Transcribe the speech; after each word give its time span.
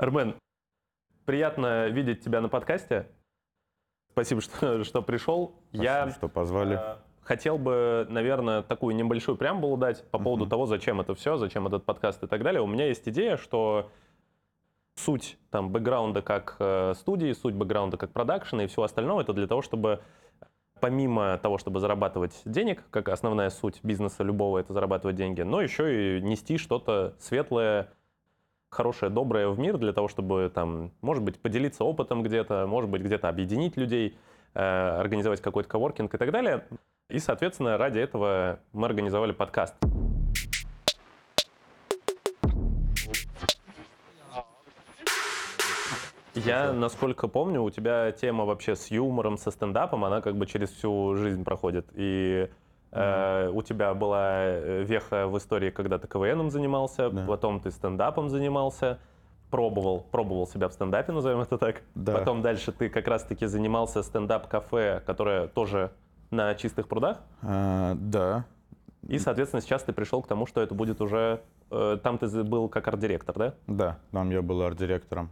Армен, 0.00 0.34
приятно 1.26 1.88
видеть 1.88 2.24
тебя 2.24 2.40
на 2.40 2.48
подкасте. 2.48 3.06
Спасибо, 4.12 4.40
что, 4.40 4.82
что 4.82 5.02
пришел. 5.02 5.56
Спасибо, 5.68 5.84
Я 5.84 6.10
что 6.10 6.28
позвали. 6.28 6.78
э, 6.80 6.96
хотел 7.20 7.58
бы, 7.58 8.06
наверное, 8.08 8.62
такую 8.62 8.96
небольшую 8.96 9.36
преамбулу 9.36 9.76
дать 9.76 10.02
по 10.10 10.18
поводу 10.18 10.44
Мгм. 10.44 10.50
того, 10.50 10.64
зачем 10.64 11.02
это 11.02 11.14
все, 11.14 11.36
зачем 11.36 11.66
этот 11.66 11.84
подкаст 11.84 12.22
и 12.22 12.26
так 12.26 12.42
далее. 12.42 12.62
У 12.62 12.66
меня 12.66 12.86
есть 12.86 13.06
идея, 13.10 13.36
что 13.36 13.90
суть 14.94 15.36
там 15.50 15.70
бэкграунда 15.70 16.22
как 16.22 16.56
э, 16.60 16.94
студии, 16.96 17.34
суть 17.34 17.54
бэкграунда 17.54 17.98
как 17.98 18.10
продакшена 18.10 18.64
и 18.64 18.68
всего 18.68 18.84
остального, 18.84 19.20
это 19.20 19.34
для 19.34 19.46
того, 19.46 19.60
чтобы 19.60 20.00
помимо 20.80 21.36
того, 21.36 21.58
чтобы 21.58 21.78
зарабатывать 21.78 22.40
денег, 22.46 22.84
как 22.88 23.10
основная 23.10 23.50
суть 23.50 23.80
бизнеса 23.82 24.22
любого, 24.22 24.56
это 24.56 24.72
зарабатывать 24.72 25.16
деньги, 25.16 25.42
но 25.42 25.60
еще 25.60 26.16
и 26.18 26.22
нести 26.22 26.56
что-то 26.56 27.16
светлое, 27.20 27.92
хорошее, 28.70 29.10
доброе 29.10 29.48
в 29.48 29.58
мир 29.58 29.76
для 29.78 29.92
того, 29.92 30.08
чтобы 30.08 30.50
там, 30.54 30.92
может 31.02 31.22
быть, 31.22 31.38
поделиться 31.40 31.84
опытом 31.84 32.22
где-то, 32.22 32.66
может 32.66 32.88
быть, 32.88 33.02
где-то 33.02 33.28
объединить 33.28 33.76
людей, 33.76 34.16
э, 34.54 34.60
организовать 34.60 35.40
какой-то 35.40 35.68
коворкинг 35.68 36.14
и 36.14 36.18
так 36.18 36.30
далее. 36.30 36.64
И, 37.08 37.18
соответственно, 37.18 37.76
ради 37.76 37.98
этого 37.98 38.60
мы 38.72 38.86
организовали 38.86 39.32
подкаст. 39.32 39.74
Я, 46.36 46.72
насколько 46.72 47.26
помню, 47.26 47.60
у 47.60 47.70
тебя 47.70 48.12
тема 48.12 48.44
вообще 48.44 48.76
с 48.76 48.86
юмором, 48.86 49.36
со 49.36 49.50
стендапом, 49.50 50.04
она 50.04 50.20
как 50.20 50.36
бы 50.36 50.46
через 50.46 50.70
всю 50.70 51.16
жизнь 51.16 51.44
проходит. 51.44 51.88
И 51.94 52.48
э, 52.92 53.48
у 53.52 53.62
тебя 53.62 53.94
была 53.94 54.28
э, 54.44 54.82
веха 54.84 55.26
в 55.26 55.36
истории, 55.38 55.70
когда 55.70 55.98
ты 55.98 56.06
КВНом 56.08 56.50
занимался, 56.50 57.10
Да. 57.10 57.26
потом 57.26 57.60
ты 57.60 57.70
стендапом 57.70 58.28
занимался, 58.28 58.98
пробовал, 59.50 60.00
пробовал 60.10 60.46
себя 60.46 60.68
в 60.68 60.72
стендапе, 60.72 61.12
назовем 61.12 61.40
это 61.40 61.58
так. 61.58 61.82
Да. 61.94 62.12
Потом 62.18 62.42
дальше 62.42 62.72
ты 62.72 62.88
как 62.88 63.08
раз-таки 63.08 63.46
занимался 63.46 64.02
стендап-кафе, 64.02 65.02
которое 65.06 65.48
тоже 65.48 65.90
на 66.30 66.54
чистых 66.54 66.86
прудах. 66.88 67.18
А, 67.42 67.94
да, 67.96 68.44
И, 69.08 69.18
соответственно, 69.18 69.60
сейчас 69.62 69.82
ты 69.82 69.92
пришел 69.92 70.22
к 70.22 70.28
тому, 70.28 70.46
что 70.46 70.60
это 70.60 70.74
будет 70.74 71.00
уже... 71.00 71.40
э, 71.70 71.98
там 72.02 72.18
ты 72.18 72.28
был 72.44 72.68
как 72.68 72.86
арт-директор, 72.86 73.36
да? 73.36 73.54
да, 73.66 73.98
там 74.12 74.30
я 74.30 74.40
был 74.42 74.62
арт-директором. 74.62 75.30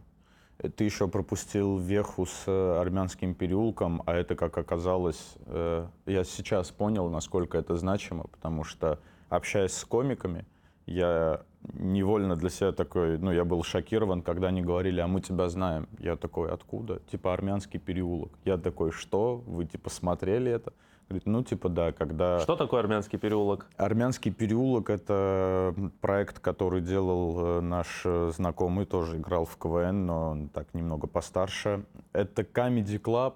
Ты 0.59 0.85
еще 0.85 1.07
пропустил 1.07 1.79
веху 1.79 2.27
с 2.27 2.45
э, 2.49 2.81
армянским 2.81 3.35
переулком, 3.35 4.03
а 4.07 4.15
это, 4.15 4.35
как 4.35 4.59
оказалось, 4.59 5.37
э, 5.47 5.87
я 6.07 6.25
сейчас 6.25 6.73
понял, 6.73 7.09
насколько 7.09 7.57
это 7.57 7.77
значимо, 7.77 8.25
потому 8.25 8.65
что, 8.65 8.99
общаясь 9.29 9.73
с 9.73 9.85
комиками, 9.85 10.47
я 10.87 11.43
невольно 11.75 12.35
для 12.35 12.51
себя 12.51 12.73
такой, 12.73 13.19
ну, 13.19 13.31
я 13.31 13.45
был 13.45 13.63
шокирован, 13.63 14.23
когда 14.23 14.49
они 14.49 14.63
говорили, 14.63 15.01
а 15.01 15.07
мы 15.07 15.21
тебя 15.21 15.49
знаем. 15.49 15.89
Я 15.99 16.17
такой, 16.17 16.51
откуда? 16.51 17.01
Типа 17.11 17.33
армянский 17.33 17.79
переулок. 17.79 18.33
Я 18.45 18.57
такой, 18.57 18.91
что? 18.91 19.37
Вы, 19.47 19.65
типа, 19.65 19.91
смотрели 19.91 20.51
это? 20.51 20.73
Говорит, 21.09 21.27
ну, 21.27 21.43
типа, 21.43 21.71
да, 21.71 21.93
когда... 21.93 22.39
Что 22.41 22.55
такое 22.55 22.81
армянский 22.81 23.19
переулок? 23.19 23.67
Армянский 23.79 24.31
переулок— 24.31 24.91
это 24.91 25.75
проект, 26.03 26.39
который 26.39 26.83
делал 26.83 27.59
э, 27.59 27.61
наш 27.61 28.03
э, 28.05 28.31
знакомый, 28.35 28.85
тоже 28.85 29.17
играл 29.17 29.47
в 29.47 29.57
КВН, 29.57 30.05
но 30.05 30.31
он 30.31 30.49
так 30.51 30.75
немного 30.75 31.07
постарше. 31.07 31.87
Это 32.13 32.43
Comedy 32.43 33.01
Club 33.01 33.35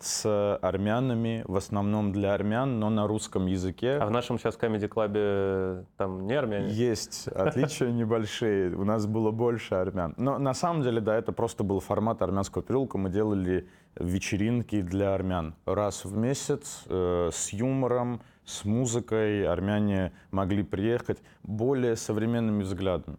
с 0.00 0.58
армянами, 0.62 1.44
в 1.46 1.56
основном 1.56 2.12
для 2.12 2.34
армян, 2.34 2.80
но 2.80 2.90
на 2.90 3.06
русском 3.06 3.46
языке. 3.46 3.98
А 3.98 4.06
в 4.06 4.10
нашем 4.10 4.38
сейчас 4.38 4.56
комеди-клабе 4.56 5.84
там 5.96 6.26
не 6.26 6.34
армяне? 6.34 6.70
Есть 6.70 7.28
отличия 7.34 7.90
небольшие. 7.90 8.74
У 8.74 8.84
нас 8.84 9.06
было 9.06 9.30
больше 9.30 9.76
армян. 9.76 10.14
Но 10.16 10.38
на 10.38 10.54
самом 10.54 10.82
деле, 10.82 11.00
да, 11.00 11.16
это 11.16 11.32
просто 11.32 11.62
был 11.62 11.78
формат 11.78 12.20
армянского 12.22 12.64
переулка. 12.64 12.98
Мы 12.98 13.10
делали 13.10 13.68
вечеринки 13.94 14.80
для 14.82 15.14
армян. 15.14 15.54
Раз 15.66 16.04
в 16.04 16.16
месяц 16.16 16.82
э, 16.86 17.30
с 17.32 17.50
юмором, 17.50 18.22
с 18.44 18.64
музыкой. 18.64 19.46
Армяне 19.46 20.12
могли 20.32 20.64
приехать 20.64 21.18
более 21.44 21.94
современными 21.94 22.64
взглядами. 22.64 23.18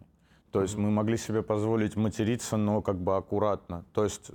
То 0.50 0.60
есть 0.60 0.76
мы 0.76 0.90
могли 0.90 1.16
себе 1.16 1.42
позволить 1.42 1.96
материться, 1.96 2.58
но 2.58 2.82
как 2.82 2.98
бы 2.98 3.16
аккуратно. 3.16 3.86
То 3.94 4.04
есть 4.04 4.32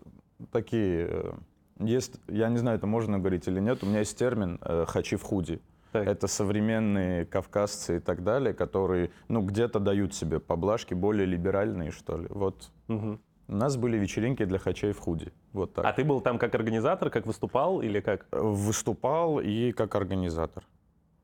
такие... 0.51 1.07
э, 1.11 1.33
Есть, 1.79 2.19
я 2.27 2.49
не 2.49 2.57
знаю, 2.57 2.77
это 2.77 2.88
можно 2.88 3.19
говорить 3.19 3.47
или 3.47 3.59
нет, 3.59 3.83
у 3.83 3.85
меня 3.85 3.99
есть 3.99 4.17
термин 4.17 4.59
э, 4.61 4.85
«хачи 4.88 5.15
в 5.15 5.23
худи». 5.23 5.59
Так. 5.91 6.05
Это 6.05 6.27
современные 6.27 7.25
кавказцы 7.25 7.97
и 7.97 7.99
так 7.99 8.23
далее, 8.23 8.53
которые, 8.53 9.09
ну, 9.29 9.41
где-то 9.41 9.79
дают 9.79 10.13
себе 10.13 10.39
поблажки 10.39 10.93
более 10.93 11.25
либеральные, 11.25 11.91
что 11.91 12.17
ли. 12.17 12.27
Вот 12.29 12.71
Мгм. 12.88 13.19
у 13.47 13.55
нас 13.55 13.77
были 13.77 13.97
вечеринки 13.97 14.43
для 14.43 14.59
хачей 14.59 14.91
в 14.91 14.99
худи. 14.99 15.31
Вот 15.53 15.73
так. 15.73 15.85
А 15.85 15.93
ты 15.93 16.03
был 16.03 16.19
там 16.21 16.39
как 16.39 16.53
организатор, 16.55 17.09
как 17.09 17.25
выступал 17.25 17.81
или 17.81 18.01
как? 18.01 18.25
Выступал 18.31 19.39
и 19.39 19.71
как 19.71 19.95
организатор. 19.95 20.63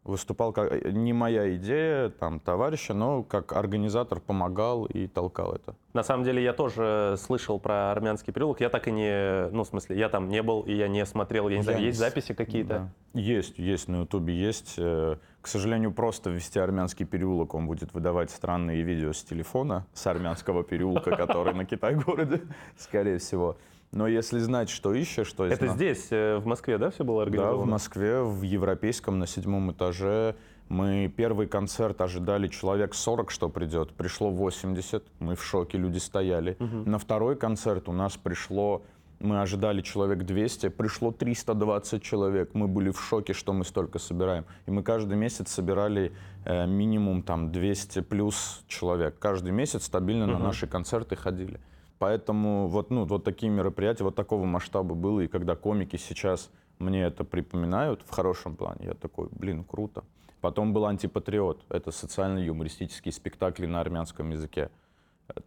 Выступал 0.03 0.51
как 0.51 0.83
не 0.91 1.13
моя 1.13 1.55
идея, 1.55 2.09
там, 2.09 2.41
товарища, 2.41 2.93
но 2.93 3.23
как 3.23 3.53
организатор 3.53 4.19
помогал 4.19 4.83
и 4.85 5.07
толкал 5.07 5.53
это. 5.53 5.75
На 5.93 6.03
самом 6.03 6.25
деле 6.25 6.43
я 6.43 6.51
тоже 6.51 7.15
слышал 7.17 7.57
про 7.57 7.91
армянский 7.91 8.33
переулок. 8.33 8.59
Я 8.59 8.69
так 8.69 8.89
и 8.89 8.91
не, 8.91 9.47
ну 9.51 9.63
в 9.63 9.67
смысле, 9.67 9.97
я 9.97 10.09
там 10.09 10.27
не 10.27 10.41
был 10.43 10.61
и 10.63 10.73
я 10.73 10.89
не 10.89 11.05
смотрел. 11.05 11.47
Я 11.47 11.57
не 11.57 11.63
знаю, 11.63 11.79
Я 11.79 11.85
есть 11.85 11.99
не 11.99 12.05
с- 12.05 12.09
записи 12.09 12.33
какие-то? 12.33 12.89
Да. 13.13 13.19
Есть, 13.19 13.57
есть 13.57 13.87
на 13.87 14.01
Ютубе, 14.01 14.33
есть. 14.35 14.75
Э, 14.77 15.15
К 15.41 15.47
сожалению, 15.47 15.91
просто 15.93 16.29
ввести 16.29 16.59
армянский 16.59 17.05
переулок, 17.05 17.53
он 17.53 17.67
будет 17.67 17.93
выдавать 17.93 18.29
странные 18.31 18.81
видео 18.81 19.13
с 19.13 19.23
телефона, 19.23 19.85
с 19.93 20.05
армянского 20.07 20.63
переулка, 20.63 21.15
который 21.15 21.53
на 21.53 21.63
Китай-городе, 21.65 22.41
скорее 22.77 23.19
всего. 23.19 23.55
Но 23.93 24.07
если 24.07 24.39
знать, 24.39 24.69
что 24.69 24.93
ищешь, 24.93 25.27
что 25.27 25.45
есть 25.45 25.57
Это 25.57 25.67
на- 25.67 25.73
здесь, 25.75 26.07
э, 26.09 26.37
в 26.37 26.47
Москве, 26.47 26.77
да, 26.79 26.89
все 26.89 27.03
было 27.03 27.19
Да, 27.19 27.23
организовано? 27.23 27.61
в 27.61 27.65
Москве, 27.67 28.21
в 28.23 28.41
Европейском, 28.41 29.19
на 29.19 29.27
седьмом 29.27 29.71
этаже. 29.71 30.35
Мы 30.67 31.13
первый 31.15 31.45
концерт 31.47 32.01
ожидали 32.01 32.47
человек 32.47 32.95
40, 32.95 33.29
что 33.29 33.49
придет. 33.49 33.91
Пришло 33.93 34.31
80, 34.31 35.03
мы 35.19 35.35
в 35.35 35.43
шоке, 35.43 35.77
люди 35.77 35.99
стояли. 35.99 36.57
На 36.59 36.97
второй 36.97 37.35
концерт 37.35 37.87
у 37.87 37.91
нас 37.91 38.17
пришло, 38.17 38.81
мы 39.19 39.41
ожидали 39.41 39.81
человек 39.81 40.23
200, 40.23 40.69
пришло 40.69 41.11
320 41.11 42.01
человек. 42.01 42.55
Мы 42.55 42.67
были 42.67 42.89
в 42.89 42.99
шоке, 42.99 43.33
что 43.33 43.53
мы 43.53 43.63
столько 43.63 43.99
собираем. 43.99 44.45
И 44.65 44.71
мы 44.71 44.81
каждый 44.81 45.17
месяц 45.17 45.51
собирали 45.51 46.11
э, 46.45 46.65
минимум 46.65 47.21
там 47.21 47.51
200 47.51 48.01
плюс 48.01 48.63
человек. 48.67 49.19
Каждый 49.19 49.51
месяц 49.51 49.85
стабильно 49.85 50.25
на 50.25 50.33
Мгм. 50.33 50.43
наши 50.43 50.65
концерты 50.67 51.15
ходили. 51.15 51.59
Поэтому 52.03 52.67
вот, 52.67 52.89
ну, 52.89 53.05
вот 53.05 53.23
такие 53.23 53.49
мероприятия, 53.49 54.03
вот 54.03 54.13
такого 54.13 54.43
масштаба 54.43 54.93
было. 54.93 55.21
И 55.21 55.29
когда 55.29 55.55
комики 55.55 55.95
сейчас 55.95 56.49
мне 56.77 57.03
это 57.03 57.23
припоминают 57.23 58.01
в 58.01 58.09
хорошем 58.09 58.57
плане, 58.57 58.87
я 58.87 58.93
такой, 58.93 59.29
блин, 59.31 59.63
круто. 59.63 60.03
Потом 60.41 60.73
был 60.73 60.85
«Антипатриот». 60.85 61.63
Это 61.69 61.91
социально-юмористические 61.91 63.13
спектакли 63.13 63.67
на 63.67 63.79
армянском 63.79 64.31
языке. 64.31 64.69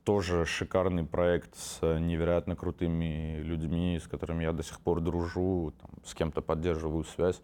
Тоже 0.05 0.47
шикарный 0.47 1.05
проект 1.05 1.55
с 1.59 1.81
э, 1.83 1.99
невероятно 1.99 2.57
крутыми 2.57 3.43
людьми, 3.43 4.01
с 4.03 4.09
которыми 4.09 4.45
я 4.45 4.53
до 4.53 4.63
сих 4.63 4.81
пор 4.81 5.03
дружу, 5.03 5.75
там, 5.79 5.91
с 6.07 6.15
кем-то 6.15 6.41
поддерживаю 6.41 7.05
связь. 7.05 7.43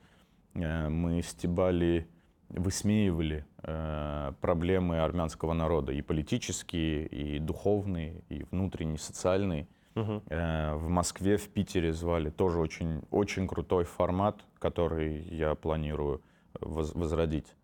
Э, 0.55 0.89
Мы 0.89 1.21
стебали, 1.21 2.09
высмеивали 2.53 3.45
э, 3.63 4.33
проблемы 4.41 5.01
армянского 5.01 5.53
народа, 5.53 5.93
и 5.93 6.03
политические, 6.03 7.07
и 7.07 7.39
духовные, 7.39 8.23
и 8.29 8.45
внутренние, 8.51 8.99
социальные. 8.99 9.67
Мгм. 9.95 10.23
Э, 10.29 10.75
В 10.75 10.89
Москве, 10.89 11.37
в 11.37 11.49
Питере 11.49 11.93
звали. 11.93 12.31
Тоже 12.31 12.59
очень, 12.59 13.03
очень 13.11 13.47
крутой 13.47 13.85
формат, 13.85 14.45
который 14.59 15.23
я 15.23 15.55
планирую 15.55 16.23
воз- 16.61 16.95
возродить 16.95 17.55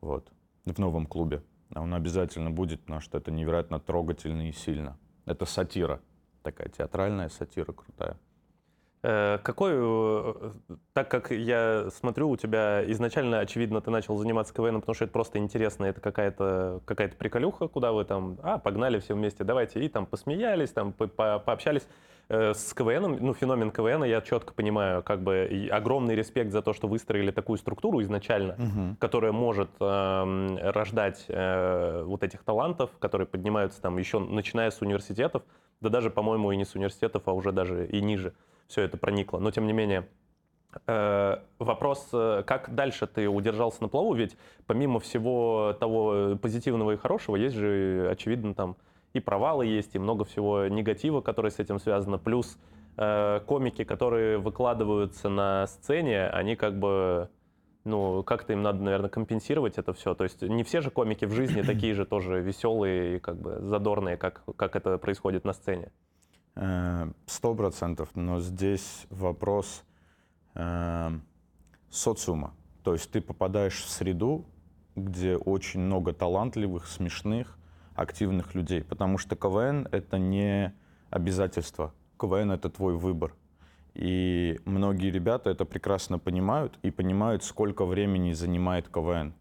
вот, 0.00 0.30
в 0.64 0.78
новом 0.78 1.06
клубе. 1.06 1.42
А 1.74 1.80
Он 1.82 1.94
обязательно 1.94 2.50
будет, 2.50 2.80
потому 2.80 3.00
что 3.00 3.18
это 3.18 3.30
невероятно 3.30 3.80
трогательно 3.80 4.48
и 4.48 4.52
сильно. 4.52 4.96
Это 5.26 5.46
сатира, 5.46 6.00
такая 6.42 6.68
театральная 6.68 7.28
сатира 7.28 7.72
крутая. 7.72 8.16
Э, 9.06 9.38
Какой, 9.42 9.72
э, 9.76 10.32
так 10.94 11.10
как 11.10 11.30
я 11.30 11.88
смотрю, 11.90 12.30
у 12.30 12.36
тебя 12.38 12.82
изначально, 12.90 13.40
очевидно, 13.40 13.82
ты 13.82 13.90
начал 13.90 14.16
заниматься 14.16 14.54
КВН, 14.54 14.80
потому 14.80 14.94
что 14.94 15.04
это 15.04 15.12
просто 15.12 15.38
интересно, 15.38 15.84
это 15.84 16.00
какая-то 16.00 16.80
какая 16.86 17.08
приколюха, 17.08 17.68
куда 17.68 17.92
вы 17.92 18.06
там, 18.06 18.38
а, 18.42 18.56
погнали 18.56 18.98
все 19.00 19.12
вместе, 19.14 19.44
давайте, 19.44 19.84
и 19.84 19.88
там 19.90 20.06
посмеялись, 20.06 20.70
там 20.70 20.92
по- 20.94 21.06
по- 21.06 21.38
пообщались. 21.38 21.86
Э, 22.30 22.54
С 22.54 22.72
КВН, 22.72 23.18
ну, 23.20 23.34
феномен 23.34 23.70
КВН, 23.70 24.04
я 24.04 24.22
четко 24.22 24.54
понимаю, 24.54 25.02
как 25.02 25.20
бы 25.22 25.68
огромный 25.70 26.14
респект 26.14 26.50
за 26.52 26.62
то, 26.62 26.72
что 26.72 26.88
выстроили 26.88 27.30
такую 27.30 27.58
структуру 27.58 28.00
изначально, 28.00 28.56
которая 28.98 29.32
может 29.32 29.68
эм, 29.80 30.56
рождать 30.62 31.26
э, 31.28 32.02
вот 32.06 32.22
этих 32.22 32.42
талантов, 32.42 32.88
которые 33.00 33.26
поднимаются 33.26 33.82
там 33.82 33.98
еще 33.98 34.18
начиная 34.18 34.70
с 34.70 34.80
университетов, 34.80 35.42
да 35.82 35.90
даже, 35.90 36.08
по-моему, 36.08 36.52
и 36.52 36.56
не 36.56 36.64
с 36.64 36.74
университетов, 36.74 37.24
а 37.26 37.32
уже 37.32 37.52
даже 37.52 37.86
и 37.86 38.00
ниже 38.00 38.32
все 38.68 38.82
это 38.82 38.96
проникло. 38.96 39.38
Но 39.38 39.50
тем 39.50 39.66
не 39.66 39.72
менее, 39.72 40.08
э, 40.86 41.38
вопрос, 41.58 42.08
э, 42.12 42.42
как 42.46 42.74
дальше 42.74 43.06
ты 43.06 43.28
удержался 43.28 43.82
на 43.82 43.88
плаву, 43.88 44.14
ведь 44.14 44.36
помимо 44.66 45.00
всего 45.00 45.76
того 45.78 46.36
позитивного 46.40 46.92
и 46.92 46.96
хорошего, 46.96 47.36
есть 47.36 47.54
же, 47.54 48.08
очевидно, 48.10 48.54
там 48.54 48.76
и 49.12 49.20
провалы 49.20 49.66
есть, 49.66 49.94
и 49.94 49.98
много 49.98 50.24
всего 50.24 50.66
негатива, 50.66 51.20
который 51.20 51.50
с 51.50 51.58
этим 51.58 51.78
связано. 51.78 52.18
Плюс 52.18 52.58
э, 52.96 53.40
комики, 53.46 53.84
которые 53.84 54.38
выкладываются 54.38 55.28
на 55.28 55.66
сцене, 55.66 56.28
они 56.28 56.56
как 56.56 56.78
бы 56.78 57.28
ну, 57.84 58.22
как-то 58.22 58.54
им 58.54 58.62
надо, 58.62 58.82
наверное, 58.82 59.10
компенсировать 59.10 59.78
это 59.78 59.92
все. 59.92 60.14
То 60.14 60.24
есть 60.24 60.42
не 60.42 60.64
все 60.64 60.80
же 60.80 60.90
комики 60.90 61.26
в 61.26 61.32
жизни 61.32 61.62
такие 61.62 61.94
же 61.94 62.06
тоже 62.06 62.40
веселые 62.40 63.16
и 63.16 63.18
как 63.20 63.36
бы 63.36 63.58
задорные, 63.60 64.16
как, 64.16 64.42
как 64.56 64.74
это 64.74 64.98
происходит 64.98 65.44
на 65.44 65.52
сцене. 65.52 65.92
Сто 66.54 67.54
процентов, 67.54 68.10
но 68.14 68.38
здесь 68.38 69.06
вопрос 69.10 69.82
э, 70.54 71.10
социума. 71.90 72.54
То 72.84 72.92
есть 72.92 73.10
ты 73.10 73.20
попадаешь 73.20 73.82
в 73.82 73.88
среду, 73.88 74.44
где 74.94 75.36
очень 75.36 75.80
много 75.80 76.12
талантливых, 76.12 76.86
смешных, 76.86 77.58
активных 77.96 78.54
людей. 78.54 78.84
Потому 78.84 79.18
что 79.18 79.34
КВН— 79.34 79.88
это 79.90 80.18
не 80.18 80.72
обязательство. 81.10 81.92
КВН— 82.20 82.50
это 82.52 82.70
твой 82.70 82.94
выбор. 82.94 83.34
И 83.94 84.60
многие 84.64 85.10
ребята 85.10 85.50
это 85.50 85.64
прекрасно 85.64 86.18
понимают 86.18 86.78
и 86.82 86.90
понимают, 86.90 87.42
сколько 87.42 87.84
времени 87.84 88.32
занимает 88.32 88.88
КВН. 88.88 89.34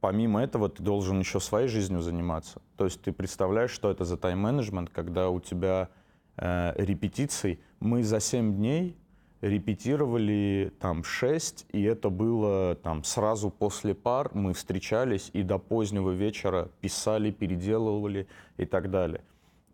Помимо 0.00 0.42
этого, 0.42 0.68
ты 0.68 0.82
должен 0.82 1.18
еще 1.18 1.40
своей 1.40 1.68
жизнью 1.68 2.02
заниматься. 2.02 2.62
То 2.76 2.84
есть 2.84 3.02
ты 3.02 3.12
представляешь, 3.12 3.72
что 3.72 3.90
это 3.90 4.04
за 4.04 4.16
тайм-менеджмент, 4.16 4.90
когда 4.90 5.28
у 5.28 5.40
тебя 5.40 5.88
э, 6.36 6.72
репетиций. 6.76 7.60
Мы 7.80 8.04
за 8.04 8.20
7 8.20 8.54
дней 8.54 8.96
репетировали 9.40 10.72
там 10.80 11.02
6, 11.02 11.66
и 11.72 11.82
это 11.82 12.10
было 12.10 12.76
там 12.76 13.02
сразу 13.02 13.50
после 13.50 13.94
пар. 13.94 14.30
Мы 14.34 14.54
встречались 14.54 15.30
и 15.32 15.42
до 15.42 15.58
позднего 15.58 16.12
вечера 16.12 16.68
писали, 16.80 17.32
переделывали 17.32 18.28
и 18.56 18.66
так 18.66 18.90
далее. 18.90 19.22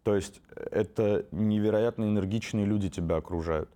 То 0.05 0.15
есть 0.15 0.41
это 0.55 1.27
невероятно 1.33 2.05
энергичные 2.05 2.67
люди 2.67 2.91
тебя 2.91 3.17
окружают. 3.17 3.71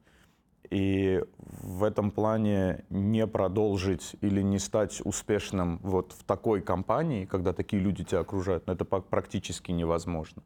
И 0.70 1.25
в 1.37 1.85
этом 1.85 2.11
плане 2.11 2.85
не 2.91 3.26
продолжить 3.26 4.17
или 4.20 4.43
не 4.43 4.59
стать 4.59 5.00
успешным 5.05 5.79
вот 5.82 6.12
в 6.12 6.25
такой 6.25 6.61
компании, 6.61 7.25
когда 7.25 7.53
такие 7.53 7.81
люди 7.81 8.05
тебя 8.05 8.20
окружают, 8.20 8.67
ну, 8.67 8.75
это 8.75 8.85
практически 8.85 9.73
невозможно. 9.73 10.43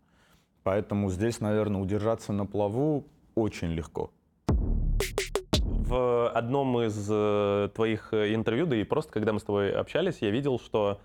Поэтому 0.62 1.10
здесь, 1.10 1.40
наверное, 1.40 1.80
удержаться 1.80 2.32
на 2.32 2.46
плаву 2.46 3.06
очень 3.34 3.72
легко. 3.72 4.10
В 4.46 6.30
одном 6.30 6.80
из 6.80 7.08
э, 7.10 7.69
твоих 7.74 8.14
интервью, 8.14 8.66
да 8.66 8.76
и 8.76 8.84
просто 8.84 9.12
когда 9.12 9.32
мы 9.32 9.40
с 9.40 9.42
тобой 9.42 9.72
общались, 9.72 10.19
я 10.20 10.30
видел, 10.30 10.58
что 10.58 11.00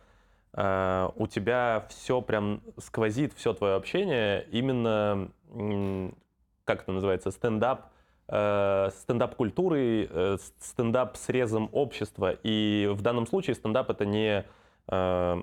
э, 0.54 1.10
у 1.16 1.28
тебя 1.28 1.88
все 1.90 2.22
прям 2.22 2.62
сквозит, 2.78 3.34
все 3.34 3.54
твое 3.54 3.76
общение 3.76 4.46
именно, 4.52 5.30
как 6.64 6.84
это 6.84 6.92
называется, 6.92 7.32
стендап, 7.32 7.88
э, 7.88 7.97
стендап-культурой, 8.30 10.08
э, 10.10 10.38
стендап-срезом 10.60 11.70
общества. 11.72 12.36
И 12.44 12.90
в 12.92 13.02
данном 13.02 13.26
случае 13.26 13.56
стендап— 13.56 13.90
это 13.92 14.06
не, 14.06 14.46
э, 14.88 15.42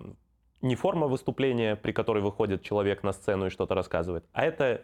не 0.61 0.77
форма 0.77 1.07
выступления, 1.07 1.77
при 1.77 1.93
которой 1.93 2.23
выходит 2.23 2.63
человек 2.63 3.03
на 3.03 3.13
сцену 3.13 3.47
и 3.47 3.51
что-то 3.51 3.75
рассказывает, 3.75 4.25
а 4.33 4.45
это 4.45 4.83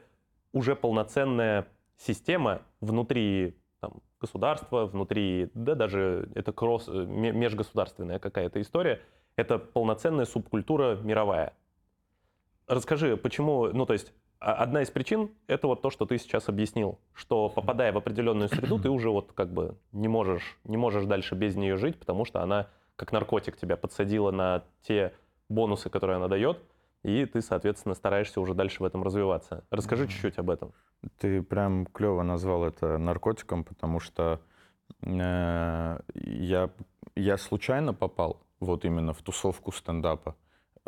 уже 0.53 0.75
полноценная 0.77 1.67
система 1.99 2.63
внутри 2.81 3.57
там, 3.81 4.01
государства, 4.21 4.87
внутри, 4.87 5.51
да 5.55 5.75
даже 5.75 6.29
это 6.35 6.53
кросс, 6.53 6.89
э, 6.89 7.05
межгосударственная 7.05 8.19
какая-то 8.19 8.61
история— 8.61 9.03
это 9.37 9.59
полноценная 9.59 10.25
субкультура 10.25 10.97
мировая. 10.97 11.53
Расскажи, 12.67 13.17
почему, 13.17 13.67
ну 13.73 13.85
то 13.85 13.93
есть 13.93 14.13
одна 14.41 14.83
из 14.83 14.91
причин 14.91 15.31
это 15.47 15.67
вот 15.67 15.83
то, 15.83 15.91
что 15.91 16.07
ты 16.07 16.19
сейчас 16.19 16.49
объяснил, 16.49 16.99
что 17.15 17.49
попадая 17.49 17.93
в 17.93 17.99
определенную 17.99 18.49
среду, 18.49 18.79
ты 18.79 18.89
уже 18.89 19.11
вот 19.11 19.33
как 19.33 19.53
бы 19.53 19.77
не 19.93 20.09
можешь, 20.09 20.59
не 20.65 20.77
можешь 20.77 21.05
дальше 21.05 21.35
без 21.35 21.57
нее 21.57 21.77
жить, 21.77 21.99
потому 21.99 22.25
что 22.25 22.43
она 22.43 22.69
как 22.97 23.13
наркотик 23.13 23.57
тебя 23.57 23.77
подсадила 23.77 24.31
на 24.31 24.65
те 24.83 25.15
бонусы, 25.49 25.91
которые 25.91 26.17
она 26.17 26.29
дает, 26.29 26.59
и 27.03 27.25
ты, 27.25 27.41
соответственно, 27.41 27.95
стараешься 27.95 28.41
уже 28.41 28.55
дальше 28.55 28.83
в 28.83 28.87
этом 28.87 29.03
развиваться. 29.03 29.65
Расскажи 29.71 30.05
mm-hmm. 30.05 30.09
чуть-чуть 30.09 30.39
об 30.39 30.51
этом. 30.51 30.73
Ты 31.19 31.43
прям 31.43 31.87
клево 31.87 32.23
назвал 32.23 32.65
это 32.65 32.99
наркотиком, 32.99 33.65
потому 33.65 34.01
что 34.01 34.41
э, 35.03 36.01
я, 36.15 36.71
я 37.17 37.37
случайно 37.39 37.95
попал 37.95 38.43
вот 38.61 38.85
именно 38.85 39.15
в 39.15 39.23
тусовку 39.23 39.73
стендапа. 39.73 40.37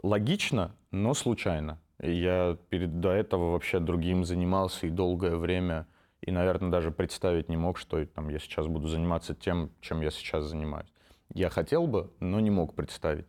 Логично, 0.03 0.75
но 0.91 1.15
случайно. 1.15 1.79
Я 2.01 2.57
перед, 2.69 3.01
до 3.01 3.11
этого 3.11 3.53
вообще 3.53 3.79
другим 3.79 4.25
занимался 4.25 4.87
и 4.87 4.91
долгое 4.91 5.37
время, 5.37 5.87
и, 6.21 6.31
наверное, 6.31 6.71
даже 6.71 6.91
представить 6.91 7.49
не 7.49 7.57
мог, 7.57 7.79
что 7.79 8.05
там, 8.07 8.29
я 8.29 8.39
сейчас 8.39 8.67
буду 8.67 8.89
заниматься 8.89 9.35
тем, 9.35 9.71
чем 9.81 10.01
я 10.01 10.11
сейчас 10.11 10.45
занимаюсь. 10.45 10.93
Я 11.35 11.51
хотел 11.51 11.87
бы, 11.87 12.11
но 12.21 12.41
не 12.41 12.51
мог 12.51 12.75
представить. 12.75 13.27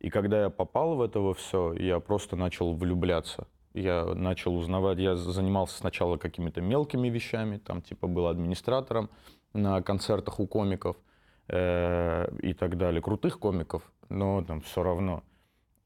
И 0.00 0.10
когда 0.10 0.42
я 0.42 0.50
попал 0.50 0.96
в 0.96 1.02
это 1.02 1.32
все, 1.34 1.72
я 1.74 2.00
просто 2.00 2.36
начал 2.36 2.74
влюбляться. 2.74 3.46
Я 3.72 4.04
начал 4.14 4.56
узнавать, 4.56 4.98
я 4.98 5.16
занимался 5.16 5.78
сначала 5.78 6.16
какими-то 6.16 6.60
мелкими 6.60 7.08
вещами, 7.08 7.58
там 7.58 7.82
типа 7.82 8.06
был 8.06 8.28
администратором 8.28 9.10
на 9.52 9.82
концертах 9.82 10.40
у 10.40 10.46
комиков– 10.46 10.96
э, 11.48 12.28
и 12.42 12.52
так 12.54 12.76
далее. 12.76 13.02
Крутых 13.02 13.38
комиков, 13.38 13.82
но 14.08 14.42
там 14.44 14.60
все 14.60 14.82
равно. 14.82 15.22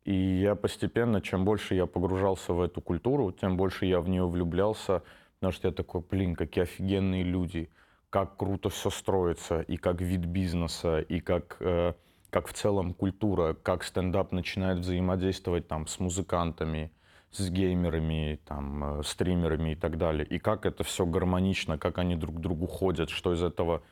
И 0.08 0.40
я 0.40 0.54
постепенно, 0.54 1.20
чем 1.20 1.44
больше 1.44 1.74
я 1.74 1.84
погружался 1.84 2.54
в 2.54 2.62
эту 2.62 2.80
культуру, 2.80 3.30
тем 3.30 3.58
больше 3.58 3.84
я 3.84 4.00
в 4.00 4.08
нее 4.08 4.26
влюблялся, 4.26 5.02
потому 5.34 5.52
что 5.52 5.68
я 5.68 5.74
такой, 5.74 6.00
блин, 6.00 6.34
какие 6.34 6.62
офигенные 6.62 7.24
люди, 7.24 7.68
как 8.08 8.38
круто 8.38 8.70
все 8.70 8.88
строится, 8.88 9.60
и 9.60 9.76
как 9.76 10.00
вид 10.00 10.24
бизнеса, 10.24 11.00
и 11.00 11.20
как, 11.20 11.58
э, 11.60 11.92
как 12.30 12.48
в 12.48 12.54
целом 12.54 12.94
культура, 12.94 13.52
как 13.62 13.84
стендап 13.84 14.32
начинает 14.32 14.78
взаимодействовать 14.78 15.68
там 15.68 15.86
с 15.86 16.00
музыкантами, 16.00 16.90
с 17.30 17.50
геймерами, 17.50 18.40
там, 18.46 19.00
э, 19.00 19.02
стримерами 19.02 19.72
и 19.72 19.74
так 19.74 19.98
далее. 19.98 20.24
И 20.24 20.38
как 20.38 20.64
это 20.64 20.84
все 20.84 21.04
гармонично, 21.04 21.76
как 21.76 21.98
они 21.98 22.16
друг 22.16 22.36
к 22.36 22.40
другу 22.40 22.66
ходят, 22.66 23.10
что 23.10 23.34
из 23.34 23.42
этого 23.42 23.82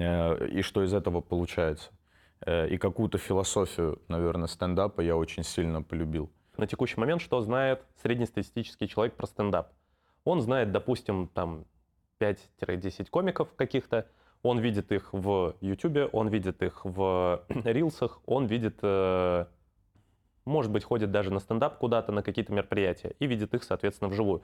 Э, 0.00 0.46
и 0.48 0.62
что 0.62 0.82
из 0.84 0.94
этого 0.94 1.20
получается. 1.20 1.90
Э, 2.44 2.68
и 2.68 2.76
какую-то 2.76 3.18
философию, 3.18 4.00
наверное, 4.08 4.46
стендапа 4.46 5.00
я 5.00 5.16
очень 5.16 5.42
сильно 5.42 5.82
полюбил. 5.82 6.30
На 6.56 6.66
текущий 6.66 6.98
момент 6.98 7.22
что 7.22 7.40
знает 7.40 7.82
среднестатистический 8.02 8.88
человек 8.88 9.14
про 9.14 9.26
стендап? 9.26 9.72
Он 10.24 10.40
знает, 10.40 10.72
допустим, 10.72 11.28
там 11.28 11.64
5-10 12.20 13.08
комиков 13.10 13.54
каких-то, 13.54 14.08
он 14.42 14.58
видит 14.58 14.92
их 14.92 15.12
в 15.12 15.56
YouTube, 15.60 16.10
он 16.12 16.28
видит 16.28 16.62
их 16.62 16.84
в 16.84 17.44
рилсах, 17.64 18.20
он 18.26 18.46
видит, 18.46 18.78
э, 18.82 19.46
может 20.44 20.70
быть, 20.70 20.84
ходит 20.84 21.10
даже 21.10 21.32
на 21.32 21.40
стендап 21.40 21.78
куда-то, 21.78 22.12
на 22.12 22.22
какие-то 22.22 22.52
мероприятия, 22.52 23.14
и 23.18 23.26
видит 23.26 23.54
их, 23.54 23.64
соответственно, 23.64 24.08
вживую. 24.08 24.42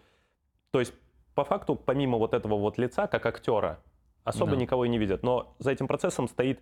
То 0.70 0.80
есть, 0.80 0.94
по 1.34 1.44
факту, 1.44 1.76
помимо 1.76 2.18
вот 2.18 2.34
этого 2.34 2.56
вот 2.56 2.78
лица, 2.78 3.06
как 3.06 3.26
актера, 3.26 3.80
особо 4.24 4.52
да. 4.52 4.56
никого 4.56 4.84
и 4.84 4.88
не 4.88 4.98
видят. 4.98 5.22
Но 5.22 5.54
за 5.58 5.70
этим 5.72 5.86
процессом 5.86 6.28
стоит 6.28 6.60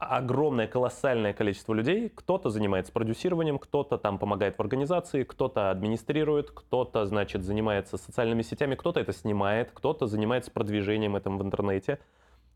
огромное, 0.00 0.66
колоссальное 0.66 1.34
количество 1.34 1.74
людей. 1.74 2.08
Кто-то 2.08 2.48
занимается 2.48 2.90
продюсированием, 2.90 3.58
кто-то 3.58 3.98
там 3.98 4.18
помогает 4.18 4.56
в 4.56 4.60
организации, 4.60 5.24
кто-то 5.24 5.70
администрирует, 5.70 6.50
кто-то, 6.50 7.04
значит, 7.04 7.44
занимается 7.44 7.98
социальными 7.98 8.40
сетями, 8.40 8.76
кто-то 8.76 8.98
это 8.98 9.12
снимает, 9.12 9.70
кто-то 9.72 10.06
занимается 10.06 10.50
продвижением 10.50 11.16
этом 11.16 11.36
в 11.36 11.42
интернете, 11.42 11.98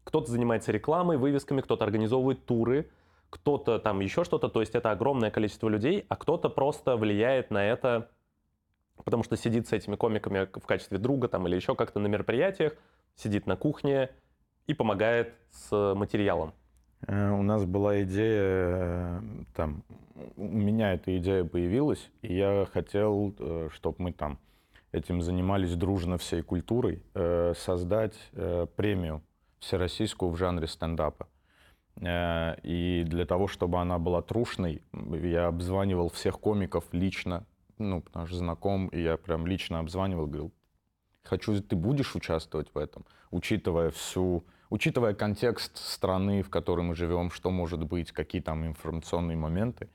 кто-то 0.05 0.31
занимается 0.31 0.73
рекламой, 0.73 1.19
вывесками, 1.19 1.61
кто-то 1.61 1.85
организовывает 1.85 2.47
туры, 2.47 2.91
кто-то 3.29 3.79
там 3.79 4.01
еще 4.01 4.25
что-то. 4.25 4.49
То 4.49 4.61
есть 4.61 4.75
это 4.75 4.91
огромное 4.91 5.31
количество 5.31 5.69
людей, 5.69 6.07
а 6.09 6.17
кто-то 6.17 6.49
просто 6.49 6.97
влияет 6.97 7.51
на 7.51 7.63
это, 7.63 8.11
потому 9.05 9.23
что 9.23 9.37
сидит 9.37 9.69
с 9.69 9.73
этими 9.75 9.97
комиками 9.97 10.49
в 10.51 10.67
качестве 10.67 10.97
друга 10.97 11.29
там 11.29 11.47
или 11.47 11.57
еще 11.57 11.75
как-то 11.75 12.01
на 12.01 12.07
мероприятиях, 12.07 12.73
сидит 13.17 13.47
на 13.47 13.57
кухне 13.57 14.11
и 14.67 14.73
помогает 14.73 15.35
с 15.51 15.95
материалом. 15.95 16.55
Э, 17.07 17.31
у 17.31 17.43
нас 17.43 17.65
была 17.65 18.03
идея, 18.03 18.43
э, 18.43 19.21
там, 19.55 19.83
у 20.37 20.45
меня 20.45 20.95
эта 20.95 21.17
идея 21.19 21.45
появилась, 21.45 22.11
и 22.23 22.35
я 22.35 22.67
хотел, 22.73 23.35
э, 23.39 23.69
чтобы 23.73 23.97
мы 23.99 24.13
там 24.13 24.39
этим 24.93 25.23
занимались 25.23 25.75
дружно 25.75 26.19
всей 26.19 26.43
культурой, 26.43 27.03
создать 27.57 28.15
премию 28.77 29.23
всероссийскую 29.59 30.31
в 30.31 30.37
жанре 30.37 30.69
стендапа. 30.69 31.27
И 32.01 33.05
для 33.05 33.27
того, 33.27 33.49
чтобы 33.49 33.81
она 33.81 33.99
была 33.99 34.23
трушной, 34.23 34.83
я 34.93 35.49
обзванивал 35.49 36.11
всех 36.11 36.39
комиков 36.39 36.85
лично, 36.93 37.45
ну, 37.77 38.03
потому 38.03 38.29
что 38.29 38.37
знаком, 38.37 38.87
и 38.87 39.03
я 39.03 39.17
прям 39.17 39.49
лично 39.49 39.81
обзванивал, 39.81 40.29
говорил, 40.29 40.53
хочу, 41.25 41.61
ты 41.61 41.75
будешь 41.75 42.15
участвовать 42.15 42.69
в 42.73 42.79
этом, 42.79 43.05
учитывая 43.33 43.91
всю, 43.91 44.45
учитывая 44.75 45.15
контекст 45.15 45.77
страны, 45.77 46.43
в 46.43 46.51
которой 46.51 46.81
мы 46.81 46.97
живем, 46.97 47.31
что 47.31 47.51
может 47.51 47.85
быть, 47.85 48.11
какие 48.11 48.43
там 48.43 48.67
информационные 48.67 49.37
моменты. 49.37 49.89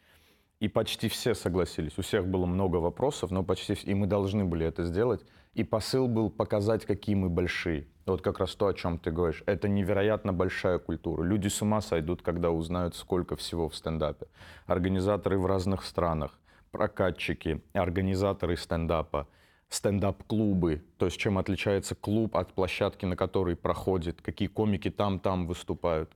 И 0.62 0.70
почти 0.70 1.10
все 1.10 1.36
согласились. 1.36 1.98
У 1.98 2.02
всех 2.02 2.26
было 2.26 2.46
много 2.46 2.78
вопросов, 2.78 3.30
но 3.30 3.44
почти 3.44 3.74
все, 3.74 3.88
и 3.88 3.94
мы 3.94 4.08
должны 4.08 4.46
были 4.46 4.66
это 4.66 4.86
сделать. 4.86 5.26
И 5.54 5.66
посыл 5.66 6.08
был 6.08 6.30
показать, 6.30 6.86
какие 6.86 7.16
мы 7.16 7.28
большие. 7.30 7.88
Вот 8.06 8.22
как 8.22 8.40
раз 8.40 8.56
то, 8.56 8.68
о 8.68 8.74
чем 8.74 8.98
ты 9.00 9.12
говоришь. 9.12 9.44
Это 9.46 9.68
невероятно 9.68 10.32
большая 10.32 10.80
культура. 10.80 11.24
Люди 11.24 11.50
с 11.50 11.62
ума 11.62 11.82
сойдут, 11.82 12.22
когда 12.22 12.50
узнают, 12.50 12.96
сколько 12.96 13.36
всего 13.36 13.68
в 13.68 13.76
стендапе. 13.76 14.28
Организаторы 14.66 15.38
в 15.38 15.46
разных 15.46 15.84
странах, 15.84 16.40
прокатчики, 16.72 17.62
организаторы 17.74 18.56
стендапа, 18.56 19.28
стендап-клубы, 19.70 20.84
то 20.98 21.06
есть 21.06 21.18
чем 21.18 21.38
отличается 21.38 21.96
клуб 21.96 22.36
от 22.36 22.54
площадки, 22.54 23.06
на 23.06 23.16
которой 23.16 23.56
проходит, 23.56 24.22
какие 24.22 24.48
комики 24.48 24.90
там-там 24.90 25.46
выступают. 25.48 26.12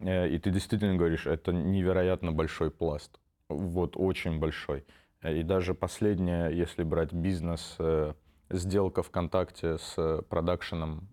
Э, 0.00 0.28
и 0.28 0.38
ты 0.38 0.50
действительно 0.50 0.96
говоришь, 0.96 1.26
это 1.26 1.52
невероятно 1.52 2.32
большой 2.32 2.70
пласт. 2.70 3.18
Вот 3.48 3.96
очень 3.96 4.38
большой. 4.38 4.84
Э, 5.22 5.36
и 5.38 5.42
даже 5.42 5.74
последняя, 5.74 6.48
если 6.48 6.82
брать 6.82 7.12
бизнес, 7.12 7.76
э, 7.78 8.14
сделка 8.50 9.02
ВКонтакте 9.02 9.78
с 9.78 10.22
продакшеном, 10.28 11.08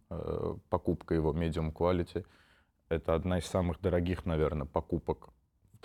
покупка 0.70 1.14
его 1.16 1.34
Medium 1.34 1.74
Quality, 1.74 2.26
это 2.88 3.14
одна 3.14 3.40
из 3.40 3.46
самых 3.46 3.82
дорогих, 3.82 4.26
наверное, 4.26 4.66
покупок 4.66 5.30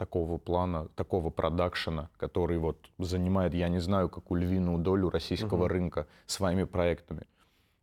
такого 0.00 0.38
плана, 0.38 0.88
такого 0.96 1.28
продакшена, 1.28 2.08
который 2.16 2.56
вот 2.56 2.90
занимает, 2.96 3.52
я 3.52 3.68
не 3.68 3.80
знаю, 3.80 4.08
какую 4.08 4.40
львиную 4.40 4.78
долю 4.78 5.10
российского 5.10 5.64
угу. 5.64 5.68
рынка 5.68 6.06
своими 6.24 6.64
проектами. 6.64 7.26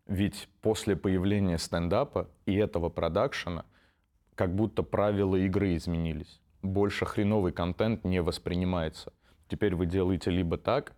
Ведь 0.07 0.49
после 0.61 0.95
появления 0.95 1.59
стендапа 1.59 2.27
и 2.47 2.55
этого 2.55 2.89
продакшена 2.89 3.65
как 4.33 4.55
будто 4.55 4.81
правила 4.81 5.35
игры 5.35 5.75
изменились. 5.75 6.41
Больше 6.63 7.05
хреновый 7.05 7.51
контент 7.51 8.03
не 8.03 8.19
воспринимается. 8.23 9.13
Теперь 9.47 9.75
вы 9.75 9.85
делаете 9.85 10.31
либо 10.31 10.57
так, 10.57 10.93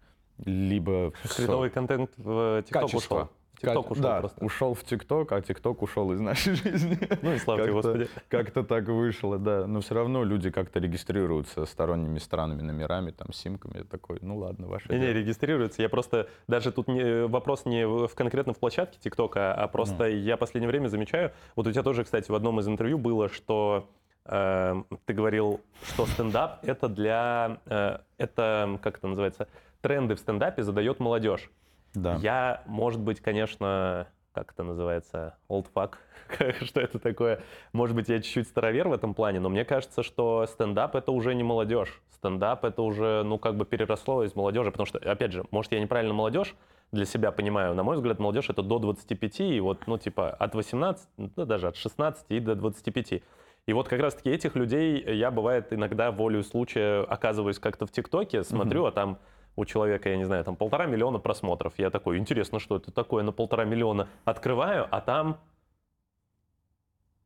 либо... 0.45 1.11
Хреновый 1.23 1.69
контент 1.69 2.11
в 2.15 2.63
ТикТок 2.65 2.93
ушел. 2.93 3.29
ТикТок 3.61 3.91
ушел 3.91 4.03
да, 4.03 4.19
просто. 4.19 4.45
ушел 4.45 4.73
в 4.73 4.83
ТикТок, 4.83 5.31
а 5.31 5.41
ТикТок 5.41 5.81
ушел 5.81 6.11
из 6.11 6.19
нашей 6.19 6.53
жизни. 6.55 6.97
Ну 7.21 7.33
и 7.33 7.37
слава 7.37 7.61
тебе, 7.61 7.73
Господи. 7.73 8.07
Как-то 8.29 8.63
так 8.63 8.87
вышло, 8.87 9.37
да. 9.37 9.67
Но 9.67 9.81
все 9.81 9.95
равно 9.95 10.23
люди 10.23 10.49
как-то 10.49 10.79
регистрируются 10.79 11.65
сторонними 11.65 12.19
странами, 12.19 12.61
номерами, 12.61 13.11
там, 13.11 13.33
симками. 13.33 13.79
Я 13.79 13.83
такой, 13.83 14.19
ну 14.21 14.37
ладно, 14.37 14.67
ваше 14.67 14.89
Не, 14.89 14.99
не, 14.99 15.13
регистрируются. 15.13 15.81
Я 15.81 15.89
просто, 15.89 16.29
даже 16.47 16.71
тут 16.71 16.87
не, 16.87 17.27
вопрос 17.27 17.65
не 17.65 17.85
в, 17.85 18.07
конкретно 18.15 18.53
в 18.53 18.59
площадке 18.59 18.99
ТикТока, 18.99 19.53
а 19.53 19.67
просто 19.67 20.09
mm. 20.09 20.19
я 20.19 20.37
последнее 20.37 20.69
время 20.69 20.87
замечаю, 20.87 21.31
вот 21.55 21.67
у 21.67 21.71
тебя 21.71 21.83
тоже, 21.83 22.03
кстати, 22.03 22.31
в 22.31 22.35
одном 22.35 22.59
из 22.59 22.67
интервью 22.67 22.97
было, 22.97 23.29
что 23.29 23.89
э, 24.25 24.83
ты 25.05 25.13
говорил, 25.13 25.61
что 25.83 26.05
стендап 26.05 26.59
это 26.63 26.87
для, 26.87 27.59
э, 27.65 27.97
это, 28.17 28.79
как 28.81 28.97
это 28.97 29.07
называется, 29.07 29.47
тренды 29.81 30.15
в 30.15 30.19
стендапе 30.19 30.63
задает 30.63 30.99
молодежь. 30.99 31.49
Да. 31.93 32.15
Я, 32.21 32.63
может 32.65 33.01
быть, 33.01 33.19
конечно, 33.19 34.07
как 34.33 34.51
это 34.53 34.63
называется, 34.63 35.37
old 35.49 35.67
fuck, 35.73 35.95
что 36.65 36.79
это 36.79 36.99
такое. 36.99 37.41
Может 37.73 37.95
быть, 37.95 38.09
я 38.09 38.21
чуть-чуть 38.21 38.47
старовер 38.47 38.87
в 38.87 38.93
этом 38.93 39.13
плане, 39.13 39.39
но 39.39 39.49
мне 39.49 39.65
кажется, 39.65 40.03
что 40.03 40.45
стендап— 40.47 40.95
это 40.97 41.11
уже 41.11 41.35
не 41.35 41.43
молодежь. 41.43 42.01
Стендап— 42.11 42.63
это 42.65 42.81
уже, 42.81 43.23
ну, 43.23 43.37
как 43.37 43.55
бы 43.55 43.65
переросло 43.65 44.23
из 44.23 44.35
молодежи, 44.35 44.71
потому 44.71 44.85
что, 44.85 44.99
опять 44.99 45.31
же, 45.33 45.45
может, 45.51 45.71
я 45.71 45.79
неправильно 45.79 46.13
молодежь 46.13 46.55
для 46.91 47.05
себя 47.05 47.31
понимаю. 47.31 47.75
На 47.75 47.83
мой 47.83 47.95
взгляд, 47.95 48.19
молодежь— 48.19 48.45
это 48.49 48.61
до 48.61 48.79
25, 48.79 49.39
и 49.41 49.59
вот, 49.59 49.87
ну, 49.87 49.97
типа, 49.97 50.29
от 50.29 50.55
18, 50.55 51.07
ну, 51.17 51.45
даже 51.45 51.67
от 51.67 51.75
16 51.75 52.25
и 52.29 52.39
до 52.39 52.55
25. 52.55 53.21
И 53.65 53.73
вот 53.73 53.87
как 53.87 53.99
раз-таки 53.99 54.29
этих 54.29 54.55
людей 54.55 55.03
я, 55.15 55.31
бывает, 55.31 55.71
иногда 55.73 56.11
волю 56.11 56.43
случая 56.43 57.03
оказываюсь 57.03 57.59
как-то 57.59 57.85
в 57.85 57.91
ТикТоке, 57.91 58.43
смотрю, 58.43 58.85
mm-hmm. 58.85 58.87
а 58.87 58.91
там 58.91 59.19
у 59.59 59.65
человека, 59.65 60.09
я 60.09 60.15
не 60.15 60.23
знаю, 60.23 60.43
там 60.45 60.55
полтора 60.55 60.85
миллиона 60.85 61.19
просмотров. 61.19 61.73
Я 61.77 61.89
такой, 61.89 62.17
интересно, 62.17 62.59
что 62.59 62.77
это 62.77 62.91
такое 62.91 63.23
на 63.23 63.33
полтора 63.33 63.65
миллиона. 63.65 64.07
Открываю, 64.23 64.87
а 64.89 65.01
там, 65.01 65.37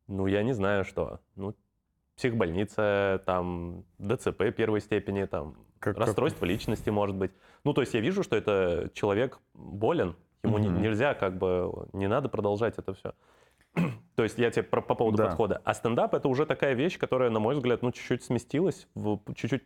ну, 0.07 0.25
я 0.25 0.41
не 0.41 0.53
знаю, 0.53 0.83
что. 0.83 1.19
Ну, 1.35 1.53
психбольница, 2.15 3.21
там, 3.25 3.85
ДЦП 3.99 4.51
первой 4.55 4.81
степени, 4.81 5.25
там, 5.25 5.55
как, 5.77 5.97
расстройство 5.97 6.41
как? 6.41 6.49
личности, 6.49 6.89
может 6.89 7.15
быть. 7.15 7.31
Ну, 7.63 7.73
то 7.73 7.81
есть 7.81 7.93
я 7.93 8.01
вижу, 8.01 8.23
что 8.23 8.35
это 8.35 8.89
человек 8.95 9.39
болен, 9.53 10.15
ему 10.43 10.57
mm-hmm. 10.57 10.61
не, 10.61 10.81
нельзя, 10.81 11.13
как 11.13 11.37
бы, 11.37 11.87
не 11.93 12.07
надо 12.07 12.29
продолжать 12.29 12.79
это 12.79 12.95
все. 12.95 13.13
То 14.15 14.23
есть 14.23 14.37
я 14.37 14.51
тебе 14.51 14.63
про, 14.63 14.81
по 14.81 14.95
поводу 14.95 15.17
да. 15.17 15.27
подхода. 15.27 15.61
А 15.63 15.73
стендап 15.73 16.13
это 16.13 16.27
уже 16.27 16.45
такая 16.45 16.73
вещь, 16.73 16.99
которая, 16.99 17.29
на 17.29 17.39
мой 17.39 17.55
взгляд, 17.55 17.81
ну, 17.81 17.91
чуть-чуть 17.91 18.23
сместилась, 18.23 18.87
в, 18.93 19.19
чуть-чуть 19.35 19.63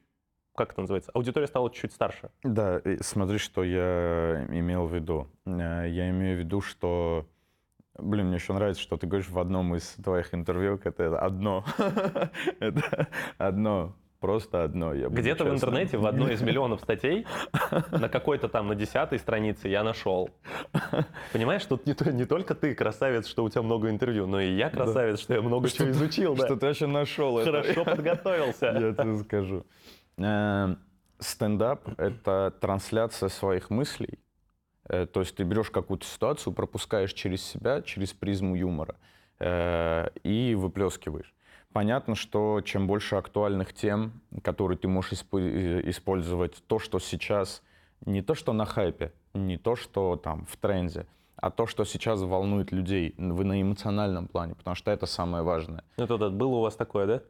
как 0.57 0.71
это 0.71 0.81
называется, 0.81 1.11
аудитория 1.13 1.47
стала 1.47 1.71
чуть 1.71 1.93
старше. 1.93 2.29
Да, 2.43 2.81
смотри, 3.01 3.37
что 3.37 3.63
я 3.63 4.45
имел 4.49 4.87
в 4.87 4.93
виду. 4.93 5.27
Э, 5.45 5.85
я 5.87 6.09
имею 6.09 6.37
в 6.37 6.39
виду, 6.39 6.61
что 6.61 7.25
Блин, 7.99 8.27
мне 8.27 8.35
еще 8.35 8.53
нравится, 8.53 8.81
что 8.81 8.95
ты 8.97 9.07
говоришь 9.07 9.29
в 9.29 9.39
одном 9.39 9.75
из 9.75 9.95
твоих 10.03 10.31
интервью, 10.33 10.79
это 10.83 11.17
одно. 11.19 11.65
это 12.59 13.07
одно, 13.39 13.95
просто 14.19 14.63
одно. 14.63 14.93
Где-то 14.93 15.45
в 15.45 15.49
интернете 15.49 15.97
в 15.97 16.05
одной 16.05 16.33
из 16.33 16.41
миллионов 16.41 16.81
статей 16.81 17.25
на 17.91 18.07
какой-то 18.07 18.49
там 18.49 18.67
на 18.67 18.75
десятой 18.75 19.17
странице 19.17 19.67
я 19.67 19.83
нашел. 19.83 20.29
Понимаешь, 21.33 21.65
тут 21.65 21.87
не, 21.87 21.95
не 22.11 22.25
только 22.25 22.53
ты 22.53 22.75
красавец, 22.75 23.25
что 23.25 23.43
у 23.43 23.49
тебя 23.49 23.63
много 23.63 23.89
интервью, 23.89 24.27
но 24.27 24.39
и 24.39 24.53
я 24.53 24.69
красавец, 24.69 25.17
да. 25.17 25.23
что 25.23 25.33
я 25.33 25.41
много 25.41 25.67
что 25.67 25.79
чего 25.79 25.89
изучил. 25.89 26.35
Что 26.35 26.55
ты 26.55 26.67
вообще 26.67 26.85
нашел. 26.85 27.43
Хорошо 27.43 27.83
подготовился. 27.83 28.65
Я 28.67 28.93
тебе 28.93 29.17
скажу. 29.17 29.65
Э, 30.17 30.75
стендап— 31.19 31.88
это 32.00 32.53
трансляция 32.59 33.29
своих 33.29 33.69
мыслей. 33.69 34.19
Э, 34.89 35.05
то 35.05 35.19
есть 35.19 35.36
ты 35.36 35.43
берешь 35.43 35.69
какую-то 35.69 36.05
ситуацию, 36.05 36.53
пропускаешь 36.53 37.13
через 37.13 37.43
себя, 37.43 37.81
через 37.81 38.13
призму 38.13 38.55
юмора 38.55 38.95
э, 39.39 40.09
и 40.24 40.55
выплескиваешь. 40.55 41.33
Понятно, 41.74 42.15
что 42.15 42.62
чем 42.62 42.88
больше 42.88 43.15
актуальных 43.15 43.74
тем, 43.74 44.21
которые 44.41 44.77
ты 44.77 44.88
можешь 44.88 45.13
использовать, 45.13 46.63
то, 46.65 46.79
что 46.79 46.97
сейчас 46.97 47.62
не 48.05 48.21
то, 48.21 48.33
что 48.33 48.53
на 48.53 48.65
хайпе, 48.65 49.12
не 49.33 49.57
то, 49.57 49.75
что 49.75 50.15
там 50.15 50.45
в 50.45 50.55
тренде, 50.57 51.05
а 51.36 51.51
то, 51.51 51.67
что 51.67 51.86
сейчас 51.86 52.21
волнует 52.21 52.71
людей 52.71 53.13
вы 53.17 53.43
на 53.43 53.62
эмоциональном 53.62 54.27
плане, 54.27 54.55
потому 54.55 54.75
что 54.75 54.89
это 54.89 55.05
самое 55.05 55.43
важное. 55.43 55.83
Это 55.97 56.17
да, 56.17 56.29
было 56.29 56.55
у 56.55 56.62
вас 56.62 56.75
такое, 56.75 57.05
да? 57.05 57.21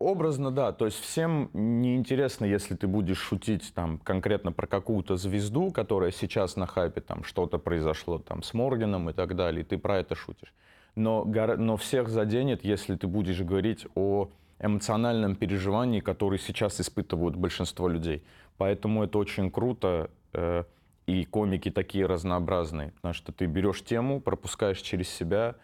Образно, 0.00 0.50
да. 0.50 0.72
То 0.72 0.86
есть 0.86 0.98
всем 0.98 1.50
неинтересно, 1.52 2.46
если 2.46 2.74
ты 2.74 2.86
будешь 2.86 3.18
шутить 3.18 3.74
там 3.74 3.98
конкретно 3.98 4.50
про 4.50 4.66
какую-то 4.66 5.16
звезду, 5.18 5.70
которая 5.70 6.10
сейчас 6.10 6.56
на 6.56 6.66
хайпе, 6.66 7.02
там 7.02 7.22
что-то 7.22 7.58
произошло 7.58 8.18
там 8.18 8.42
с 8.42 8.54
Морганом 8.54 9.10
и 9.10 9.12
так 9.12 9.36
далее, 9.36 9.60
и 9.60 9.64
ты 9.64 9.76
про 9.76 9.98
это 9.98 10.14
шутишь. 10.14 10.54
Но, 10.94 11.24
но 11.24 11.76
всех 11.76 12.08
заденет, 12.08 12.64
если 12.64 12.96
ты 12.96 13.06
будешь 13.06 13.42
говорить 13.42 13.86
о 13.94 14.30
эмоциональном 14.58 15.36
переживании, 15.36 16.00
которое 16.00 16.38
сейчас 16.38 16.80
испытывают 16.80 17.36
большинство 17.36 17.86
людей. 17.86 18.24
Поэтому 18.56 19.04
это 19.04 19.18
очень 19.18 19.50
круто, 19.50 20.10
э, 20.32 20.64
и 21.04 21.26
комики 21.26 21.70
такие 21.70 22.06
разнообразные, 22.06 22.92
потому 22.92 23.12
что 23.12 23.32
ты 23.32 23.44
берешь 23.44 23.84
тему, 23.84 24.22
пропускаешь 24.22 24.80
через 24.80 25.10
себя 25.10 25.56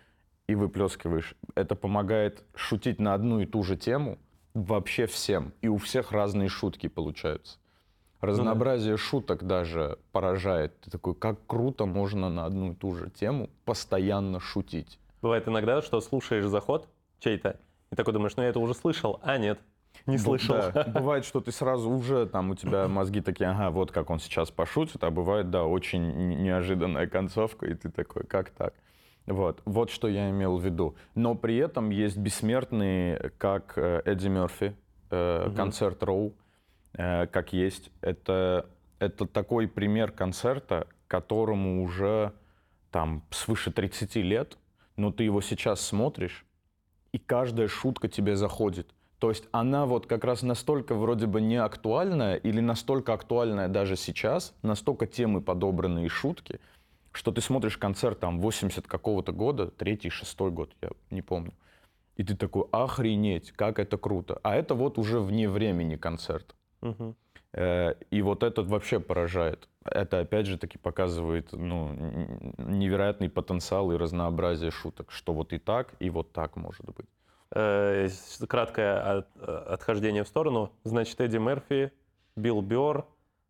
и 0.46 0.54
выплескиваешь. 0.54 1.34
Это 1.54 1.74
помогает 1.74 2.44
шутить 2.54 3.00
на 3.00 3.14
одну 3.14 3.40
и 3.40 3.46
ту 3.46 3.62
же 3.62 3.76
тему, 3.76 4.18
вообще 4.56 5.06
всем. 5.06 5.52
И 5.60 5.68
у 5.68 5.76
всех 5.76 6.12
разные 6.12 6.48
шутки 6.48 6.88
получаются. 6.88 7.58
Разнообразие 8.20 8.92
ну, 8.92 8.96
да. 8.96 9.02
шуток 9.02 9.44
даже 9.44 9.98
поражает. 10.12 10.80
Ты 10.80 10.90
такой, 10.90 11.14
как 11.14 11.38
круто 11.46 11.84
можно 11.84 12.30
на 12.30 12.46
одну 12.46 12.72
и 12.72 12.74
ту 12.74 12.94
же 12.94 13.10
тему 13.10 13.50
постоянно 13.64 14.40
шутить. 14.40 14.98
Бывает 15.20 15.46
иногда, 15.46 15.82
что 15.82 16.00
слушаешь 16.00 16.46
заход 16.46 16.88
чей-то, 17.18 17.60
и 17.90 17.96
такой 17.96 18.14
думаешь, 18.14 18.36
ну 18.36 18.42
я 18.42 18.48
это 18.48 18.58
уже 18.58 18.74
слышал, 18.74 19.20
а 19.22 19.36
нет, 19.36 19.58
не 20.06 20.16
слышал. 20.18 20.54
Да. 20.54 20.84
Бывает, 20.94 21.24
что 21.24 21.40
ты 21.40 21.52
сразу 21.52 21.90
уже, 21.90 22.26
там 22.26 22.50
у 22.50 22.54
тебя 22.54 22.88
мозги 22.88 23.20
такие, 23.20 23.50
ага, 23.50 23.70
вот 23.70 23.92
как 23.92 24.08
он 24.08 24.18
сейчас 24.18 24.50
пошутит, 24.50 25.04
а 25.04 25.10
бывает, 25.10 25.50
да, 25.50 25.64
очень 25.64 26.42
неожиданная 26.42 27.06
концовка, 27.06 27.66
и 27.66 27.74
ты 27.74 27.90
такой, 27.90 28.24
как 28.24 28.50
так? 28.50 28.72
Вот, 29.26 29.60
вот 29.64 29.90
что 29.90 30.06
я 30.08 30.30
имел 30.30 30.56
в 30.56 30.64
виду. 30.64 30.94
Но 31.14 31.34
при 31.34 31.56
этом 31.56 31.90
есть 31.90 32.16
бессмертные, 32.16 33.32
как 33.38 33.72
э, 33.76 34.02
Эдди 34.04 34.28
Мерфи, 34.28 34.76
э, 35.10 35.46
угу. 35.46 35.56
концерт 35.56 36.02
Роу, 36.02 36.32
э, 36.92 37.26
как 37.26 37.52
есть. 37.52 37.90
Это, 38.02 38.66
это 39.00 39.26
такой 39.26 39.66
пример 39.66 40.12
концерта, 40.12 40.86
которому 41.08 41.82
уже 41.82 42.32
там 42.92 43.24
свыше 43.30 43.72
30 43.72 44.14
лет, 44.16 44.58
но 44.96 45.10
ты 45.10 45.24
его 45.24 45.40
сейчас 45.40 45.80
смотришь, 45.80 46.46
и 47.12 47.18
каждая 47.18 47.66
шутка 47.66 48.08
тебе 48.08 48.36
заходит. 48.36 48.88
То 49.18 49.30
есть 49.30 49.48
она 49.50 49.86
вот 49.86 50.06
как 50.06 50.24
раз 50.24 50.42
настолько 50.42 50.94
вроде 50.94 51.26
бы 51.26 51.40
не 51.40 51.56
актуальная 51.56 52.36
или 52.36 52.60
настолько 52.60 53.14
актуальная 53.14 53.68
даже 53.68 53.96
сейчас, 53.96 54.54
настолько 54.62 55.06
темы 55.08 55.40
подобранные 55.40 56.08
шутки– 56.08 56.60
что 57.16 57.32
ты 57.32 57.40
смотришь 57.40 57.78
концерт 57.78 58.20
там 58.20 58.40
80 58.40 58.86
какого-то 58.86 59.32
года, 59.32 59.70
третий, 59.70 60.10
шестой 60.10 60.50
год, 60.50 60.74
я 60.82 60.90
не 61.10 61.22
помню. 61.22 61.52
И 62.16 62.24
ты 62.24 62.36
такой, 62.36 62.64
охренеть, 62.72 63.52
как 63.52 63.78
это 63.78 63.98
круто. 63.98 64.40
А 64.42 64.54
это 64.54 64.74
вот 64.74 64.98
уже 64.98 65.20
вне 65.20 65.48
времени 65.48 65.96
концерт. 65.96 66.54
Угу. 66.82 67.14
Э, 67.52 67.94
и 68.10 68.22
вот 68.22 68.42
этот 68.42 68.66
вообще 68.68 69.00
поражает. 69.00 69.68
Это 69.84 70.20
опять 70.20 70.46
же 70.46 70.58
таки 70.58 70.78
показывает 70.78 71.52
ну, 71.52 71.92
невероятный 72.58 73.30
потенциал 73.30 73.92
и 73.92 73.96
разнообразие 73.96 74.70
шуток, 74.70 75.10
что 75.10 75.32
вот 75.32 75.52
и 75.52 75.58
так, 75.58 75.94
и 76.00 76.10
вот 76.10 76.32
так 76.32 76.56
может 76.56 76.86
быть. 76.86 77.06
Э, 77.54 78.08
краткое 78.48 79.24
отхождение 79.42 80.24
в 80.24 80.28
сторону. 80.28 80.72
Значит, 80.84 81.20
Эдди 81.20 81.38
Мерфи, 81.38 81.92
Билл 82.36 82.60
Бёрр, 82.60 83.06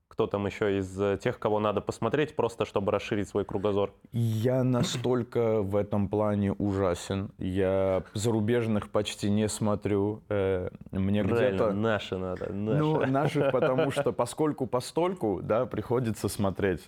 кто 0.09 0.27
там 0.27 0.47
еще 0.47 0.79
из 0.79 0.99
э, 1.01 1.19
тех, 1.23 1.39
кого 1.39 1.61
надо 1.61 1.81
посмотреть, 1.81 2.37
просто 2.37 2.65
чтобы 2.65 2.93
расширить 2.93 3.29
свой 3.29 3.45
кругозор? 3.45 3.93
Я 4.13 4.65
настолько 4.65 5.61
в 5.63 5.77
этом 5.77 6.09
плане 6.09 6.53
ужасен. 6.53 7.33
Я 7.39 8.03
зарубежных 8.15 8.91
почти 8.91 9.29
не 9.31 9.49
смотрю. 9.49 10.23
Э, 10.29 10.71
мне 10.91 11.23
где-то... 11.23 11.73
наши 11.73 12.17
надо, 12.17 12.53
наши. 12.53 12.79
Ну, 12.79 13.07
наших, 13.07 13.53
потому 13.53 13.91
что 13.91 14.13
поскольку 14.13 14.67
постольку, 14.67 15.41
да, 15.43 15.67
приходится 15.67 16.29
смотреть. 16.29 16.81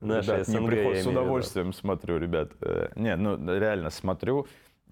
Наши 0.00 0.30
ребят, 0.30 0.46
СНГ, 0.46 0.60
не 0.60 0.66
приход... 0.66 0.96
С 0.96 1.06
удовольствием 1.06 1.72
смотрю, 1.72 2.18
ребят. 2.18 2.52
Э, 2.62 2.88
не, 2.94 3.14
ну, 3.16 3.36
реально 3.58 3.90
смотрю. 3.90 4.46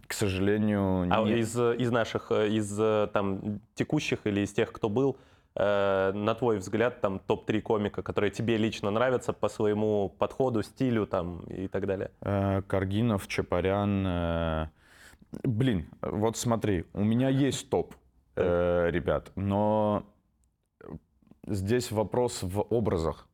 К 0.06 0.12
сожалению, 0.12 1.08
А 1.11 1.25
не... 1.25 1.38
из, 1.38 1.58
из 1.58 1.90
наших, 1.90 2.30
из 2.30 2.76
там 3.12 3.61
текущих 3.75 4.26
или 4.26 4.42
из 4.42 4.52
тех, 4.52 4.70
кто 4.70 4.88
был, 4.88 5.16
Э, 5.59 6.12
на 6.15 6.35
твой 6.37 6.59
взгляд, 6.59 7.00
там 7.00 7.19
топ-3 7.19 7.61
комика, 7.62 8.03
которые 8.03 8.31
тебе 8.31 8.57
лично 8.57 8.91
нравятся 8.93 9.33
по 9.33 9.49
своему 9.49 10.09
подходу, 10.09 10.62
стилю 10.62 11.05
там 11.05 11.41
и 11.47 11.67
так 11.67 11.85
далее? 11.87 12.12
Э, 12.21 12.62
Каргинов, 12.62 13.27
Чапарян. 13.27 14.07
Э, 14.07 14.69
блин, 15.43 15.88
вот 16.00 16.37
смотри, 16.37 16.85
у 16.95 17.03
меня 17.03 17.29
есть 17.29 17.69
топ, 17.71 17.95
ребят, 18.37 19.33
но 19.35 20.05
здесь 21.45 21.91
вопрос 21.91 22.45
в 22.45 22.61
образах. 22.61 23.27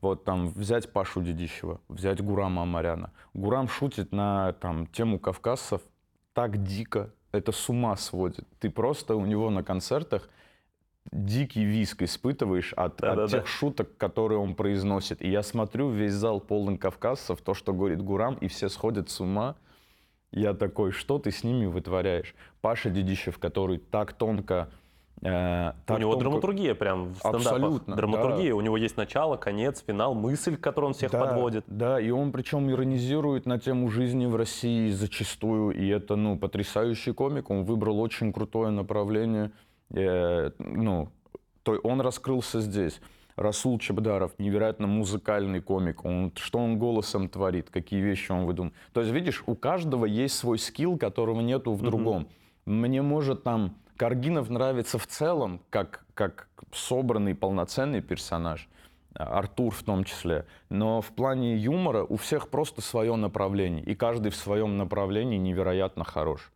Вот 0.00 0.24
там 0.24 0.50
взять 0.50 0.92
Пашу 0.92 1.20
Дедищева, 1.20 1.80
взять 1.88 2.22
Гурама 2.22 2.62
Амаряна. 2.62 3.12
Гурам 3.34 3.66
шутит 3.66 4.12
на 4.12 4.52
там, 4.60 4.86
тему 4.86 5.18
кавказцев 5.18 5.80
так 6.32 6.62
дико, 6.62 7.12
это 7.32 7.50
с 7.50 7.68
ума 7.68 7.96
сводит. 7.96 8.46
Ты 8.60 8.70
просто 8.70 9.16
у 9.16 9.26
него 9.26 9.50
на 9.50 9.64
концертах 9.64 10.28
дикий 11.12 11.64
виск 11.64 12.02
испытываешь 12.02 12.72
от, 12.74 12.96
да, 12.98 13.12
от 13.12 13.16
да, 13.16 13.26
тех 13.28 13.42
да. 13.42 13.46
шуток, 13.46 13.96
которые 13.96 14.38
он 14.38 14.54
произносит. 14.54 15.22
И 15.22 15.30
я 15.30 15.42
смотрю, 15.42 15.90
весь 15.90 16.12
зал 16.12 16.40
полный 16.40 16.78
кавказцев, 16.78 17.40
то, 17.40 17.54
что 17.54 17.72
говорит 17.72 18.02
Гурам, 18.02 18.34
и 18.34 18.48
все 18.48 18.68
сходят 18.68 19.10
с 19.10 19.20
ума. 19.20 19.56
Я 20.32 20.54
такой, 20.54 20.90
что 20.90 21.18
ты 21.18 21.30
с 21.30 21.44
ними 21.44 21.66
вытворяешь? 21.66 22.34
Паша 22.60 22.90
Дедищев, 22.90 23.38
который 23.38 23.78
так 23.78 24.12
тонко... 24.12 24.68
Э, 25.22 25.72
так 25.86 25.96
у 25.96 26.00
него 26.00 26.12
тонко... 26.12 26.24
драматургия 26.24 26.74
прям 26.74 27.14
в 27.14 27.16
стендапах. 27.16 27.46
Абсолютно, 27.46 27.96
драматургия. 27.96 28.50
Да. 28.50 28.56
У 28.56 28.60
него 28.60 28.76
есть 28.76 28.96
начало, 28.96 29.36
конец, 29.36 29.82
финал, 29.86 30.14
мысль, 30.14 30.56
которую 30.56 30.88
он 30.88 30.94
всех 30.94 31.12
да, 31.12 31.20
подводит. 31.20 31.64
Да, 31.68 31.98
и 32.00 32.10
он 32.10 32.32
причем 32.32 32.70
иронизирует 32.70 33.46
на 33.46 33.58
тему 33.58 33.88
жизни 33.88 34.26
в 34.26 34.36
России 34.36 34.90
зачастую. 34.90 35.70
И 35.70 35.88
это, 35.88 36.16
ну, 36.16 36.36
потрясающий 36.36 37.12
комик. 37.12 37.48
Он 37.48 37.64
выбрал 37.64 38.00
очень 38.00 38.32
крутое 38.32 38.70
направление– 38.70 39.52
э, 39.90 40.50
ну, 40.58 41.08
то 41.62 41.72
он 41.82 42.00
раскрылся 42.00 42.60
здесь. 42.60 43.00
Расул 43.36 43.78
Чебдаров, 43.78 44.32
невероятно 44.38 44.86
музыкальный 44.86 45.60
комик. 45.60 46.04
Он, 46.04 46.32
что 46.36 46.58
он 46.58 46.78
голосом 46.78 47.28
творит, 47.28 47.68
какие 47.68 48.00
вещи 48.00 48.32
он 48.32 48.46
выдумывает. 48.46 48.74
То 48.94 49.00
есть, 49.00 49.12
видишь, 49.12 49.42
у 49.46 49.54
каждого 49.54 50.06
есть 50.06 50.36
свой 50.36 50.58
скилл, 50.58 50.96
которого 50.96 51.42
нету 51.42 51.72
в 51.72 51.82
другом. 51.82 52.22
Mm-hmm. 52.22 52.70
Мне 52.70 53.02
может 53.02 53.42
там 53.42 53.76
Каргинов 53.96 54.48
нравится 54.48 54.98
в 54.98 55.06
целом, 55.06 55.60
как, 55.70 56.06
как 56.14 56.48
собранный, 56.72 57.34
полноценный 57.34 58.00
персонаж. 58.00 58.68
Артур 59.14 59.72
в 59.72 59.82
том 59.82 60.04
числе. 60.04 60.46
Но 60.68 61.00
в 61.00 61.08
плане 61.08 61.56
юмора 61.56 62.04
у 62.04 62.16
всех 62.16 62.48
просто 62.48 62.82
свое 62.82 63.16
направление. 63.16 63.82
И 63.84 63.94
каждый 63.94 64.30
в 64.30 64.36
своем 64.36 64.76
направлении 64.76 65.38
невероятно 65.38 66.04
хорош. 66.04 66.52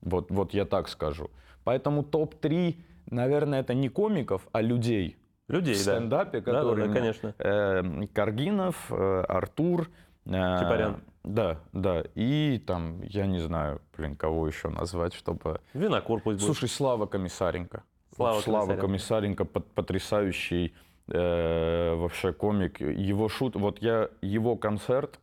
Вот, 0.00 0.30
вот 0.30 0.54
я 0.54 0.64
так 0.64 0.88
скажу. 0.88 1.30
Поэтому 1.66 2.04
топ-3, 2.04 2.76
наверное, 3.10 3.58
это 3.58 3.74
не 3.74 3.88
комиков, 3.88 4.46
а 4.52 4.62
людей. 4.62 5.16
Людей, 5.48 5.74
в 5.74 5.78
стендапе, 5.78 6.40
да. 6.40 6.52
которые... 6.52 6.86
Да, 6.86 6.92
да, 6.92 7.00
конечно. 7.00 7.34
Э, 7.38 8.06
Каргинов, 8.14 8.76
э, 8.90 9.24
Артур. 9.28 9.90
Э, 10.26 10.58
Чапарян. 10.60 11.02
Да, 11.24 11.58
да. 11.72 12.04
И 12.14 12.62
там, 12.64 13.02
я 13.02 13.26
не 13.26 13.40
знаю, 13.40 13.82
блин, 13.96 14.14
кого 14.14 14.46
еще 14.46 14.68
назвать, 14.68 15.12
чтобы... 15.12 15.60
Винокур 15.74 16.20
пусть 16.20 16.38
будет. 16.38 16.46
Слушай, 16.46 16.68
Слава 16.68 17.06
Комиссаренко. 17.06 17.82
Слава, 18.14 18.40
Слава 18.42 18.76
Комиссаренко, 18.76 19.44
потрясающий 19.44 20.72
э, 21.08 21.94
вообще 21.96 22.32
комик. 22.32 22.80
Его 22.80 23.28
шут... 23.28 23.56
Вот 23.56 23.82
я 23.82 24.08
его 24.22 24.54
концерт 24.54 25.18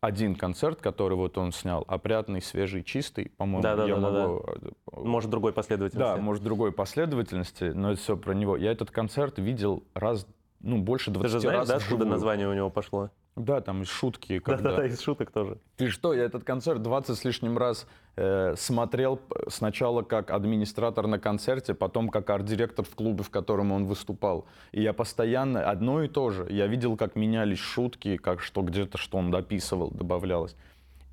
один 0.00 0.34
концерт, 0.36 0.80
который 0.80 1.16
вот 1.16 1.38
он 1.38 1.52
снял, 1.52 1.84
опрятный, 1.88 2.40
свежий, 2.40 2.84
чистый, 2.84 3.30
по-моему. 3.36 3.62
Да, 3.62 3.76
да, 3.76 3.86
я 3.86 3.96
да, 3.96 4.00
могу... 4.00 4.44
да, 4.46 4.52
да. 4.62 5.00
Может, 5.00 5.30
другой 5.30 5.52
последовательности. 5.52 6.16
Да, 6.16 6.16
может, 6.16 6.42
другой 6.42 6.72
последовательности, 6.72 7.64
но 7.64 7.92
это 7.92 8.00
все 8.00 8.16
про 8.16 8.32
него. 8.32 8.56
Я 8.56 8.70
этот 8.70 8.90
концерт 8.90 9.38
видел 9.38 9.82
раз, 9.94 10.26
ну, 10.60 10.78
больше 10.78 11.10
20 11.10 11.22
раз 11.22 11.32
Ты 11.32 11.38
же 11.38 11.40
знаешь, 11.40 11.58
раз 11.58 11.68
да, 11.68 11.76
откуда 11.76 12.04
название 12.04 12.48
у 12.48 12.54
него 12.54 12.70
пошло? 12.70 13.10
Да, 13.38 13.60
там 13.60 13.82
из 13.82 13.88
шутки. 13.88 14.38
Когда... 14.40 14.70
Да-да-да, 14.70 14.86
из 14.86 15.00
шуток 15.00 15.30
тоже. 15.30 15.58
Ты 15.76 15.88
что, 15.88 16.12
я 16.12 16.24
этот 16.24 16.44
концерт 16.44 16.82
20 16.82 17.16
с 17.16 17.24
лишним 17.24 17.56
раз 17.56 17.86
э, 18.16 18.54
смотрел 18.56 19.20
сначала 19.48 20.02
как 20.02 20.30
администратор 20.30 21.06
на 21.06 21.18
концерте, 21.18 21.74
потом 21.74 22.08
как 22.08 22.28
арт-директор 22.30 22.84
в 22.84 22.94
клубе, 22.94 23.22
в 23.22 23.30
котором 23.30 23.72
он 23.72 23.86
выступал. 23.86 24.46
И 24.72 24.82
я 24.82 24.92
постоянно 24.92 25.70
одно 25.70 26.02
и 26.02 26.08
то 26.08 26.30
же. 26.30 26.46
Я 26.50 26.66
видел, 26.66 26.96
как 26.96 27.16
менялись 27.16 27.58
шутки, 27.58 28.16
как 28.16 28.40
что 28.40 28.62
где-то, 28.62 28.98
что 28.98 29.18
он 29.18 29.30
дописывал, 29.30 29.90
добавлялось. 29.90 30.56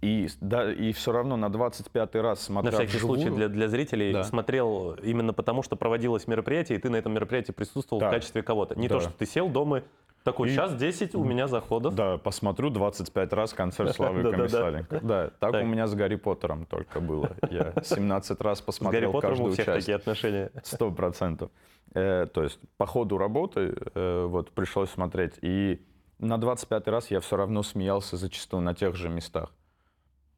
И, 0.02 0.28
да, 0.40 0.72
и 0.72 0.92
все 0.92 1.12
равно 1.12 1.36
на 1.36 1.48
25-й 1.48 2.22
раз 2.22 2.42
смотрел. 2.42 2.72
На 2.72 2.78
всякий 2.78 2.98
вживую, 2.98 3.20
случай 3.20 3.36
для, 3.36 3.48
для 3.48 3.68
зрителей 3.68 4.14
да. 4.14 4.24
смотрел 4.24 4.94
именно 5.02 5.34
потому, 5.34 5.64
что 5.64 5.76
проводилось 5.76 6.28
мероприятие, 6.28 6.78
и 6.78 6.82
ты 6.82 6.90
на 6.90 6.98
этом 6.98 7.14
мероприятии 7.14 7.52
присутствовал 7.52 8.02
да. 8.02 8.10
в 8.10 8.12
качестве 8.12 8.44
кого-то. 8.44 8.80
Не 8.80 8.88
да. 8.88 8.96
то, 8.96 9.02
что 9.02 9.12
ты 9.12 9.26
сел 9.26 9.50
дома 9.50 9.82
такой, 10.26 10.50
и... 10.50 10.52
сейчас 10.52 10.76
10 10.76 11.16
у 11.16 11.24
меня 11.24 11.48
заходов. 11.48 11.96
Да, 11.96 12.18
посмотрю 12.18 12.70
25 12.70 13.34
раз 13.34 13.54
концерт 13.54 13.96
Славы 13.96 14.30
Комиссаренко. 14.30 15.00
Да, 15.02 15.30
так 15.40 15.54
у 15.54 15.66
меня 15.66 15.88
с 15.88 15.94
Гарри 15.94 16.16
Поттером 16.16 16.66
только 16.66 17.00
было. 17.00 17.32
Я 17.50 17.74
17 17.82 18.42
раз 18.42 18.62
посмотрел 18.62 19.14
каждую 19.14 19.56
часть. 19.56 19.66
такие 19.68 19.96
отношения. 19.96 20.52
Сто 20.64 20.92
процентов. 20.92 21.52
Э, 21.94 22.28
то 22.32 22.44
есть 22.44 22.60
по 22.78 22.86
ходу 22.86 23.18
работы 23.18 23.74
э, 23.94 24.26
вот 24.26 24.52
пришлось 24.52 24.90
смотреть. 24.90 25.34
И 25.42 25.82
на 26.20 26.38
25 26.38 26.88
раз 26.88 27.12
я 27.12 27.20
все 27.20 27.38
равно 27.38 27.64
смеялся 27.64 28.18
зачастую 28.18 28.62
на 28.62 28.74
тех 28.74 28.96
же 28.96 29.10
местах. 29.10 29.54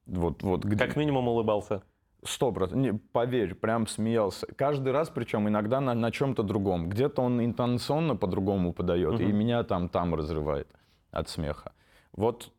Вот, 0.05 0.43
вот 0.43 0.65
где... 0.65 0.77
Как 0.77 0.95
минимум 0.95 1.27
улыбался. 1.27 1.81
Сто 2.23 2.51
процентов. 2.51 2.99
Поверь, 3.11 3.53
прям 3.55 3.87
смеялся. 3.87 4.47
Каждый 4.55 4.91
раз, 4.91 5.09
причем 5.09 5.47
иногда 5.47 5.79
на, 5.79 5.93
на 5.93 6.11
чем-то 6.11 6.43
другом. 6.43 6.89
Где-то 6.89 7.21
он 7.21 7.43
интонационно 7.43 8.15
по-другому 8.15 8.73
подает, 8.73 9.15
угу. 9.15 9.23
и 9.23 9.31
меня 9.31 9.63
там, 9.63 9.87
там 9.87 10.15
разрывает 10.15 10.67
от 11.11 11.29
смеха. 11.29 11.73
Вот 12.13 12.51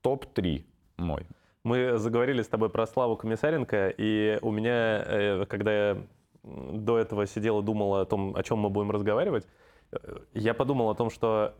топ-3 0.00 0.64
мой. 0.96 1.26
Мы 1.64 1.98
заговорили 1.98 2.42
с 2.42 2.48
тобой 2.48 2.68
про 2.68 2.86
Славу 2.86 3.16
Комиссаренко, 3.16 3.94
и 3.96 4.38
у 4.42 4.50
меня, 4.50 5.02
э, 5.06 5.46
когда 5.48 5.72
я 5.72 5.96
до 6.42 6.98
этого 6.98 7.26
сидел 7.26 7.60
и 7.60 7.64
думал 7.64 7.94
о 7.94 8.04
том, 8.04 8.36
о 8.36 8.42
чем 8.42 8.58
мы 8.58 8.68
будем 8.68 8.90
разговаривать, 8.90 9.46
э, 9.92 9.96
я 10.34 10.52
подумал 10.52 10.90
о 10.90 10.94
том, 10.94 11.10
что 11.10 11.54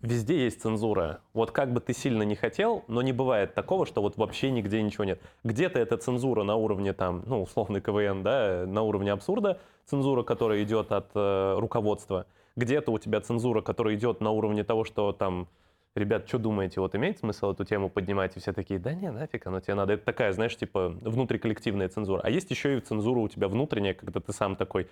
везде 0.00 0.44
есть 0.44 0.60
цензура. 0.60 1.20
Вот 1.32 1.50
как 1.50 1.72
бы 1.72 1.80
ты 1.80 1.92
сильно 1.92 2.22
не 2.22 2.34
хотел, 2.34 2.84
но 2.88 3.02
не 3.02 3.12
бывает 3.12 3.54
такого, 3.54 3.86
что 3.86 4.02
вот 4.02 4.16
вообще 4.16 4.50
нигде 4.50 4.82
ничего 4.82 5.04
нет. 5.04 5.20
Где-то 5.44 5.78
это 5.78 5.96
цензура 5.96 6.42
на 6.42 6.56
уровне 6.56 6.92
там, 6.92 7.22
ну, 7.26 7.42
условный 7.42 7.80
КВН, 7.80 8.22
да, 8.22 8.64
на 8.66 8.82
уровне 8.82 9.12
абсурда, 9.12 9.60
цензура, 9.86 10.22
которая 10.22 10.62
идет 10.62 10.92
от 10.92 11.10
э, 11.14 11.56
руководства. 11.58 12.26
Где-то 12.56 12.92
у 12.92 12.98
тебя 12.98 13.20
цензура, 13.20 13.62
которая 13.62 13.94
идет 13.94 14.20
на 14.20 14.30
уровне 14.30 14.62
того, 14.62 14.84
что 14.84 15.12
там, 15.12 15.48
ребят, 15.94 16.28
что 16.28 16.38
думаете, 16.38 16.80
вот 16.80 16.94
имеет 16.94 17.18
смысл 17.18 17.52
эту 17.52 17.64
тему 17.64 17.90
поднимать? 17.90 18.36
И 18.36 18.40
все 18.40 18.52
такие, 18.52 18.78
да 18.78 18.94
не, 18.94 19.10
нафиг, 19.10 19.46
оно 19.46 19.60
тебе 19.60 19.74
надо. 19.74 19.94
Это 19.94 20.04
такая, 20.04 20.32
знаешь, 20.32 20.56
типа 20.56 20.90
внутриколлективная 21.00 21.88
цензура. 21.88 22.20
А 22.22 22.30
есть 22.30 22.50
еще 22.50 22.78
и 22.78 22.80
цензура 22.80 23.18
у 23.20 23.28
тебя 23.28 23.48
внутренняя, 23.48 23.94
когда 23.94 24.20
ты 24.20 24.32
сам 24.32 24.56
такой, 24.56 24.88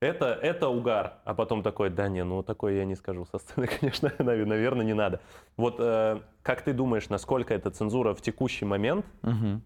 это, 0.00 0.26
это 0.26 0.68
угар. 0.68 1.18
А 1.24 1.34
потом 1.34 1.62
такой, 1.62 1.90
да 1.90 2.08
не, 2.08 2.24
ну 2.24 2.42
такое 2.42 2.74
я 2.74 2.84
не 2.84 2.96
скажу 2.96 3.26
со 3.26 3.38
сцены, 3.38 3.66
конечно, 3.80 4.10
наверное, 4.18 4.84
не 4.84 4.94
надо. 4.94 5.20
Вот 5.56 5.76
э, 5.78 6.20
как 6.42 6.62
ты 6.62 6.72
думаешь, 6.72 7.08
насколько 7.08 7.54
эта 7.54 7.70
цензура 7.70 8.14
в 8.14 8.22
текущий 8.22 8.64
момент 8.64 9.04
угу. 9.22 9.60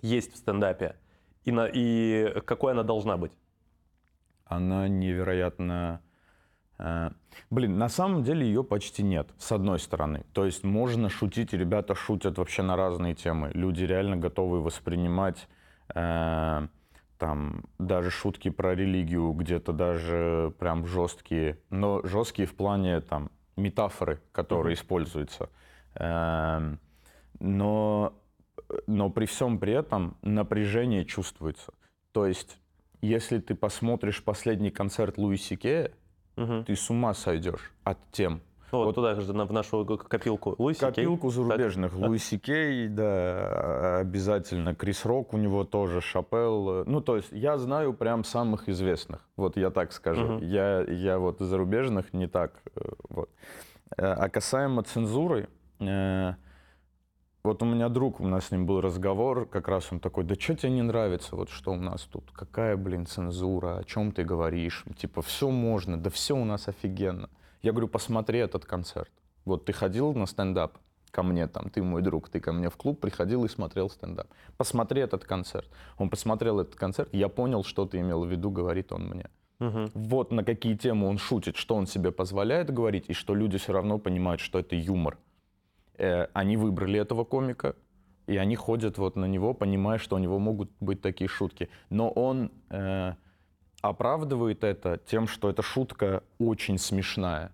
есть 0.00 0.32
в 0.32 0.36
стендапе? 0.36 0.96
И, 1.44 1.50
на, 1.50 1.66
и 1.66 2.40
какой 2.44 2.72
она 2.72 2.84
должна 2.84 3.16
быть? 3.16 3.32
Она 4.44 4.86
невероятно... 4.86 6.00
Э, 6.78 7.10
блин, 7.50 7.76
на 7.76 7.88
самом 7.88 8.22
деле 8.22 8.46
ее 8.46 8.62
почти 8.62 9.02
нет, 9.02 9.30
с 9.38 9.50
одной 9.50 9.80
стороны. 9.80 10.24
То 10.32 10.44
есть 10.44 10.62
можно 10.62 11.08
шутить, 11.08 11.52
и 11.54 11.56
ребята 11.56 11.96
шутят 11.96 12.38
вообще 12.38 12.62
на 12.62 12.76
разные 12.76 13.14
темы. 13.14 13.50
Люди 13.52 13.84
реально 13.84 14.16
готовы 14.16 14.62
воспринимать... 14.62 15.48
Э, 15.94 16.68
там 17.22 17.62
даже 17.78 18.10
шутки 18.10 18.50
про 18.50 18.74
религию 18.74 19.30
где-то 19.32 19.72
даже 19.72 20.52
прям 20.58 20.84
жесткие, 20.86 21.60
но 21.70 22.00
жесткие 22.02 22.48
в 22.48 22.54
плане 22.56 23.00
там 23.00 23.30
метафоры, 23.56 24.20
которые 24.32 24.74
используются. 24.74 25.48
Эм, 25.94 26.80
но, 27.38 28.20
но 28.88 29.08
при 29.08 29.26
всем 29.26 29.60
при 29.60 29.72
этом 29.72 30.16
напряжение 30.22 31.04
чувствуется. 31.04 31.72
То 32.10 32.26
есть, 32.26 32.58
если 33.00 33.38
ты 33.38 33.54
посмотришь 33.54 34.24
последний 34.24 34.72
концерт 34.72 35.16
Луиси 35.16 35.54
Кея, 35.54 35.92
Мгм. 36.34 36.64
ты 36.64 36.74
с 36.74 36.90
ума 36.90 37.14
сойдешь 37.14 37.72
от 37.84 37.98
тем. 38.10 38.42
Ну, 38.72 38.84
вот, 38.84 38.94
туда 38.94 39.14
же, 39.14 39.32
в 39.32 39.52
нашу 39.52 39.84
копилку. 39.84 40.54
Луиси 40.58 40.80
Кей. 40.80 40.88
Копилку 40.88 41.28
Так. 41.28 41.34
зарубежных. 41.36 41.92
Луиси 41.94 42.38
Кей, 42.38 42.88
да, 42.88 43.98
обязательно. 44.00 44.74
Крис 44.74 45.04
Рок 45.04 45.34
у 45.34 45.36
него 45.36 45.64
тоже, 45.64 46.00
Шапел. 46.00 46.84
Ну, 46.86 47.00
то 47.02 47.16
есть 47.16 47.28
я 47.32 47.58
знаю 47.58 47.92
прям 47.92 48.24
самых 48.24 48.68
известных. 48.70 49.20
Вот 49.36 49.56
я 49.58 49.70
так 49.70 49.92
скажу. 49.92 50.24
Мгм. 50.24 50.38
Я, 50.46 50.80
я 50.82 51.18
вот 51.18 51.40
зарубежных 51.40 52.14
не 52.14 52.26
так. 52.28 52.52
э, 52.74 52.80
Вот. 53.10 53.28
Э, 53.98 54.14
А 54.14 54.28
касаемо 54.30 54.82
цензуры, 54.82 55.48
э, 55.80 56.32
вот 57.44 57.62
у 57.62 57.66
меня 57.66 57.90
друг, 57.90 58.20
у 58.20 58.26
нас 58.26 58.46
с 58.46 58.50
ним 58.52 58.64
был 58.64 58.80
разговор, 58.80 59.44
как 59.46 59.68
раз 59.68 59.92
он 59.92 60.00
такой, 60.00 60.24
да 60.24 60.34
что 60.34 60.54
тебе 60.56 60.72
не 60.72 60.82
нравится, 60.82 61.36
вот 61.36 61.50
что 61.50 61.72
у 61.72 61.76
нас 61.76 62.02
тут, 62.04 62.30
какая, 62.32 62.76
блин, 62.76 63.04
цензура, 63.04 63.78
о 63.78 63.84
чем 63.84 64.12
ты 64.12 64.24
говоришь, 64.24 64.84
типа, 64.96 65.20
все 65.20 65.50
можно, 65.50 65.98
да 66.00 66.08
все 66.08 66.34
у 66.36 66.44
нас 66.44 66.68
офигенно. 66.68 67.28
Я 67.62 67.72
говорю, 67.72 67.88
посмотри 67.88 68.40
этот 68.40 68.64
концерт. 68.64 69.10
Вот 69.44 69.64
ты 69.64 69.72
ходил 69.72 70.14
на 70.14 70.26
стендап 70.26 70.78
ко 71.10 71.22
мне, 71.22 71.46
там, 71.46 71.70
ты 71.70 71.82
мой 71.82 72.02
друг, 72.02 72.28
ты 72.28 72.40
ко 72.40 72.52
мне 72.52 72.68
в 72.68 72.76
клуб 72.76 73.00
приходил 73.00 73.44
и 73.44 73.48
смотрел 73.48 73.90
стендап. 73.90 74.26
Посмотри 74.56 75.02
этот 75.02 75.24
концерт. 75.24 75.68
Он 75.98 76.10
посмотрел 76.10 76.60
этот 76.60 76.74
концерт, 76.74 77.08
я 77.12 77.28
понял, 77.28 77.64
что 77.64 77.86
ты 77.86 78.00
имел 78.00 78.24
в 78.24 78.30
виду, 78.30 78.50
говорит 78.50 78.92
он 78.92 79.08
мне. 79.08 79.26
Мгм. 79.60 79.90
Вот 79.94 80.32
на 80.32 80.42
какие 80.42 80.76
темы 80.76 81.06
он 81.06 81.18
шутит, 81.18 81.56
что 81.56 81.76
он 81.76 81.86
себе 81.86 82.10
позволяет 82.10 82.70
говорить, 82.70 83.04
и 83.08 83.12
что 83.12 83.34
люди 83.34 83.58
все 83.58 83.72
равно 83.72 83.98
понимают, 83.98 84.40
что 84.40 84.58
это 84.58 84.74
юмор. 84.74 85.18
Э, 85.98 86.26
они 86.32 86.56
выбрали 86.56 86.98
этого 86.98 87.24
комика, 87.24 87.76
и 88.26 88.36
они 88.36 88.56
ходят 88.56 88.98
вот 88.98 89.16
на 89.16 89.26
него, 89.26 89.54
понимая, 89.54 89.98
что 89.98 90.16
у 90.16 90.18
него 90.18 90.38
могут 90.38 90.70
быть 90.80 91.00
такие 91.00 91.28
шутки. 91.28 91.68
Но 91.90 92.10
он 92.10 92.50
э, 92.70 93.14
оправдывает 93.82 94.64
это 94.64 94.98
тем, 95.06 95.26
что 95.28 95.50
эта 95.50 95.60
шутка 95.62 96.22
очень 96.38 96.78
смешная. 96.78 97.52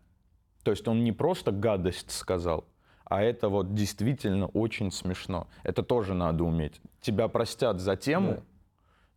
То 0.63 0.71
есть 0.71 0.87
он 0.87 1.03
не 1.03 1.13
просто 1.13 1.51
гадость 1.51 2.11
сказал, 2.11 2.67
а 3.05 3.23
это 3.23 3.49
вот 3.49 3.75
действительно 3.75 4.47
очень 4.49 4.93
смешно. 4.93 5.49
Это 5.63 5.83
тоже 5.83 6.15
надо 6.15 6.45
уметь. 6.45 6.81
Тебя 7.01 7.29
простят 7.29 7.81
за 7.81 7.97
тему, 7.97 8.43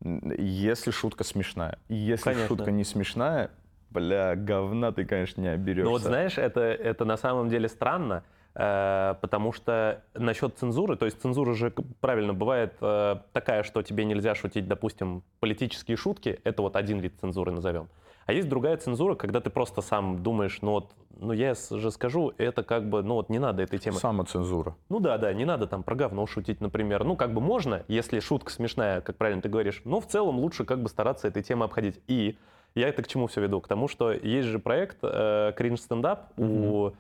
н- 0.04 0.34
если 0.38 0.92
шутка 0.92 1.24
смешная. 1.26 1.78
Если 1.90 2.24
Конечно. 2.24 2.48
шутка 2.48 2.72
не 2.72 2.86
смешная, 2.86 3.52
бля, 3.90 4.36
говна 4.38 4.94
ты, 4.94 5.04
конечно, 5.04 5.42
не 5.42 5.50
оберешься. 5.50 5.84
Ну 5.86 5.92
вот 5.92 6.02
знаешь, 6.02 6.38
это, 6.38 6.62
это 6.62 7.04
на 7.04 7.18
самом 7.18 7.50
деле 7.50 7.68
странно, 7.68 8.24
потому 8.54 9.54
что 9.54 10.04
насчет 10.14 10.58
цензуры, 10.58 10.98
то 10.98 11.06
есть 11.06 11.22
цензура 11.22 11.54
же 11.54 11.74
правильно 12.02 12.34
бывает 12.34 12.76
э, 12.82 13.18
такая, 13.32 13.64
что 13.64 13.82
тебе 13.82 14.04
нельзя 14.04 14.36
шутить, 14.36 14.68
допустим, 14.68 15.24
политические 15.40 15.96
шутки, 15.96 16.40
это 16.44 16.62
вот 16.62 16.76
один 16.76 17.00
вид 17.00 17.14
цензуры 17.22 17.52
назовем. 17.52 17.88
А 18.26 18.34
есть 18.34 18.50
другая 18.50 18.78
цензура, 18.78 19.16
когда 19.16 19.40
ты 19.40 19.50
просто 19.50 19.82
сам 19.82 20.22
думаешь, 20.22 20.60
ну 20.62 20.72
вот, 20.72 20.92
ну 21.20 21.34
я 21.34 21.54
же 21.54 21.92
скажу, 21.92 22.34
это 22.38 22.64
как 22.64 22.88
бы, 22.88 23.04
ну 23.04 23.16
вот 23.16 23.30
не 23.30 23.40
надо 23.40 23.64
этой 23.64 23.80
темы. 23.80 24.00
Самоцензура. 24.00 24.76
Ну 24.90 25.00
да, 25.00 25.18
да, 25.18 25.34
не 25.34 25.46
надо 25.46 25.68
там 25.68 25.84
про 25.84 25.96
говно 25.96 26.26
шутить, 26.28 26.62
например. 26.62 27.04
Ну 27.04 27.16
как 27.16 27.34
бы 27.34 27.42
можно, 27.42 27.84
если 27.88 28.20
шутка 28.20 28.52
смешная, 28.52 29.02
как 29.02 29.18
правильно 29.18 29.42
ты 29.42 29.50
говоришь, 29.50 29.82
но 29.86 30.00
в 30.00 30.08
целом 30.08 30.40
лучше 30.40 30.66
как 30.66 30.82
бы 30.82 30.90
стараться 30.90 31.28
этой 31.28 31.44
темы 31.44 31.66
обходить. 31.66 32.00
И 32.08 32.38
я 32.76 32.88
это 32.88 33.04
к 33.04 33.08
чему 33.08 33.28
все 33.28 33.42
веду? 33.42 33.60
К 33.60 33.68
тому, 33.68 33.88
что 33.88 34.12
есть 34.12 34.48
же 34.48 34.60
проект 34.60 35.00
э, 35.02 35.54
Cringe 35.58 35.80
Stand 35.90 36.04
Up 36.04 36.20
у, 36.38 36.90
э, 36.90 36.92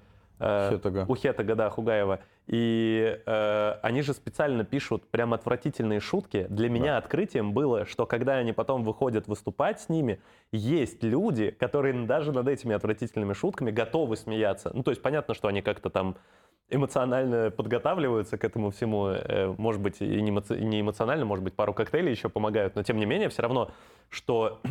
Хетага. 0.72 1.06
у 1.08 1.16
Хетага, 1.16 1.56
да, 1.56 1.70
Хугаева. 1.70 2.20
И 2.48 3.20
э, 3.26 3.76
они 3.82 4.02
же 4.02 4.14
специально 4.14 4.66
пишут 4.66 5.08
прям 5.10 5.34
отвратительные 5.34 6.00
шутки. 6.00 6.48
Для 6.50 6.70
меня 6.70 6.98
открытием 6.98 7.54
было, 7.54 7.86
что 7.86 8.06
когда 8.06 8.34
они 8.36 8.52
потом 8.52 8.84
выходят 8.84 9.28
выступать 9.28 9.80
с 9.80 9.90
ними, 9.90 10.20
есть 10.52 11.04
люди, 11.04 11.52
которые 11.52 12.06
даже 12.06 12.32
над 12.32 12.48
этими 12.48 12.76
отвратительными 12.76 13.34
шутками 13.34 13.72
готовы 13.72 14.18
смеяться. 14.18 14.72
Ну, 14.74 14.84
то 14.84 14.92
есть 14.92 15.02
понятно, 15.02 15.34
что 15.34 15.48
они 15.48 15.62
как-то 15.62 15.90
там 15.90 16.18
эмоционально 16.70 17.52
подготавливаются 17.52 18.38
к 18.38 18.44
этому 18.44 18.72
всему. 18.72 19.08
Э, 19.08 19.54
Может 19.58 19.82
быть, 19.82 20.02
и 20.02 20.22
не 20.22 20.82
эмоционально, 20.82 21.26
может 21.26 21.44
быть, 21.44 21.54
пару 21.54 21.74
коктейлей 21.74 22.12
еще 22.12 22.30
помогают, 22.30 22.76
но 22.76 22.84
тем 22.84 22.98
не 22.98 23.06
менее, 23.06 23.30
все 23.30 23.44
равно, 23.44 23.72
что 24.10 24.62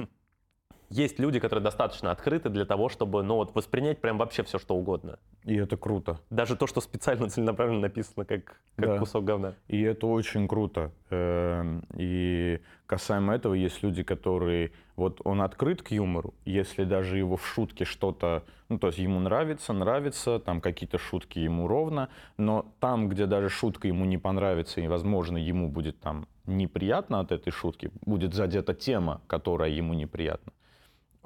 есть 0.91 1.19
люди, 1.21 1.39
которые 1.39 1.63
достаточно 1.63 2.11
открыты 2.11 2.49
для 2.49 2.65
того, 2.65 2.89
чтобы, 2.89 3.23
ну, 3.23 3.37
вот 3.37 3.55
воспринять 3.55 4.01
прям 4.01 4.19
вообще 4.19 4.43
все, 4.43 4.59
что 4.59 4.75
угодно. 4.75 5.19
И 5.45 5.55
это 5.55 5.77
круто. 5.77 6.19
Даже 6.31 6.57
то, 6.57 6.67
что 6.67 6.81
специально 6.81 7.29
целенаправленно 7.31 7.81
написано 7.83 8.25
как, 8.25 8.57
как 8.77 8.87
Да. 8.89 8.99
кусок 8.99 9.25
говна. 9.25 9.55
И 9.69 9.81
это 9.81 10.07
очень 10.09 10.49
круто. 10.49 10.91
Эм, 11.11 11.85
И 11.97 12.61
касаемо 12.87 13.35
этого 13.35 13.55
есть 13.55 13.83
люди, 13.85 14.03
которые... 14.03 14.73
Вот 14.97 15.21
он 15.25 15.41
открыт 15.43 15.81
к 15.81 15.93
юмору, 15.93 16.35
если 16.45 16.85
даже 16.85 17.17
его 17.19 17.37
в 17.37 17.47
шутке 17.47 17.85
что-то... 17.85 18.43
Ну, 18.69 18.79
то 18.79 18.89
есть 18.89 18.99
ему 18.99 19.21
нравится, 19.21 19.73
нравится, 19.73 20.39
там 20.41 20.61
какие-то 20.61 20.99
шутки 20.99 21.39
ему 21.39 21.69
ровно, 21.69 22.09
но 22.37 22.67
там, 22.81 23.09
где 23.09 23.27
даже 23.27 23.49
шутка 23.49 23.89
ему 23.89 24.05
не 24.05 24.19
понравится, 24.19 24.81
и, 24.81 24.89
возможно, 24.89 25.39
ему 25.39 25.69
будет 25.69 26.01
там 26.01 26.27
неприятно 26.47 27.21
от 27.21 27.33
этой 27.33 27.51
шутки, 27.51 27.91
будет 28.05 28.35
задета 28.35 28.75
тема, 28.75 29.21
которая 29.27 29.71
ему 29.71 29.95
неприятна, 29.95 30.53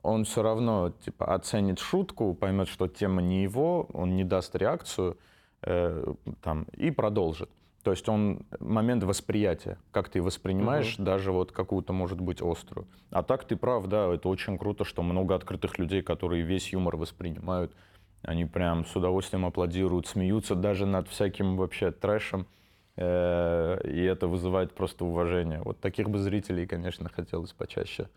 он 0.04 0.24
все 0.24 0.42
равно 0.42 0.92
типа 1.04 1.34
оценит 1.34 1.78
шутку, 1.78 2.34
поймет, 2.34 2.68
что 2.68 2.88
тема 2.88 3.22
не 3.22 3.42
его, 3.42 3.88
он 3.94 4.16
не 4.16 4.22
даст 4.22 4.54
реакцию 4.54 5.16
э, 5.62 6.14
там, 6.42 6.66
и 6.76 6.90
продолжит. 6.90 7.48
То 7.82 7.90
есть 7.90 8.08
он 8.08 8.46
момент 8.60 9.02
восприятия, 9.02 9.78
как 9.90 10.10
ты 10.10 10.22
воспринимаешь 10.22 10.96
даже 10.96 11.32
вот 11.32 11.52
какую-то, 11.52 11.92
может 11.92 12.20
быть, 12.20 12.42
острую. 12.42 12.86
А 13.10 13.22
так 13.22 13.44
ты 13.44 13.56
прав, 13.56 13.86
да, 13.86 14.12
это 14.12 14.28
очень 14.28 14.58
круто, 14.58 14.84
что 14.84 15.02
много 15.02 15.34
открытых 15.34 15.78
людей, 15.78 16.02
которые 16.02 16.42
весь 16.42 16.72
юмор 16.72 16.96
воспринимают, 16.96 17.72
они 18.22 18.44
прям 18.44 18.84
с 18.84 18.94
удовольствием 18.96 19.46
аплодируют, 19.46 20.06
смеются 20.06 20.54
даже 20.54 20.86
над 20.86 21.08
всяким 21.08 21.56
вообще 21.56 21.90
трэшем, 21.90 22.46
э, 22.96 23.78
и 23.84 24.02
это 24.02 24.28
вызывает 24.28 24.74
просто 24.74 25.04
уважение. 25.06 25.60
Вот 25.62 25.80
таких 25.80 26.10
бы 26.10 26.18
зрителей, 26.18 26.66
конечно, 26.66 27.08
хотелось 27.08 27.52
почаще. 27.52 28.08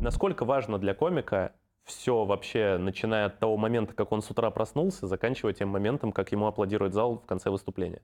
Насколько 0.00 0.44
важно 0.44 0.78
для 0.78 0.94
комика 0.94 1.52
все 1.84 2.24
вообще, 2.24 2.78
начиная 2.78 3.26
от 3.26 3.38
того 3.38 3.56
момента, 3.56 3.94
как 3.94 4.12
он 4.12 4.22
с 4.22 4.30
утра 4.30 4.50
проснулся, 4.50 5.06
заканчивая 5.06 5.52
тем 5.52 5.68
моментом, 5.68 6.12
как 6.12 6.32
ему 6.32 6.46
аплодирует 6.46 6.92
зал 6.92 7.18
в 7.18 7.26
конце 7.26 7.50
выступления? 7.50 8.02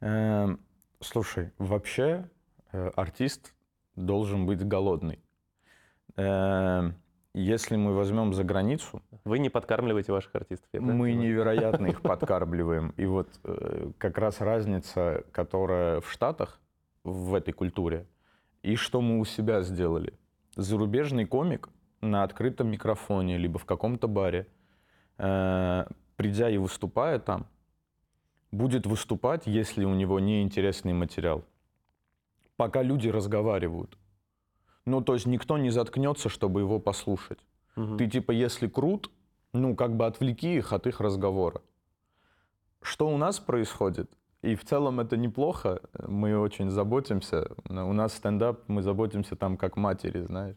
Эм, 0.00 0.60
слушай, 1.00 1.52
вообще 1.58 2.28
э, 2.72 2.90
артист 2.96 3.54
должен 3.96 4.46
быть 4.46 4.66
голодный. 4.66 5.20
Эм, 6.16 6.94
если 7.32 7.76
мы 7.76 7.94
возьмем 7.94 8.34
за 8.34 8.42
границу, 8.44 9.02
Вы 9.24 9.38
не 9.38 9.50
подкармливаете 9.50 10.12
ваших 10.12 10.34
артистов, 10.34 10.68
я 10.72 10.80
мы 10.80 11.12
невероятно 11.12 11.86
их 11.86 12.02
подкармливаем. 12.02 12.90
И 12.96 13.06
вот 13.06 13.28
э, 13.44 13.92
как 13.98 14.18
раз 14.18 14.40
разница, 14.40 15.24
которая 15.30 16.00
в 16.00 16.10
Штатах, 16.10 16.60
в 17.04 17.34
этой 17.34 17.52
культуре, 17.52 18.06
и 18.62 18.76
что 18.76 19.00
мы 19.00 19.20
у 19.20 19.24
себя 19.24 19.62
сделали. 19.62 20.14
Зарубежный 20.56 21.26
комик 21.26 21.68
на 22.00 22.22
открытом 22.22 22.68
микрофоне, 22.68 23.38
либо 23.38 23.58
в 23.58 23.64
каком-то 23.64 24.08
баре, 24.08 24.46
э, 25.18 25.86
придя 26.16 26.50
и 26.50 26.58
выступая 26.58 27.18
там, 27.18 27.46
будет 28.50 28.86
выступать, 28.86 29.46
если 29.46 29.84
у 29.84 29.94
него 29.94 30.18
неинтересный 30.18 30.92
материал, 30.92 31.44
пока 32.56 32.82
люди 32.82 33.08
разговаривают. 33.08 33.96
Ну, 34.86 35.02
то 35.02 35.14
есть 35.14 35.26
никто 35.26 35.58
не 35.58 35.70
заткнется, 35.70 36.28
чтобы 36.28 36.60
его 36.60 36.80
послушать. 36.80 37.38
Мгм. 37.76 37.98
Ты 37.98 38.08
типа, 38.08 38.32
если 38.32 38.66
крут, 38.66 39.10
ну, 39.52 39.76
как 39.76 39.96
бы 39.96 40.06
отвлеки 40.06 40.56
их 40.56 40.72
от 40.72 40.86
их 40.86 41.00
разговора. 41.00 41.62
Что 42.82 43.08
у 43.08 43.16
нас 43.16 43.38
происходит? 43.38 44.10
И 44.42 44.54
в 44.54 44.64
целом 44.64 45.00
это 45.00 45.16
неплохо, 45.16 45.80
мы 46.06 46.38
очень 46.38 46.70
заботимся. 46.70 47.48
У 47.68 47.92
нас 47.92 48.14
стендап, 48.14 48.60
мы 48.68 48.82
заботимся 48.82 49.36
там 49.36 49.56
как 49.56 49.76
матери, 49.76 50.20
знаешь. 50.20 50.56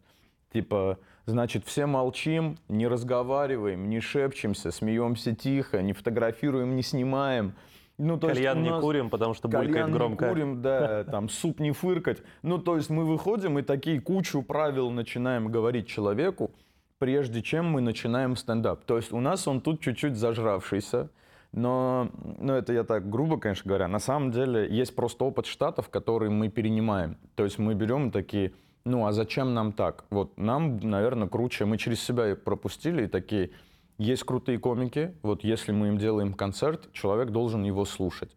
Типа, 0.54 1.00
значит, 1.26 1.66
все 1.66 1.86
молчим, 1.86 2.58
не 2.70 2.88
разговариваем, 2.88 3.90
не 3.90 4.00
шепчемся, 4.00 4.72
смеемся 4.72 5.36
тихо, 5.36 5.82
не 5.82 5.94
фотографируем, 5.94 6.76
не 6.76 6.84
снимаем. 6.84 7.54
Ну, 7.98 8.18
то 8.18 8.30
есть 8.30 8.40
Кальян 8.40 8.64
не 8.64 8.70
нас- 8.70 8.82
курим, 8.82 9.10
потому 9.10 9.34
что 9.34 9.48
булькает 9.48 9.72
Кальян 9.72 9.92
не 9.92 9.94
громко. 9.98 10.30
курим, 10.30 10.62
да, 10.62 11.04
там 11.12 11.28
суп 11.30 11.60
не 11.60 11.72
фыркать. 11.72 12.22
Ну, 12.42 12.58
то 12.58 12.76
есть 12.76 12.90
мы 12.90 13.04
выходим 13.06 13.60
и 13.60 13.64
такие 13.64 14.00
кучу 14.00 14.42
правил 14.42 14.90
начинаем 14.92 15.52
говорить 15.52 15.88
человеку, 15.88 16.52
прежде 17.00 17.42
чем 17.42 17.66
мы 17.70 17.82
начинаем 17.82 18.36
стендап. 18.36 18.86
То 18.86 18.98
есть 18.98 19.12
у 19.12 19.20
нас 19.20 19.48
он 19.48 19.62
тут 19.62 19.82
чуть-чуть 19.82 20.16
зажравшийся, 20.16 21.10
но, 21.54 22.10
ну, 22.40 22.54
это 22.54 22.74
я 22.74 22.84
так 22.84 23.10
грубо, 23.10 23.40
конечно 23.40 23.70
говоря. 23.70 23.88
На 23.88 24.00
самом 24.00 24.32
деле 24.32 24.68
есть 24.70 24.96
просто 24.96 25.24
опыт 25.24 25.46
штатов, 25.46 25.90
который 25.90 26.30
мы 26.30 26.50
перенимаем. 26.50 27.18
То 27.36 27.44
есть 27.44 27.60
мы 27.60 27.76
берем 27.76 28.12
такие, 28.12 28.52
Ну, 28.86 29.06
а 29.06 29.14
зачем 29.14 29.54
нам 29.54 29.72
так? 29.72 30.04
Вот 30.10 30.38
нам, 30.38 30.78
наверное, 30.80 31.28
круче. 31.30 31.66
Мы 31.66 31.78
через 31.78 32.02
себя 32.02 32.36
пропустили 32.36 33.06
и 33.06 33.08
такие, 33.08 33.52
есть 33.98 34.24
крутые 34.24 34.60
комики, 34.60 35.14
вот 35.22 35.44
если 35.44 35.72
мы 35.72 35.88
им 35.88 35.98
делаем 35.98 36.34
концерт, 36.34 36.92
человек 36.92 37.30
должен 37.30 37.64
его 37.64 37.86
слушать. 37.86 38.36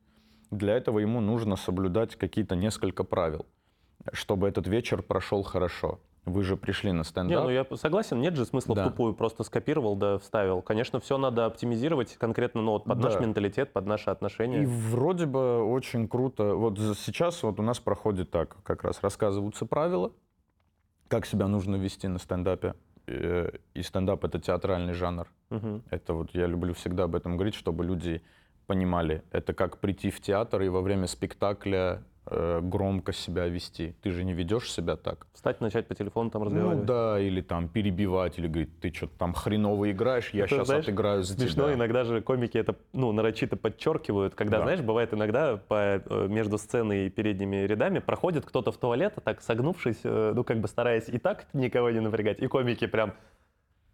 Для 0.50 0.76
этого 0.76 1.00
ему 1.00 1.20
нужно 1.20 1.56
соблюдать 1.56 2.14
какие-то 2.14 2.54
несколько 2.54 3.02
правил, 3.02 3.46
чтобы 4.12 4.46
этот 4.46 4.68
вечер 4.68 5.02
прошел 5.02 5.42
хорошо. 5.42 5.98
Вы 6.26 6.42
же 6.42 6.56
пришли 6.56 6.90
на 6.90 6.98
Не, 6.98 7.04
стендап. 7.04 7.44
ну 7.44 7.50
я 7.50 7.64
согласен, 7.76 8.20
нет 8.20 8.34
же 8.34 8.44
смысла 8.44 8.74
Да. 8.74 8.84
в 8.86 8.90
тупую 8.90 9.14
просто 9.14 9.44
скопировал 9.44 9.94
да 9.94 10.18
вставил. 10.18 10.60
Конечно, 10.60 10.98
все 10.98 11.18
надо 11.18 11.46
оптимизировать 11.46 12.16
конкретно 12.16 12.62
ну, 12.62 12.72
вот 12.72 12.84
под 12.84 12.98
наш 12.98 13.14
Да. 13.14 13.20
менталитет, 13.20 13.72
под 13.72 13.86
наши 13.86 14.10
отношения. 14.10 14.64
И 14.64 14.66
вроде 14.66 15.26
бы 15.26 15.62
очень 15.62 16.08
круто. 16.08 16.56
Вот 16.56 16.78
сейчас 16.78 17.42
вот 17.44 17.60
у 17.60 17.62
нас 17.62 17.78
проходит 17.78 18.30
так, 18.32 18.56
как 18.64 18.82
раз 18.82 19.00
рассказываются 19.02 19.66
правила, 19.66 20.10
как 21.06 21.26
себя 21.26 21.46
нужно 21.46 21.76
вести 21.76 22.08
на 22.08 22.18
стендапе. 22.18 22.74
Э, 23.06 23.50
И 23.74 23.82
стендап— 23.82 24.24
это 24.24 24.40
театральный 24.40 24.94
жанр. 24.94 25.28
Мгм. 25.50 25.84
Это 25.90 26.12
вот 26.14 26.34
я 26.34 26.46
люблю 26.46 26.74
всегда 26.74 27.04
об 27.04 27.14
этом 27.14 27.36
говорить, 27.36 27.54
чтобы 27.54 27.84
люди 27.84 28.20
понимали. 28.66 29.22
Это 29.30 29.54
как 29.54 29.78
прийти 29.78 30.10
в 30.10 30.20
театр 30.20 30.62
и 30.62 30.68
во 30.68 30.80
время 30.80 31.06
спектакля 31.06 32.02
э, 32.26 32.60
громко 32.62 33.12
себя 33.12 33.46
вести. 33.46 33.94
Ты 34.02 34.10
же 34.10 34.24
не 34.24 34.32
ведешь 34.32 34.70
себя 34.72 34.96
так. 34.96 35.26
Встать, 35.32 35.60
начать 35.60 35.86
по 35.86 35.94
телефону 35.94 36.30
там 36.30 36.42
Ну 36.42 36.46
разговаривать. 36.46 36.86
да, 36.86 37.20
или 37.20 37.40
там 37.40 37.68
перебивать, 37.68 38.38
или 38.38 38.46
говорить, 38.48 38.80
ты 38.80 38.92
что-то 38.92 39.16
там 39.18 39.32
хреново 39.32 39.90
играешь, 39.90 40.30
я 40.30 40.44
Это, 40.44 40.54
сейчас 40.56 40.66
знаешь, 40.66 40.84
отыграю 40.84 41.22
за 41.22 41.34
Смешно, 41.34 41.64
тебя. 41.66 41.74
иногда 41.74 42.04
же 42.04 42.20
комики 42.20 42.58
это 42.58 42.76
ну, 42.92 43.12
нарочито 43.12 43.56
подчеркивают, 43.56 44.34
когда, 44.34 44.58
Да. 44.58 44.64
знаешь, 44.64 44.80
бывает 44.80 45.14
иногда 45.14 45.56
по, 45.56 45.74
э, 46.04 46.26
между 46.28 46.58
сценой 46.58 47.06
и 47.06 47.10
передними 47.10 47.56
рядами 47.66 47.98
проходит 48.00 48.44
кто-то 48.44 48.72
в 48.72 48.76
туалет, 48.76 49.14
а 49.16 49.20
так 49.20 49.40
согнувшись, 49.42 50.00
э, 50.04 50.32
ну 50.34 50.44
как 50.44 50.60
бы 50.60 50.68
стараясь 50.68 51.08
и 51.08 51.18
так 51.18 51.46
никого 51.52 51.90
не 51.90 52.00
напрягать, 52.00 52.40
и 52.40 52.46
комики 52.46 52.86
прям 52.86 53.14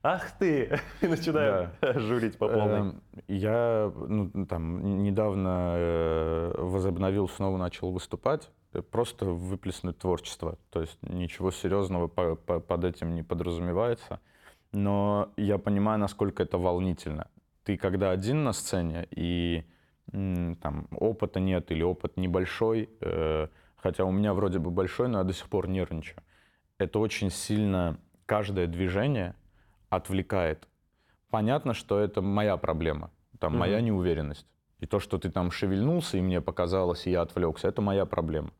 «Ах 0.02 0.32
ты!» 0.38 0.80
и 1.00 1.06
начинают 1.06 1.70
журить 1.96 2.36
по 2.36 2.48
полной. 2.48 2.80
Эм, 2.80 3.02
Я 3.28 3.92
ну, 4.08 4.46
там, 4.46 5.02
недавно 5.02 5.74
э, 5.76 6.54
возобновил, 6.58 7.28
снова 7.28 7.56
начал 7.56 7.92
выступать, 7.92 8.50
э, 8.72 8.82
просто 8.82 9.26
выплеснуть 9.26 9.98
творчество. 9.98 10.58
То 10.70 10.80
есть 10.80 10.98
ничего 11.02 11.50
серьезного 11.52 12.08
по- 12.08 12.34
по- 12.34 12.60
под 12.60 12.84
этим 12.84 13.14
не 13.14 13.22
подразумевается. 13.22 14.20
Но 14.72 15.32
я 15.36 15.58
понимаю, 15.58 15.98
насколько 16.00 16.42
это 16.42 16.58
волнительно. 16.58 17.28
Ты 17.64 17.76
когда 17.76 18.10
один 18.10 18.42
на 18.42 18.52
сцене, 18.52 19.06
и 19.10 19.64
там 20.10 20.88
опыта 20.90 21.38
нет 21.40 21.70
или 21.70 21.82
опыт 21.82 22.16
небольшой, 22.16 22.90
э, 23.00 23.46
хотя 23.76 24.04
у 24.04 24.10
меня 24.10 24.34
вроде 24.34 24.58
бы 24.58 24.70
большой, 24.70 25.08
но 25.08 25.18
я 25.18 25.24
до 25.24 25.32
сих 25.32 25.48
пор 25.48 25.68
нервничаю. 25.68 26.22
Это 26.78 26.98
очень 26.98 27.30
сильно 27.30 27.98
каждое 28.26 28.66
движение 28.66 29.34
отвлекает. 29.96 30.68
Понятно, 31.31 31.74
что 31.74 31.98
это 31.98 32.22
моя 32.22 32.57
проблема, 32.57 33.11
там 33.38 33.59
моя 33.59 33.76
Мгм. 33.76 33.87
неуверенность. 33.87 34.46
И 34.81 34.87
то, 34.87 35.00
что 35.00 35.18
ты 35.18 35.31
там 35.31 35.50
шевельнулся, 35.50 36.16
и 36.16 36.20
мне 36.22 36.40
показалось, 36.40 37.07
и 37.07 37.11
я 37.11 37.20
отвлекся, 37.22 37.68
это 37.68 37.83
моя 37.83 38.07
проблема. 38.07 38.50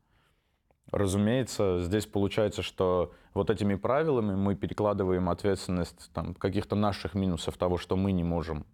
Разумеется, 0.91 1.79
здесь 1.81 2.05
получается, 2.05 2.61
что 2.61 3.11
вот 3.33 3.49
этими 3.49 3.73
правилами 3.75 4.35
мы 4.35 4.55
перекладываем 4.55 5.27
ответственность 5.27 6.11
там, 6.13 6.35
каких-то 6.35 6.75
наших 6.75 7.15
минусов 7.15 7.57
того, 7.57 7.77
что 7.77 7.97
мы 7.97 8.11
не 8.11 8.23
можем, 8.23 8.65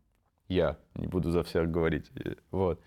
я 0.50 0.76
не 0.95 1.08
буду 1.08 1.32
за 1.32 1.43
всех 1.43 1.72
говорить, 1.72 2.12
вот, 2.52 2.82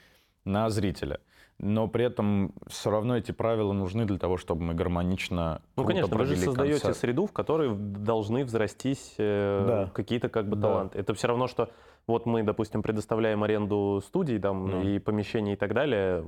на 0.44 0.68
зрителя. 0.68 1.18
Но 1.58 1.86
при 1.86 2.04
этом 2.04 2.52
все 2.66 2.90
равно 2.90 3.16
эти 3.16 3.30
правила 3.30 3.72
нужны 3.72 4.04
для 4.04 4.18
того, 4.18 4.36
чтобы 4.36 4.62
мы 4.62 4.74
гармонично 4.74 5.62
Ну, 5.76 5.84
конечно, 5.84 6.16
вы 6.16 6.24
же 6.26 6.36
создаете 6.36 6.72
концерт. 6.80 6.96
среду, 6.96 7.26
в 7.26 7.32
которой 7.32 7.72
должны 7.74 8.44
взрастись 8.44 9.14
э, 9.18 9.64
Да. 9.66 9.90
какие-то 9.92 10.28
как 10.28 10.48
бы 10.48 10.56
Да. 10.56 10.62
таланты. 10.68 10.98
Это 10.98 11.14
все 11.14 11.28
равно, 11.28 11.46
что 11.46 11.70
вот 12.08 12.26
мы, 12.26 12.42
допустим, 12.42 12.82
предоставляем 12.82 13.44
аренду 13.44 14.02
студий 14.04 14.40
там 14.40 14.66
Ну. 14.70 14.82
и 14.82 14.98
помещений 14.98 15.52
и 15.52 15.56
так 15.56 15.72
далее. 15.72 16.24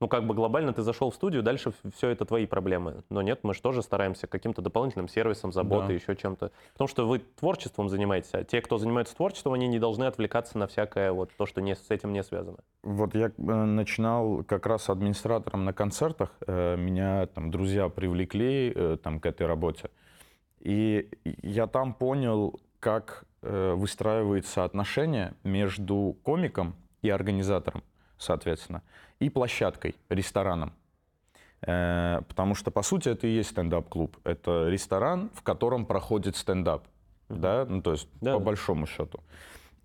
Ну, 0.00 0.08
как 0.08 0.26
бы 0.26 0.34
глобально 0.34 0.72
ты 0.72 0.80
зашел 0.80 1.10
в 1.10 1.14
студию, 1.14 1.42
дальше 1.42 1.72
все 1.94 2.08
это 2.08 2.24
твои 2.24 2.46
проблемы. 2.46 3.02
Но 3.10 3.20
нет, 3.20 3.40
мы 3.42 3.52
же 3.52 3.60
тоже 3.60 3.82
стараемся 3.82 4.26
каким-то 4.26 4.62
дополнительным 4.62 5.08
сервисом, 5.08 5.52
заботой, 5.52 5.88
Да. 5.88 5.92
еще 5.94 6.16
чем-то. 6.16 6.52
Потому 6.72 6.88
что 6.88 7.06
вы 7.06 7.18
творчеством 7.18 7.90
занимаетесь, 7.90 8.30
а 8.32 8.42
те, 8.42 8.62
кто 8.62 8.78
занимается 8.78 9.14
творчеством, 9.14 9.52
они 9.52 9.68
не 9.68 9.78
должны 9.78 10.04
отвлекаться 10.04 10.56
на 10.56 10.66
всякое 10.66 11.12
вот 11.12 11.30
то, 11.36 11.44
что 11.44 11.60
не, 11.60 11.76
с 11.76 11.90
этим 11.90 12.14
не 12.14 12.22
связано. 12.22 12.56
Вот 12.82 13.14
я 13.14 13.26
э, 13.26 13.30
начинал 13.42 14.42
как 14.44 14.64
раз 14.64 14.88
администратором 14.88 15.66
на 15.66 15.74
концертах. 15.74 16.30
Э, 16.46 16.76
Меня 16.78 17.26
там 17.26 17.50
друзья 17.50 17.90
привлекли 17.90 18.72
э, 18.74 18.96
там, 19.02 19.20
к 19.20 19.26
этой 19.26 19.46
работе. 19.46 19.90
И 20.60 21.10
я 21.42 21.66
там 21.66 21.92
понял, 21.94 22.58
как 22.80 23.24
выстраивается 23.42 24.64
отношение 24.64 25.32
между 25.44 26.14
комиком 26.22 26.74
и 27.00 27.08
организатором, 27.08 27.82
соответственно, 28.18 28.82
и 29.20 29.30
площадкой, 29.30 29.94
рестораном. 30.08 30.72
Э, 31.62 32.22
Потому 32.28 32.54
что, 32.54 32.70
по 32.70 32.82
сути, 32.82 33.10
это 33.10 33.26
и 33.26 33.30
есть 33.30 33.50
стендап-клуб. 33.50 34.16
Это 34.24 34.68
ресторан, 34.68 35.30
в 35.34 35.42
котором 35.42 35.86
проходит 35.86 36.36
стендап. 36.36 36.84
Да? 37.28 37.66
Ну, 37.68 37.82
то 37.82 37.92
есть, 37.92 38.08
Да, 38.20 38.32
по 38.34 38.38
да. 38.38 38.44
большому 38.44 38.86
счету. 38.86 39.20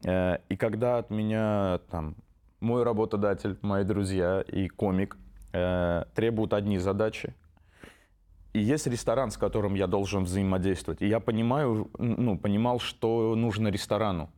Э, 0.05 0.37
И 0.49 0.55
когда 0.55 0.97
от 0.97 1.09
меня 1.11 1.79
там 1.91 2.15
мой 2.59 2.83
работодатель, 2.83 3.57
мои 3.61 3.83
друзья 3.83 4.41
и 4.41 4.67
комик 4.67 5.17
э, 5.53 6.05
требуют 6.15 6.53
одни 6.53 6.79
задачи, 6.79 7.33
и 8.53 8.59
есть 8.59 8.87
ресторан, 8.87 9.31
с 9.31 9.37
которым 9.37 9.75
я 9.75 9.85
должен 9.85 10.23
взаимодействовать. 10.23 11.01
И 11.01 11.07
я 11.07 11.19
понимаю, 11.19 11.89
ну, 11.97 12.37
понимал, 12.37 12.79
что 12.79 13.35
нужно 13.35 13.67
ресторану. 13.67 14.29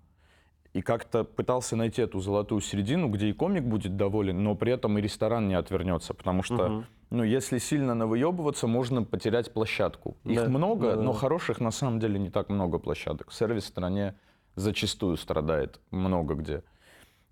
И 0.74 0.82
как-то 0.82 1.24
пытался 1.24 1.76
найти 1.76 2.02
эту 2.02 2.20
золотую 2.20 2.62
середину, 2.62 3.10
где 3.10 3.30
и 3.30 3.34
комик 3.34 3.64
будет 3.64 3.96
доволен, 3.98 4.44
но 4.44 4.56
при 4.56 4.74
этом 4.74 4.98
и 4.98 5.02
ресторан 5.02 5.48
не 5.48 5.56
отвернется. 5.56 6.14
Потому 6.14 6.44
что, 6.44 6.70
Мгм. 6.70 6.86
ну, 7.10 7.24
если 7.24 7.58
сильно 7.58 7.96
навыебываться, 7.96 8.68
можно 8.68 9.04
потерять 9.04 9.52
площадку. 9.54 10.18
Их 10.26 10.44
Да, 10.44 10.50
много, 10.50 10.82
да-да-да. 10.90 11.02
но 11.04 11.14
хороших 11.14 11.60
на 11.60 11.72
самом 11.72 12.00
деле 12.00 12.20
не 12.20 12.30
так 12.30 12.50
много 12.50 12.78
площадок. 12.80 13.32
Сервис 13.32 13.64
в 13.64 13.68
стране 13.68 14.14
зачастую 14.56 15.18
страдает 15.18 15.80
много 15.92 16.36
где. 16.36 16.64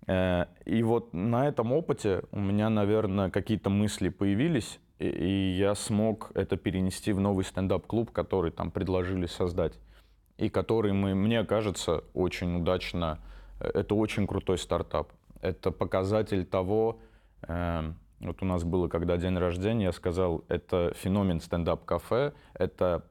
Э, 0.08 0.46
И 0.64 0.82
вот 0.82 1.12
на 1.14 1.46
этом 1.48 1.72
опыте 1.72 2.22
у 2.32 2.40
меня, 2.40 2.68
наверное, 2.70 3.30
какие-то 3.30 3.70
мысли 3.70 4.08
появились, 4.08 4.80
и 4.98 5.56
я 5.58 5.74
смог 5.74 6.30
это 6.34 6.56
перенести 6.56 7.12
в 7.12 7.20
новый 7.20 7.44
стендап-клуб, 7.44 8.10
который 8.12 8.50
там 8.50 8.70
предложили 8.70 9.26
создать, 9.26 9.78
и 10.38 10.48
который, 10.48 10.92
мы, 10.92 11.14
мне 11.14 11.44
кажется, 11.44 12.04
очень 12.14 12.56
удачно, 12.56 13.18
э, 13.60 13.70
это 13.74 13.94
очень 13.94 14.26
крутой 14.26 14.58
стартап. 14.58 15.12
Это 15.40 15.70
показатель 15.70 16.44
того, 16.44 17.00
э, 17.42 17.92
вот 18.20 18.42
у 18.42 18.46
нас 18.46 18.64
было, 18.64 18.88
когда 18.88 19.16
день 19.16 19.36
рождения, 19.36 19.84
я 19.84 19.92
сказал, 19.92 20.44
это 20.48 20.92
феномен 20.96 21.40
стендап-кафе, 21.40 22.32
это, 22.54 23.04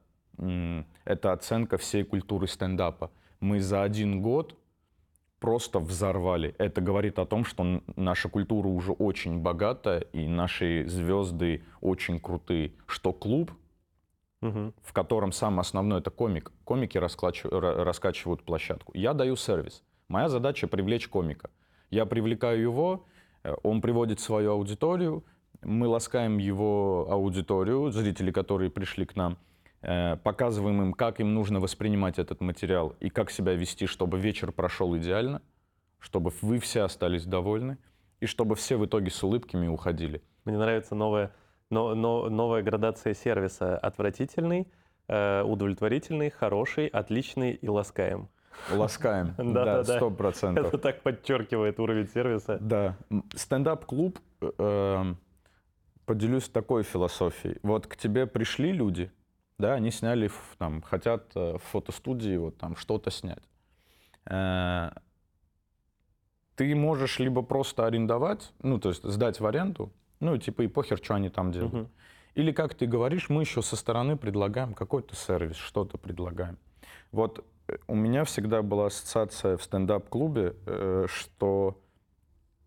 это 1.04 1.32
оценка 1.32 1.78
всей 1.78 2.04
культуры 2.04 2.48
стендапа. 2.48 3.10
Мы 3.40 3.60
за 3.60 3.82
один 3.82 4.20
год 4.20 4.56
просто 5.38 5.78
взорвали. 5.78 6.54
Это 6.58 6.80
говорит 6.80 7.18
о 7.18 7.26
том, 7.26 7.44
что 7.44 7.80
наша 7.94 8.28
культура 8.28 8.66
уже 8.68 8.92
очень 8.92 9.38
богатая, 9.38 10.00
и 10.00 10.26
наши 10.26 10.84
звезды 10.88 11.62
очень 11.80 12.18
крутые. 12.18 12.72
Что 12.86 13.12
клуб, 13.12 13.52
Мгм. 14.46 14.74
в 14.82 14.92
котором 14.92 15.32
самое 15.32 15.60
основное 15.60 15.98
это 16.00 16.10
комик. 16.10 16.52
Комики 16.64 16.98
раскачивают 16.98 18.44
площадку. 18.44 18.92
Я 18.94 19.14
даю 19.14 19.36
сервис. 19.36 19.82
Моя 20.08 20.28
задача 20.28 20.68
привлечь 20.68 21.08
комика. 21.08 21.50
Я 21.90 22.06
привлекаю 22.06 22.60
его, 22.60 23.04
э, 23.42 23.54
он 23.62 23.80
приводит 23.80 24.20
свою 24.20 24.52
аудиторию, 24.52 25.24
мы 25.62 25.88
ласкаем 25.88 26.38
его 26.38 27.06
аудиторию, 27.10 27.90
зрители, 27.90 28.30
которые 28.30 28.70
пришли 28.70 29.04
к 29.04 29.16
нам, 29.16 29.38
э, 29.82 30.16
показываем 30.16 30.82
им, 30.82 30.92
как 30.92 31.20
им 31.20 31.34
нужно 31.34 31.60
воспринимать 31.60 32.18
этот 32.18 32.40
материал 32.40 32.94
и 33.00 33.08
как 33.08 33.30
себя 33.30 33.54
вести, 33.54 33.86
чтобы 33.86 34.18
вечер 34.18 34.52
прошел 34.52 34.96
идеально, 34.96 35.42
чтобы 35.98 36.32
вы 36.42 36.58
все 36.58 36.82
остались 36.82 37.24
довольны 37.24 37.78
и 38.20 38.26
чтобы 38.26 38.54
все 38.54 38.76
в 38.76 38.86
итоге 38.86 39.10
с 39.10 39.22
улыбками 39.22 39.66
уходили. 39.68 40.22
Мне 40.44 40.58
нравится 40.58 40.94
новая, 40.94 41.32
но, 41.70 41.94
но- 41.94 42.28
новая 42.28 42.62
градация 42.62 43.14
сервиса. 43.14 43.76
Отвратительный, 43.78 44.68
э, 45.08 45.42
удовлетворительный, 45.42 46.30
хороший, 46.30 46.86
отличный 46.86 47.52
и 47.52 47.68
ласкаем. 47.68 48.28
Ласкаем. 48.72 49.34
Да, 49.52 49.84
сто 49.84 50.10
процентов. 50.10 50.68
Это 50.68 50.78
так 50.78 51.02
подчеркивает 51.02 51.78
уровень 51.80 52.08
сервиса. 52.08 52.58
Да. 52.60 52.96
Стендап-клуб, 53.34 54.18
э, 54.40 54.50
эм, 54.58 55.18
поделюсь 56.06 56.48
такой 56.48 56.82
философией. 56.82 57.58
Вот 57.62 57.86
к 57.86 57.96
тебе 57.96 58.26
пришли 58.26 58.72
люди, 58.72 59.10
да, 59.58 59.74
они 59.74 59.90
сняли, 59.90 60.30
там, 60.58 60.82
хотят 60.82 61.32
э, 61.34 61.58
в 61.58 61.62
фотостудии 61.64 62.36
вот 62.36 62.56
там 62.58 62.76
что-то 62.76 63.10
снять. 63.10 63.42
Э, 64.26 64.90
Ты 66.54 66.74
можешь 66.74 67.18
либо 67.18 67.42
просто 67.42 67.86
арендовать, 67.86 68.52
ну, 68.62 68.78
то 68.78 68.88
есть 68.88 69.02
сдать 69.04 69.40
в 69.40 69.46
аренду, 69.46 69.92
ну, 70.20 70.36
типа 70.38 70.62
и 70.62 70.66
похер, 70.68 70.98
что 70.98 71.14
они 71.14 71.28
там 71.28 71.52
делают. 71.52 71.74
Мгм. 71.74 71.88
Или, 72.36 72.52
как 72.52 72.74
ты 72.74 72.86
говоришь, 72.86 73.30
мы 73.30 73.42
еще 73.42 73.62
со 73.62 73.76
стороны 73.76 74.16
предлагаем 74.16 74.74
какой-то 74.74 75.16
сервис, 75.16 75.56
что-то 75.56 75.96
предлагаем. 75.96 76.58
Вот 77.10 77.44
э, 77.68 77.78
у 77.86 77.94
меня 77.94 78.24
всегда 78.24 78.60
была 78.60 78.86
ассоциация 78.86 79.56
в 79.56 79.62
стендап-клубе, 79.62 80.54
э, 80.66 81.06
что 81.08 81.80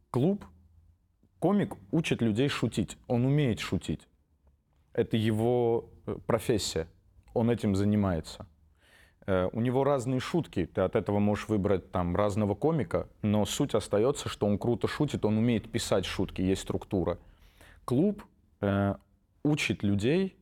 клуб, 0.09 0.43
комик 1.38 1.75
учит 1.91 2.23
людей 2.23 2.49
шутить. 2.49 2.97
Он 3.07 3.25
умеет 3.25 3.59
шутить. 3.59 4.07
Это 4.93 5.17
его 5.17 5.89
э, 6.07 6.15
профессия. 6.25 6.88
Он 7.35 7.51
этим 7.51 7.75
занимается. 7.75 8.47
У 9.27 9.62
него 9.62 9.83
разные 9.83 10.19
шутки. 10.19 10.65
Ты 10.65 10.81
от 10.81 10.95
этого 10.95 11.19
можешь 11.19 11.49
выбрать 11.49 11.91
там 11.91 12.15
разного 12.15 12.55
комика, 12.55 13.07
но 13.21 13.45
суть 13.45 13.75
остается, 13.75 14.27
что 14.27 14.47
он 14.47 14.57
круто 14.57 14.88
шутит, 14.88 15.23
он 15.23 15.38
умеет 15.38 15.71
писать 15.71 16.05
шутки, 16.05 16.41
есть 16.41 16.63
структура. 16.63 17.19
Клуб 17.89 18.23
учит 19.43 19.82
людей 19.82 20.38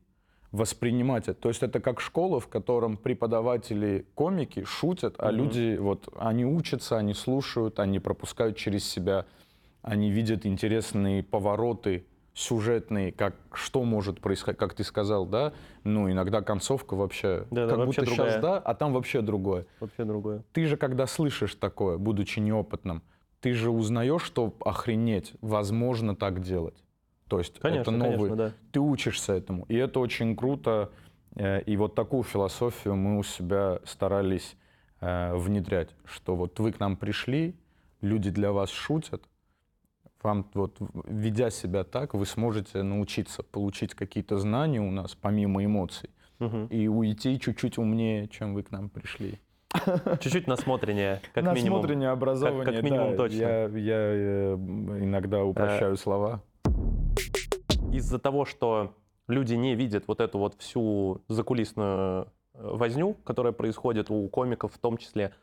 воспринимать 0.51 1.29
это. 1.29 1.39
То 1.39 1.47
есть 1.47 1.63
это 1.63 1.79
как 1.79 2.01
школа, 2.01 2.41
в 2.41 2.49
котором 2.49 2.97
преподаватели 2.97 4.05
комики 4.15 4.65
шутят, 4.65 5.15
а 5.17 5.29
mm-hmm. 5.29 5.31
люди 5.31 5.77
вот 5.77 6.09
они 6.19 6.43
учатся, 6.43 6.97
они 6.97 7.13
слушают, 7.13 7.79
они 7.79 7.99
пропускают 7.99 8.57
через 8.57 8.83
себя, 8.83 9.25
они 9.81 10.11
видят 10.11 10.45
интересные 10.45 11.23
повороты 11.23 12.05
сюжетные, 12.33 13.13
как 13.13 13.35
что 13.53 13.85
может 13.85 14.19
происходить, 14.19 14.59
как 14.59 14.73
ты 14.73 14.83
сказал, 14.83 15.25
да, 15.25 15.53
ну 15.85 16.11
иногда 16.11 16.41
концовка 16.41 16.95
вообще, 16.95 17.47
да, 17.49 17.65
как 17.69 17.77
да, 17.77 17.85
будто 17.85 18.01
вообще 18.01 18.01
другая. 18.01 18.29
сейчас 18.29 18.41
да, 18.41 18.57
а 18.57 18.75
там 18.75 18.91
вообще 18.91 19.21
другое. 19.21 19.65
Вообще 19.79 20.03
другое. 20.03 20.43
Ты 20.51 20.65
же 20.65 20.75
когда 20.75 21.07
слышишь 21.07 21.55
такое, 21.55 21.97
будучи 21.97 22.41
неопытным, 22.41 23.03
ты 23.39 23.53
же 23.53 23.71
узнаешь, 23.71 24.21
что 24.21 24.53
охренеть, 24.65 25.31
возможно 25.39 26.13
так 26.13 26.41
делать. 26.41 26.83
То 27.27 27.39
есть 27.39 27.59
конечно, 27.59 27.81
это 27.81 27.91
новый, 27.91 28.29
конечно, 28.29 28.35
да. 28.35 28.53
ты 28.71 28.79
учишься 28.79 29.33
этому. 29.33 29.65
И 29.67 29.75
это 29.75 29.99
очень 29.99 30.35
круто. 30.35 30.91
Э, 31.35 31.61
и 31.61 31.75
вот 31.77 31.95
такую 31.95 32.23
философию 32.23 32.95
мы 32.95 33.19
у 33.19 33.23
себя 33.23 33.79
старались 33.85 34.55
э, 35.01 35.35
внедрять, 35.35 35.89
что 36.05 36.35
вот 36.35 36.59
вы 36.59 36.71
к 36.71 36.79
нам 36.79 36.95
пришли, 36.95 37.55
люди 38.01 38.29
для 38.29 38.51
вас 38.51 38.69
шутят, 38.69 39.23
вам 40.23 40.49
вот, 40.53 40.77
ведя 41.05 41.49
себя 41.49 41.83
так, 41.83 42.13
вы 42.13 42.25
сможете 42.25 42.81
научиться 42.81 43.43
получить 43.43 43.93
какие-то 43.93 44.37
знания 44.37 44.81
у 44.81 44.91
нас, 44.91 45.15
помимо 45.15 45.63
эмоций, 45.63 46.09
угу. 46.39 46.67
и 46.69 46.87
уйти 46.87 47.39
чуть-чуть 47.39 47.77
умнее, 47.77 48.27
чем 48.27 48.53
вы 48.53 48.63
к 48.63 48.71
нам 48.71 48.89
пришли. 48.89 49.39
Чуть-чуть 50.21 50.47
насмотреннее, 50.47 51.21
как 51.33 51.43
насмотреннее 51.43 51.53
минимум. 51.55 51.81
Насмотреннее 51.81 52.09
образование, 52.09 52.65
как, 52.65 52.75
как 52.75 52.83
минимум 52.83 53.11
да, 53.11 53.17
точно. 53.17 53.37
Я, 53.37 53.67
я 53.67 53.97
э, 53.97 54.55
иногда 55.01 55.43
упрощаю 55.43 55.93
а, 55.93 55.97
слова 55.97 56.41
из-за 57.91 58.19
того, 58.19 58.45
что 58.45 58.95
люди 59.27 59.55
не 59.55 59.75
видят 59.75 60.05
вот 60.07 60.21
эту 60.21 60.39
вот 60.39 60.55
всю 60.59 61.21
закулисную 61.27 62.25
э, 62.25 62.27
возню, 62.53 63.15
которая 63.23 63.53
происходит 63.53 64.09
у 64.09 64.27
комиков 64.29 64.73
в 64.73 64.77
том 64.77 64.97
числе, 64.97 65.33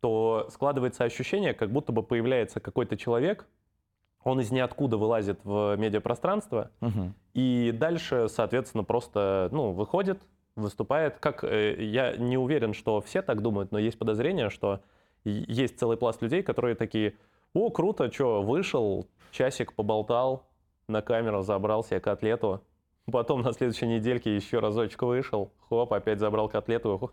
то 0.00 0.48
складывается 0.50 1.04
ощущение, 1.04 1.54
как 1.54 1.70
будто 1.70 1.92
бы 1.92 2.02
появляется 2.02 2.60
какой-то 2.60 2.96
человек, 2.96 3.46
он 4.24 4.40
из 4.40 4.50
ниоткуда 4.50 4.96
вылазит 4.96 5.38
в 5.44 5.76
медиапространство, 5.76 6.70
угу. 6.80 7.12
и 7.32 7.72
дальше, 7.72 8.26
соответственно, 8.28 8.82
просто 8.82 9.48
ну, 9.52 9.72
выходит, 9.72 10.20
выступает. 10.56 11.18
Как 11.18 11.44
э, 11.44 11.76
я 11.84 12.16
не 12.16 12.36
уверен, 12.36 12.74
что 12.74 13.00
все 13.00 13.22
так 13.22 13.40
думают, 13.40 13.70
но 13.70 13.78
есть 13.78 13.98
подозрение, 13.98 14.50
что 14.50 14.80
есть 15.24 15.78
целый 15.78 15.96
пласт 15.96 16.22
людей, 16.22 16.42
которые 16.42 16.74
такие: 16.74 17.14
"О, 17.54 17.70
круто, 17.70 18.10
что 18.12 18.42
вышел, 18.42 19.06
часик 19.30 19.74
поболтал, 19.74 20.44
на 20.88 21.02
камеру 21.02 21.42
забрал 21.42 21.82
себе 21.82 22.00
котлету, 22.00 22.62
потом 23.10 23.42
на 23.42 23.52
следующей 23.52 23.86
недельке 23.86 24.34
еще 24.34 24.60
разочек 24.60 25.02
вышел, 25.02 25.52
хоп, 25.68 25.92
опять 25.92 26.20
забрал 26.20 26.48
котлету, 26.48 27.10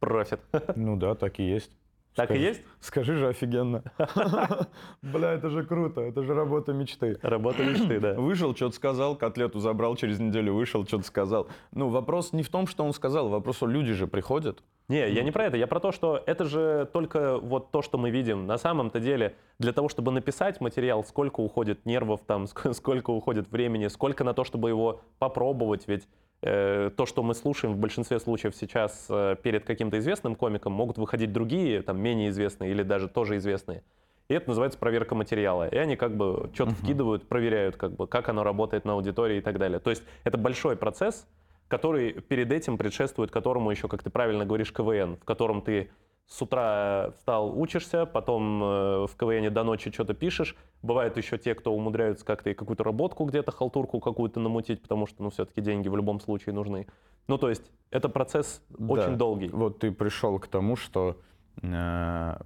профит. 0.00 0.40
Ну 0.76 0.96
да, 0.96 1.14
так 1.14 1.38
и 1.38 1.42
есть. 1.42 1.70
Так 2.14 2.28
скажи, 2.28 2.40
и 2.40 2.44
есть? 2.44 2.62
Скажи 2.80 3.16
же 3.16 3.28
офигенно. 3.28 3.82
Бля, 5.02 5.32
это 5.32 5.50
же 5.50 5.66
круто, 5.66 6.00
это 6.00 6.22
же 6.22 6.32
работа 6.32 6.72
мечты. 6.72 7.18
Работа 7.20 7.62
мечты, 7.62 8.00
да. 8.00 8.14
Вышел, 8.18 8.56
что-то 8.56 8.74
сказал, 8.74 9.16
котлету 9.16 9.58
забрал, 9.58 9.96
через 9.96 10.18
неделю 10.18 10.54
вышел, 10.54 10.86
что-то 10.86 11.04
сказал. 11.04 11.48
Ну, 11.72 11.90
вопрос 11.90 12.32
не 12.32 12.42
в 12.42 12.48
том, 12.48 12.66
что 12.66 12.84
он 12.84 12.94
сказал, 12.94 13.28
вопрос, 13.28 13.56
что 13.56 13.66
люди 13.66 13.92
же 13.92 14.06
приходят. 14.06 14.62
Не, 14.88 15.10
я 15.10 15.22
не 15.24 15.32
про 15.32 15.46
это, 15.46 15.56
я 15.56 15.66
про 15.66 15.80
то, 15.80 15.90
что 15.90 16.22
это 16.26 16.44
же 16.44 16.88
только 16.92 17.38
вот 17.38 17.72
то, 17.72 17.82
что 17.82 17.98
мы 17.98 18.10
видим. 18.10 18.46
На 18.46 18.56
самом-то 18.56 19.00
деле, 19.00 19.34
для 19.58 19.72
того, 19.72 19.88
чтобы 19.88 20.12
написать 20.12 20.60
материал, 20.60 21.02
сколько 21.04 21.40
уходит 21.40 21.84
нервов 21.84 22.20
там, 22.26 22.46
сколько 22.72 23.10
уходит 23.10 23.50
времени, 23.50 23.88
сколько 23.88 24.22
на 24.22 24.32
то, 24.32 24.44
чтобы 24.44 24.68
его 24.68 25.00
попробовать, 25.18 25.88
ведь 25.88 26.06
Э, 26.42 26.90
то, 26.94 27.06
что 27.06 27.22
мы 27.22 27.34
слушаем 27.34 27.74
в 27.74 27.78
большинстве 27.78 28.20
случаев 28.20 28.54
сейчас 28.54 29.06
э, 29.08 29.36
перед 29.42 29.64
каким-то 29.64 29.98
известным 29.98 30.34
комиком, 30.34 30.72
могут 30.72 30.98
выходить 30.98 31.32
другие, 31.32 31.82
там, 31.82 31.98
менее 31.98 32.28
известные 32.28 32.70
или 32.70 32.82
даже 32.82 33.08
тоже 33.08 33.38
известные. 33.38 33.82
И 34.28 34.34
это 34.34 34.48
называется 34.48 34.78
проверка 34.78 35.14
материала. 35.14 35.68
И 35.68 35.76
они 35.76 35.96
как 35.96 36.16
бы 36.16 36.50
что-то 36.52 36.72
uh-huh. 36.72 36.82
вкидывают, 36.82 37.28
проверяют, 37.28 37.76
как 37.76 37.92
бы, 37.92 38.06
как 38.06 38.28
оно 38.28 38.42
работает 38.42 38.84
на 38.84 38.92
аудитории 38.92 39.38
и 39.38 39.40
так 39.40 39.58
далее. 39.58 39.78
То 39.78 39.90
есть 39.90 40.02
это 40.24 40.36
большой 40.36 40.76
процесс, 40.76 41.26
который 41.68 42.12
перед 42.12 42.52
этим 42.52 42.78
предшествует 42.78 43.30
которому 43.30 43.70
еще, 43.70 43.88
как 43.88 44.02
ты 44.02 44.10
правильно 44.10 44.44
говоришь, 44.44 44.72
КВН, 44.72 45.16
в 45.16 45.24
котором 45.24 45.62
ты 45.62 45.90
с 46.26 46.42
утра 46.42 47.12
встал, 47.18 47.56
учишься, 47.56 48.04
потом 48.04 48.62
э, 48.62 49.06
в 49.06 49.16
КВН 49.16 49.52
до 49.52 49.62
ночи 49.62 49.92
что-то 49.92 50.14
пишешь. 50.14 50.56
Бывают 50.82 51.16
еще 51.16 51.38
те, 51.38 51.54
кто 51.54 51.72
умудряются 51.72 52.24
как-то 52.24 52.50
и 52.50 52.54
какую-то 52.54 52.82
работку 52.82 53.24
где-то, 53.24 53.52
халтурку 53.52 54.00
какую-то 54.00 54.40
намутить, 54.40 54.82
потому 54.82 55.06
что, 55.06 55.22
ну, 55.22 55.30
все-таки 55.30 55.60
деньги 55.60 55.88
в 55.88 55.96
любом 55.96 56.18
случае 56.20 56.54
нужны. 56.54 56.88
Ну, 57.28 57.38
то 57.38 57.48
есть 57.48 57.70
это 57.90 58.08
процесс 58.08 58.60
да. 58.70 58.94
очень 58.94 59.16
долгий. 59.16 59.48
Вот 59.48 59.78
ты 59.78 59.92
пришел 59.92 60.38
к 60.40 60.48
тому, 60.48 60.74
что 60.74 61.20
э, 61.62 62.36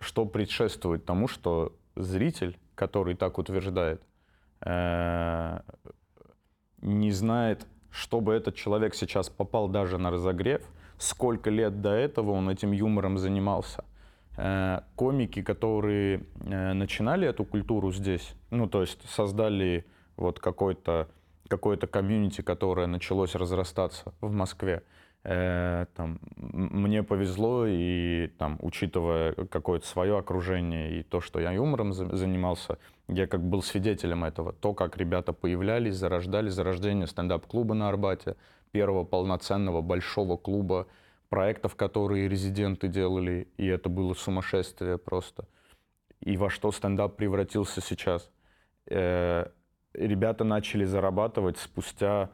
что 0.00 0.24
предшествует 0.24 1.04
тому, 1.04 1.28
что 1.28 1.76
зритель, 1.96 2.58
который 2.74 3.14
так 3.14 3.38
утверждает, 3.38 4.02
э, 4.60 5.60
не 6.80 7.10
знает, 7.10 7.66
чтобы 7.90 8.34
этот 8.34 8.54
человек 8.54 8.94
сейчас 8.94 9.28
попал 9.28 9.68
даже 9.68 9.98
на 9.98 10.10
разогрев, 10.10 10.62
сколько 10.98 11.50
лет 11.50 11.80
до 11.80 11.90
этого 11.90 12.32
он 12.32 12.50
этим 12.50 12.72
юмором 12.72 13.18
занимался. 13.18 13.84
Э, 14.36 14.82
комики, 14.94 15.42
которые 15.42 16.24
э, 16.40 16.72
начинали 16.72 17.26
эту 17.26 17.44
культуру 17.44 17.92
здесь, 17.92 18.34
ну, 18.50 18.68
то 18.68 18.82
есть 18.82 19.08
создали 19.08 19.84
вот 20.16 20.40
какой-то 20.40 21.08
какое-то 21.48 21.86
комьюнити, 21.86 22.42
которое 22.42 22.86
началось 22.86 23.34
разрастаться 23.34 24.12
в 24.20 24.30
Москве. 24.30 24.82
Э, 25.24 25.86
там, 25.96 26.20
мне 26.36 27.02
повезло, 27.02 27.66
и 27.66 28.28
там, 28.38 28.58
учитывая 28.60 29.32
какое-то 29.32 29.86
свое 29.86 30.16
окружение 30.18 31.00
и 31.00 31.02
то, 31.02 31.20
что 31.20 31.40
я 31.40 31.52
юмором 31.52 31.92
за, 31.92 32.14
занимался, 32.14 32.78
я 33.08 33.26
как 33.26 33.42
был 33.42 33.62
свидетелем 33.62 34.24
этого. 34.24 34.52
То, 34.52 34.74
как 34.74 34.96
ребята 34.96 35.32
появлялись, 35.32 35.96
зарождались, 35.96 36.52
зарождение 36.52 37.06
стендап-клуба 37.06 37.74
на 37.74 37.88
Арбате, 37.88 38.36
первого 38.70 39.04
полноценного 39.04 39.80
большого 39.80 40.36
клуба, 40.36 40.86
проектов, 41.28 41.74
которые 41.74 42.28
резиденты 42.28 42.88
делали, 42.88 43.48
и 43.56 43.66
это 43.66 43.88
было 43.88 44.14
сумасшествие 44.14 44.98
просто. 44.98 45.46
И 46.20 46.36
во 46.36 46.50
что 46.50 46.72
стендап 46.72 47.16
превратился 47.16 47.80
сейчас. 47.80 48.30
Э, 48.86 49.46
ребята 49.94 50.44
начали 50.44 50.84
зарабатывать 50.84 51.58
спустя 51.58 52.30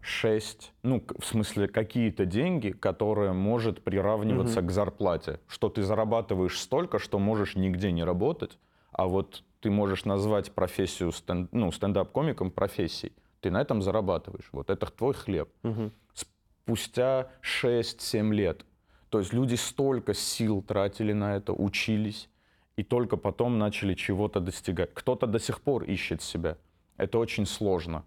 6, 0.00 0.72
ну, 0.82 1.02
в 1.18 1.24
смысле, 1.24 1.66
какие-то 1.66 2.26
деньги, 2.26 2.70
которые 2.70 3.32
может 3.32 3.82
приравниваться 3.82 4.60
mm-hmm. 4.60 4.66
к 4.66 4.70
зарплате. 4.70 5.40
Что 5.48 5.70
ты 5.70 5.82
зарабатываешь 5.82 6.60
столько, 6.60 6.98
что 6.98 7.18
можешь 7.18 7.56
нигде 7.56 7.90
не 7.90 8.04
работать, 8.04 8.58
а 8.92 9.06
вот 9.06 9.42
ты 9.64 9.70
можешь 9.70 10.04
назвать 10.04 10.52
профессию 10.52 11.10
стенд, 11.10 11.48
ну, 11.52 11.72
стендап-комиком 11.72 12.50
профессией 12.50 13.14
ты 13.40 13.50
на 13.50 13.60
этом 13.60 13.82
зарабатываешь. 13.82 14.48
Вот 14.52 14.70
это 14.70 14.86
твой 14.86 15.14
хлеб. 15.14 15.48
Угу. 15.62 15.90
Спустя 16.14 17.28
6-7 17.42 18.32
лет. 18.32 18.64
То 19.08 19.18
есть 19.18 19.34
люди 19.34 19.54
столько 19.56 20.14
сил 20.14 20.62
тратили 20.62 21.14
на 21.14 21.36
это, 21.36 21.52
учились, 21.52 22.28
и 22.76 22.82
только 22.82 23.16
потом 23.16 23.58
начали 23.58 23.94
чего-то 23.94 24.40
достигать. 24.40 24.94
Кто-то 24.94 25.26
до 25.26 25.38
сих 25.38 25.60
пор 25.60 25.84
ищет 25.84 26.22
себя. 26.22 26.56
Это 26.98 27.18
очень 27.18 27.46
сложно. 27.46 28.04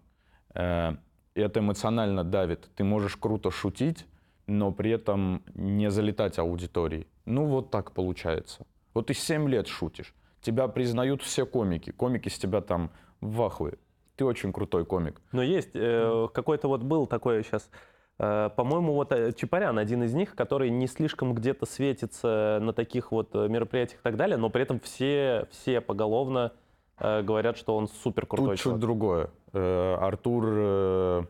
Э, 0.54 0.96
это 1.34 1.60
эмоционально 1.60 2.24
давит. 2.24 2.70
Ты 2.76 2.84
можешь 2.84 3.16
круто 3.16 3.50
шутить, 3.50 4.06
но 4.46 4.72
при 4.72 4.90
этом 4.90 5.42
не 5.54 5.90
залетать 5.90 6.38
аудитории. 6.38 7.06
Ну 7.26 7.46
вот 7.46 7.70
так 7.70 7.92
получается. 7.92 8.64
Вот 8.94 9.06
ты 9.06 9.14
7 9.14 9.48
лет 9.48 9.66
шутишь. 9.66 10.14
Тебя 10.40 10.68
признают 10.68 11.22
все 11.22 11.46
комики. 11.46 11.90
Комики 11.90 12.28
с 12.28 12.38
тебя 12.38 12.60
там 12.60 12.90
в 13.20 13.42
ахуе 13.42 13.78
ты 14.18 14.24
очень 14.24 14.52
крутой 14.52 14.84
комик. 14.84 15.22
Но 15.32 15.42
есть 15.42 15.70
э, 15.74 16.28
какой-то 16.34 16.68
вот 16.68 16.82
был 16.82 17.06
такой 17.06 17.44
сейчас, 17.44 17.70
э, 18.18 18.50
по-моему, 18.54 18.92
вот 18.94 19.12
э, 19.12 19.32
Чапарян 19.32 19.78
один 19.78 20.02
из 20.02 20.12
них, 20.12 20.34
который 20.34 20.70
не 20.70 20.88
слишком 20.88 21.34
где-то 21.34 21.66
светится 21.66 22.58
на 22.60 22.72
таких 22.72 23.12
вот 23.12 23.30
э, 23.34 23.48
мероприятиях 23.48 24.00
и 24.00 24.02
так 24.02 24.16
далее, 24.16 24.36
но 24.36 24.50
при 24.50 24.62
этом 24.62 24.80
все, 24.80 25.46
все 25.52 25.80
поголовно 25.80 26.52
э, 26.98 27.22
говорят, 27.22 27.56
что 27.56 27.76
он 27.76 27.86
супер 27.86 28.26
крутой 28.26 28.56
Тут 28.56 28.58
чуть 28.58 28.78
другое. 28.80 29.30
Э, 29.52 29.96
Артур, 30.00 30.44
э, 30.48 31.22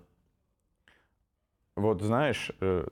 вот 1.77 2.01
знаешь, 2.01 2.51
э, 2.61 2.87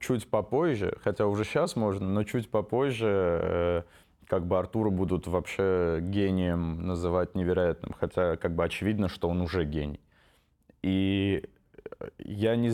чуть 0.00 0.28
попозже, 0.28 0.98
хотя 1.02 1.26
уже 1.26 1.44
сейчас 1.44 1.76
можно, 1.76 2.06
но 2.06 2.24
чуть 2.24 2.50
попозже 2.50 3.86
как 4.30 4.46
бы 4.46 4.58
Артура 4.60 4.90
будут 4.90 5.26
вообще 5.26 5.98
гением 6.00 6.86
называть 6.86 7.34
невероятным, 7.34 7.96
хотя 7.98 8.36
как 8.36 8.54
бы 8.54 8.64
очевидно, 8.64 9.08
что 9.08 9.28
он 9.28 9.40
уже 9.40 9.64
гений. 9.64 9.98
И 10.82 11.42
я 12.18 12.54
не 12.54 12.70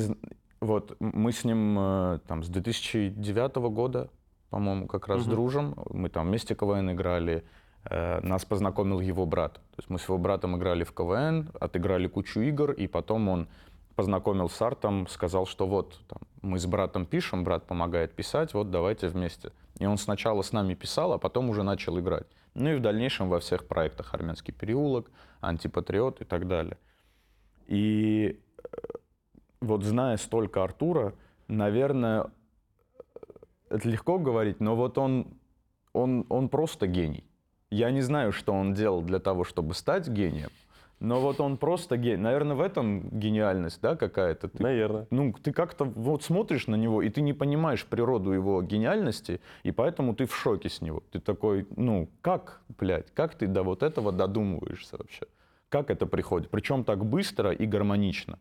вот 0.60 0.96
мы 1.00 1.32
с 1.32 1.44
ним 1.44 2.20
там 2.26 2.42
с 2.42 2.48
2009 2.48 3.56
года, 3.70 4.10
по-моему, 4.50 4.86
как 4.86 5.08
раз 5.08 5.22
угу. 5.22 5.30
дружим. 5.30 5.74
Мы 5.88 6.10
там 6.10 6.26
вместе 6.26 6.54
КВН 6.54 6.92
играли. 6.92 7.42
Э, 7.84 8.20
нас 8.20 8.44
познакомил 8.44 9.00
его 9.00 9.24
брат. 9.24 9.54
То 9.54 9.78
есть 9.78 9.88
мы 9.88 9.98
с 9.98 10.04
его 10.04 10.18
братом 10.18 10.58
играли 10.58 10.84
в 10.84 10.92
КВН, 10.92 11.48
отыграли 11.58 12.06
кучу 12.06 12.40
игр, 12.40 12.72
и 12.72 12.86
потом 12.86 13.28
он 13.30 13.48
познакомил 13.94 14.50
с 14.50 14.60
Артом, 14.60 15.06
сказал, 15.08 15.46
что 15.46 15.66
вот 15.66 15.98
там, 16.06 16.18
мы 16.42 16.58
с 16.58 16.66
братом 16.66 17.06
пишем, 17.06 17.44
брат 17.44 17.66
помогает 17.66 18.12
писать, 18.12 18.52
вот 18.52 18.70
давайте 18.70 19.08
вместе. 19.08 19.52
И 19.78 19.86
он 19.86 19.98
сначала 19.98 20.42
с 20.42 20.52
нами 20.52 20.74
писал, 20.74 21.12
а 21.12 21.18
потом 21.18 21.50
уже 21.50 21.62
начал 21.62 21.98
играть. 21.98 22.26
Ну 22.54 22.70
и 22.70 22.76
в 22.76 22.80
дальнейшем 22.80 23.28
во 23.28 23.40
всех 23.40 23.66
проектах 23.66 24.14
«Армянский 24.14 24.52
переулок», 24.52 25.10
«Антипатриот» 25.40 26.22
и 26.22 26.24
так 26.24 26.48
далее. 26.48 26.78
И 27.66 28.40
э, 28.64 28.76
вот 29.60 29.84
зная 29.84 30.16
столько 30.16 30.64
Артура, 30.64 31.14
наверное, 31.48 32.30
это 33.68 33.88
легко 33.88 34.18
говорить, 34.18 34.60
но 34.60 34.76
вот 34.76 34.96
он, 34.96 35.26
он, 35.92 36.24
он 36.28 36.48
просто 36.48 36.86
гений. 36.86 37.24
Я 37.70 37.90
не 37.90 38.00
знаю, 38.00 38.32
что 38.32 38.52
он 38.52 38.74
делал 38.74 39.02
для 39.02 39.18
того, 39.18 39.44
чтобы 39.44 39.74
стать 39.74 40.08
гением, 40.08 40.50
но 41.00 41.20
вот 41.20 41.40
он 41.40 41.58
просто 41.58 41.96
гений. 41.96 42.22
Наверное, 42.22 42.56
в 42.56 42.60
этом 42.60 43.08
гениальность, 43.10 43.80
да, 43.82 43.96
какая-то. 43.96 44.48
Ты, 44.48 44.62
Наверное. 44.62 45.06
Ну, 45.10 45.32
ты 45.32 45.52
как-то 45.52 45.84
вот 45.84 46.22
смотришь 46.22 46.66
на 46.66 46.76
него, 46.76 47.02
и 47.02 47.10
ты 47.10 47.20
не 47.20 47.34
понимаешь 47.34 47.84
природу 47.84 48.32
его 48.32 48.62
гениальности, 48.62 49.40
и 49.62 49.72
поэтому 49.72 50.14
ты 50.14 50.24
в 50.24 50.34
шоке 50.34 50.68
с 50.68 50.80
него. 50.80 51.02
Ты 51.12 51.20
такой, 51.20 51.66
ну, 51.76 52.08
как, 52.22 52.62
блядь, 52.78 53.12
как 53.14 53.34
ты 53.34 53.46
до 53.46 53.62
вот 53.62 53.82
этого 53.82 54.10
додумываешься 54.10 54.96
вообще? 54.96 55.26
Как 55.68 55.90
это 55.90 56.06
приходит? 56.06 56.50
Причем 56.50 56.84
так 56.84 57.04
быстро 57.04 57.50
и 57.50 57.66
гармонично. 57.66 58.38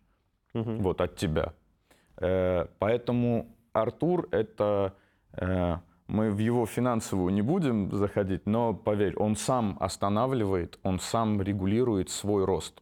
Угу. 0.53 0.71
Вот 0.79 1.01
от 1.01 1.17
тебя. 1.17 1.53
Э, 2.17 2.67
поэтому 2.79 3.47
Артур— 3.73 4.29
это 4.31 4.93
э, 5.33 5.77
мы 6.07 6.31
в 6.31 6.37
его 6.37 6.65
финансовую 6.65 7.33
не 7.33 7.41
будем 7.41 7.91
заходить, 7.91 8.45
но 8.45 8.73
поверь, 8.73 9.15
он 9.15 9.35
сам 9.35 9.77
останавливает, 9.79 10.79
он 10.83 10.99
сам 10.99 11.41
регулирует 11.41 12.09
свой 12.09 12.45
рост. 12.45 12.81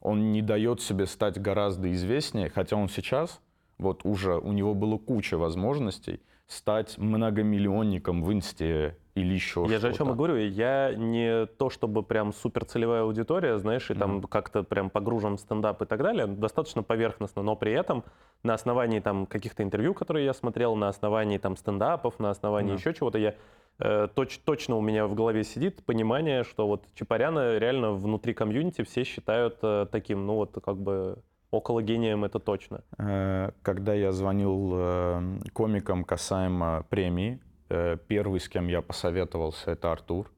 Он 0.00 0.32
не 0.32 0.42
дает 0.42 0.80
себе 0.80 1.06
стать 1.06 1.40
гораздо 1.40 1.92
известнее, 1.92 2.50
хотя 2.50 2.76
он 2.76 2.88
сейчас, 2.88 3.40
вот 3.78 4.04
уже 4.04 4.36
у 4.36 4.52
него 4.52 4.74
было 4.74 4.98
куча 4.98 5.38
возможностей 5.38 6.20
стать 6.46 6.98
многомиллионником 6.98 8.22
в 8.22 8.32
инсте 8.32 8.98
или 9.14 9.32
еще 9.32 9.66
Я 9.68 9.78
же 9.78 9.88
о 9.88 9.92
чем 9.92 10.10
и 10.10 10.14
говорю, 10.14 10.36
я 10.36 10.92
не 10.94 11.46
то 11.46 11.70
чтобы 11.70 12.02
прям 12.02 12.32
супер 12.32 12.64
целевая 12.64 13.02
аудитория, 13.02 13.58
знаешь, 13.58 13.90
и 13.90 13.94
там 13.94 14.18
mm. 14.18 14.28
как-то 14.28 14.62
прям 14.62 14.90
погружен 14.90 15.36
в 15.36 15.40
стендап 15.40 15.82
и 15.82 15.86
так 15.86 16.02
далее, 16.02 16.26
достаточно 16.26 16.82
поверхностно, 16.82 17.42
но 17.42 17.56
при 17.56 17.72
этом 17.72 18.04
на 18.42 18.54
основании 18.54 19.00
там 19.00 19.26
каких-то 19.26 19.62
интервью, 19.62 19.94
которые 19.94 20.24
я 20.24 20.34
смотрел, 20.34 20.74
на 20.76 20.88
основании 20.88 21.38
там 21.38 21.56
стендапов, 21.56 22.18
на 22.18 22.30
основании 22.30 22.74
mm. 22.74 22.78
еще 22.78 22.94
чего-то, 22.94 23.18
я 23.18 23.34
э, 23.78 24.08
точ, 24.14 24.38
точно 24.38 24.76
у 24.76 24.80
меня 24.80 25.06
в 25.06 25.14
голове 25.14 25.44
сидит 25.44 25.84
понимание, 25.84 26.44
что 26.44 26.66
вот 26.66 26.84
Чапаряна 26.94 27.58
реально 27.58 27.92
внутри 27.92 28.34
комьюнити 28.34 28.82
все 28.82 29.04
считают 29.04 29.58
э, 29.62 29.86
таким, 29.90 30.26
ну 30.26 30.34
вот 30.34 30.58
как 30.64 30.76
бы 30.76 31.18
около 31.50 31.82
гением 31.82 32.24
это 32.24 32.38
точно. 32.38 32.82
Э, 32.98 33.52
когда 33.62 33.94
я 33.94 34.12
звонил 34.12 34.72
э, 34.74 35.38
комикам 35.52 36.04
касаемо 36.04 36.84
премии, 36.88 37.40
Э, 37.72 37.96
первый, 38.06 38.38
с 38.38 38.50
кем 38.50 38.68
я 38.68 38.82
посоветовался, 38.82 39.70
это 39.70 39.92
Артур, 39.92 40.30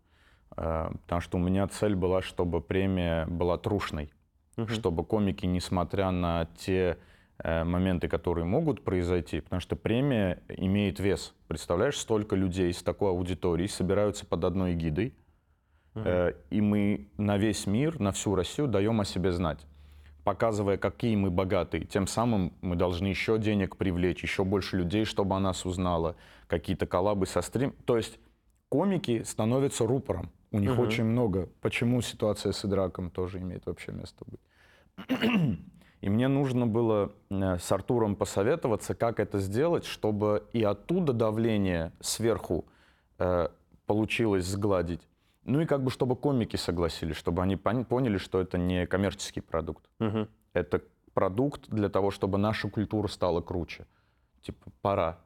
потому 0.51 1.21
что 1.21 1.37
у 1.37 1.41
меня 1.41 1.67
цель 1.67 1.97
была, 1.97 2.23
чтобы 2.23 2.61
премия 2.61 3.27
была 3.27 3.59
трушной, 3.59 4.13
угу. 4.57 4.69
чтобы 4.69 5.05
комики, 5.05 5.45
несмотря 5.45 6.13
на 6.13 6.47
те 6.57 6.97
моменты, 7.43 8.09
которые 8.09 8.45
могут 8.45 8.83
произойти, 8.85 9.41
потому 9.41 9.61
что 9.61 9.77
премия 9.77 10.43
имеет 10.49 11.01
вес. 11.01 11.35
Представляешь, 11.49 11.99
столько 11.99 12.37
людей 12.37 12.73
с 12.73 12.83
такой 12.83 13.11
аудиторией 13.11 13.69
собираются 13.69 14.25
под 14.25 14.45
одной 14.45 14.75
гидой, 14.75 15.15
угу. 15.95 16.09
и 16.51 16.61
мы 16.61 17.09
на 17.19 17.37
весь 17.37 17.67
мир, 17.67 17.99
на 17.99 18.13
всю 18.13 18.35
Россию 18.35 18.69
даем 18.69 19.01
о 19.01 19.05
себе 19.05 19.33
знать 19.33 19.67
показывая, 20.25 20.79
какие 20.79 21.15
мы 21.15 21.31
богатые. 21.31 21.85
Тем 21.85 22.07
самым 22.07 22.53
мы 22.63 22.77
должны 22.77 23.07
еще 23.07 23.39
денег 23.39 23.77
привлечь, 23.77 24.23
еще 24.23 24.43
больше 24.45 24.79
людей, 24.79 25.05
чтобы 25.05 25.37
о 25.37 25.41
нас 25.41 25.65
узнало, 25.65 26.17
какие-то 26.49 26.87
коллабы 26.87 27.27
со 27.27 27.43
стрим. 27.43 27.73
То 27.85 27.97
есть 27.97 28.19
комики 28.71 29.23
становятся 29.23 29.87
рупором. 29.87 30.33
У 30.51 30.59
них 30.59 30.73
угу. 30.73 30.83
очень 30.83 31.05
много. 31.05 31.49
Почему 31.61 32.01
ситуация 32.01 32.53
с 32.53 32.65
Идраком 32.65 33.11
тоже 33.11 33.39
имеет 33.39 33.67
вообще 33.67 33.93
место 33.93 34.25
быть? 34.27 34.41
И 36.05 36.11
мне 36.11 36.29
нужно 36.29 36.67
было 36.67 37.13
э, 37.31 37.57
с 37.59 37.73
Артуром 37.73 38.15
посоветоваться, 38.15 38.95
как 38.95 39.19
это 39.19 39.39
сделать, 39.39 39.87
чтобы 39.87 40.47
и 40.53 40.63
оттуда 40.63 41.15
давление 41.15 41.93
сверху 42.01 42.67
э, 43.19 43.49
получилось 43.87 44.45
сгладить, 44.45 45.01
ну 45.45 45.63
и 45.63 45.65
как 45.65 45.83
бы, 45.83 45.91
чтобы 45.91 46.15
комики 46.15 46.57
согласились, 46.57 47.17
чтобы 47.17 47.41
они 47.41 47.57
поняли, 47.57 48.19
что 48.19 48.39
это 48.39 48.59
не 48.59 48.87
коммерческий 48.87 49.41
продукт. 49.41 49.89
Угу. 49.99 50.29
Это 50.53 50.83
продукт 51.15 51.71
для 51.71 51.89
того, 51.89 52.11
чтобы 52.11 52.37
наша 52.37 52.69
культура 52.69 53.09
стала 53.09 53.41
круче. 53.41 53.87
Типа, 54.43 54.71
пора. 54.83 55.21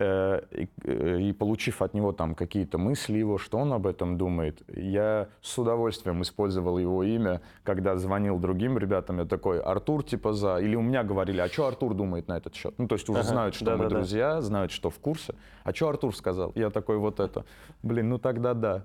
Э, 0.00 0.42
и, 0.52 0.68
э, 0.84 1.20
и 1.22 1.32
получив 1.32 1.82
от 1.82 1.92
него 1.92 2.12
там 2.12 2.36
какие-то 2.36 2.78
мысли 2.78 3.18
его, 3.18 3.36
что 3.36 3.58
он 3.58 3.72
об 3.72 3.84
этом 3.84 4.16
думает, 4.16 4.62
я 4.68 5.26
с 5.42 5.58
удовольствием 5.58 6.22
использовал 6.22 6.78
его 6.78 7.02
имя, 7.02 7.40
когда 7.64 7.96
звонил 7.96 8.38
другим 8.38 8.78
ребятам, 8.78 9.18
я 9.18 9.24
такой, 9.24 9.60
Артур 9.60 10.04
типа 10.04 10.34
за, 10.34 10.58
или 10.58 10.76
у 10.76 10.82
меня 10.82 11.02
говорили, 11.02 11.40
а 11.40 11.48
что 11.48 11.66
Артур 11.66 11.94
думает 11.94 12.28
на 12.28 12.36
этот 12.36 12.54
счет? 12.54 12.74
Ну, 12.78 12.86
то 12.86 12.94
есть 12.94 13.08
уже 13.08 13.18
ага, 13.18 13.28
знают, 13.28 13.54
что 13.56 13.64
да, 13.64 13.76
мы 13.76 13.84
да, 13.84 13.90
друзья, 13.90 14.34
да. 14.34 14.42
знают, 14.42 14.70
что 14.70 14.88
в 14.90 15.00
курсе. 15.00 15.34
А 15.64 15.74
что 15.74 15.88
Артур 15.88 16.14
сказал? 16.14 16.52
Я 16.54 16.70
такой, 16.70 16.98
вот 16.98 17.18
это. 17.18 17.44
Блин, 17.82 18.08
ну 18.08 18.18
тогда 18.18 18.54
да. 18.54 18.84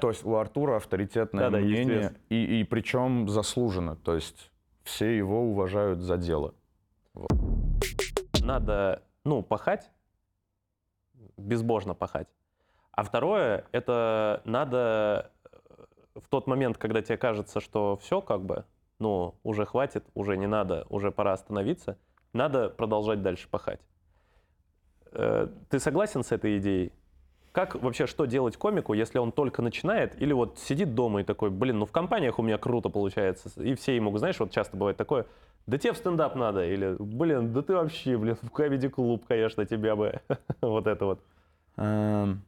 То 0.00 0.08
есть 0.08 0.24
у 0.24 0.36
Артура 0.36 0.76
авторитетное 0.76 1.50
мнение, 1.50 2.14
и, 2.30 2.60
и 2.60 2.64
причем 2.64 3.28
заслуженно. 3.28 3.94
То 3.94 4.14
есть 4.14 4.50
все 4.84 5.14
его 5.14 5.42
уважают 5.42 6.00
за 6.00 6.16
дело. 6.16 6.54
Надо, 8.42 9.02
ну, 9.24 9.42
пахать, 9.42 9.90
безбожно 11.40 11.94
пахать. 11.94 12.28
А 12.92 13.02
второе, 13.02 13.64
это 13.72 14.42
надо 14.44 15.30
э, 15.44 16.20
в 16.20 16.28
тот 16.28 16.46
момент, 16.46 16.76
когда 16.76 17.02
тебе 17.02 17.16
кажется, 17.16 17.60
что 17.60 17.96
все 17.96 18.20
как 18.20 18.42
бы, 18.42 18.64
ну, 18.98 19.34
уже 19.42 19.64
хватит, 19.64 20.04
уже 20.14 20.36
не 20.36 20.46
надо, 20.46 20.86
уже 20.90 21.10
пора 21.10 21.32
остановиться, 21.32 21.96
надо 22.32 22.68
продолжать 22.68 23.22
дальше 23.22 23.48
пахать. 23.48 23.80
Э, 25.12 25.48
ты 25.68 25.78
согласен 25.78 26.22
с 26.22 26.32
этой 26.32 26.58
идеей? 26.58 26.92
Как 27.52 27.74
вообще, 27.74 28.06
что 28.06 28.26
делать 28.26 28.56
комику, 28.56 28.92
если 28.92 29.18
он 29.18 29.32
только 29.32 29.60
начинает, 29.60 30.20
или 30.20 30.32
вот 30.32 30.58
сидит 30.58 30.94
дома 30.94 31.22
и 31.22 31.24
такой, 31.24 31.50
блин, 31.50 31.80
ну 31.80 31.86
в 31.86 31.90
компаниях 31.90 32.38
у 32.38 32.42
меня 32.42 32.58
круто 32.58 32.90
получается, 32.90 33.50
и 33.60 33.74
все 33.74 33.96
ему, 33.96 34.16
знаешь, 34.18 34.38
вот 34.38 34.52
часто 34.52 34.76
бывает 34.76 34.96
такое, 34.96 35.26
да 35.66 35.78
тебе 35.78 35.92
в 35.92 35.96
стендап 35.96 36.34
надо, 36.34 36.66
или, 36.66 36.96
блин, 36.98 37.52
да 37.52 37.62
ты 37.62 37.74
вообще, 37.74 38.16
блин, 38.18 38.36
в 38.42 38.50
комеди-клуб, 38.50 39.24
конечно, 39.26 39.64
тебя 39.66 39.96
бы, 39.96 40.20
вот 40.60 40.86
это 40.86 41.04
вот. 41.04 41.20
Эм, 41.76 42.42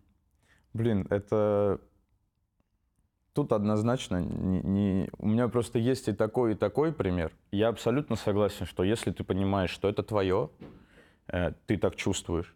блин, 0.73 1.07
это 1.11 1.81
тут 3.33 3.53
однозначно 3.53 4.21
не, 4.21 4.61
не... 4.63 5.11
У 5.19 5.29
меня 5.29 5.49
просто 5.49 5.79
есть 5.79 6.09
и 6.09 6.13
такой, 6.13 6.53
и 6.53 6.55
такой 6.55 6.93
пример. 6.93 7.33
Я 7.51 7.69
абсолютно 7.69 8.17
согласен, 8.17 8.67
что 8.67 8.83
если 8.83 9.11
ты 9.11 9.25
понимаешь, 9.25 9.71
что 9.71 9.89
это 9.89 10.03
твое, 10.03 10.51
э, 11.29 11.53
ты 11.67 11.79
так 11.79 11.97
чувствуешь, 11.97 12.55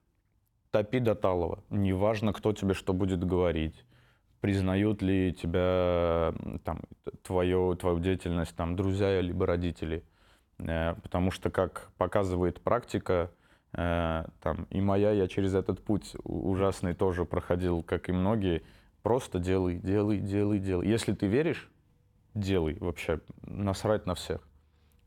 топи 0.71 0.99
до 0.99 1.15
талого. 1.15 1.63
Неважно, 1.71 2.33
кто 2.33 2.53
тебе 2.53 2.75
что 2.75 2.93
будет 2.93 3.25
говорить, 3.25 3.85
признают 4.41 5.03
ли 5.03 5.33
тебя, 5.33 6.35
там, 6.65 6.81
твою, 7.23 7.75
твою 7.77 7.99
деятельность 8.01 8.55
там, 8.55 8.77
друзья 8.77 9.21
либо 9.21 9.47
родители. 9.47 10.05
Э, 10.59 10.95
потому 11.03 11.31
что, 11.31 11.51
как 11.51 11.91
показывает 11.97 12.61
практика, 12.61 13.31
Э, 13.77 14.25
там, 14.41 14.67
и 14.71 14.81
моя, 14.81 15.11
я 15.13 15.29
через 15.29 15.55
этот 15.55 15.85
путь 15.85 16.15
ужасный 16.25 16.95
тоже 16.95 17.25
проходил, 17.25 17.83
как 17.83 18.09
и 18.09 18.13
многие. 18.13 18.63
Просто 19.03 19.39
делай, 19.39 19.77
делай, 19.77 20.19
делай, 20.19 20.59
делай. 20.59 20.89
Если 20.89 21.13
ты 21.13 21.27
веришь, 21.27 21.69
делай 22.35 22.77
вообще, 22.81 23.21
насрать 23.43 24.07
на 24.07 24.15
всех. 24.15 24.41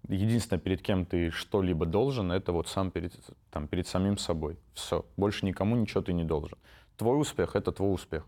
Единственное, 0.08 0.60
перед 0.60 0.82
кем 0.82 1.06
ты 1.06 1.32
что-либо 1.32 1.86
должен, 1.86 2.32
это 2.32 2.52
вот 2.52 2.68
сам 2.68 2.92
перед, 2.92 3.14
там, 3.52 3.68
перед 3.68 3.88
самим 3.88 4.18
собой. 4.18 4.58
Все. 4.74 5.06
Больше 5.18 5.46
никому 5.46 5.76
ничего 5.76 6.02
ты 6.02 6.14
не 6.14 6.24
должен. 6.24 6.58
Твой 6.96 7.20
успех— 7.20 7.52
это 7.56 7.72
твой 7.72 7.94
успех. 7.94 8.26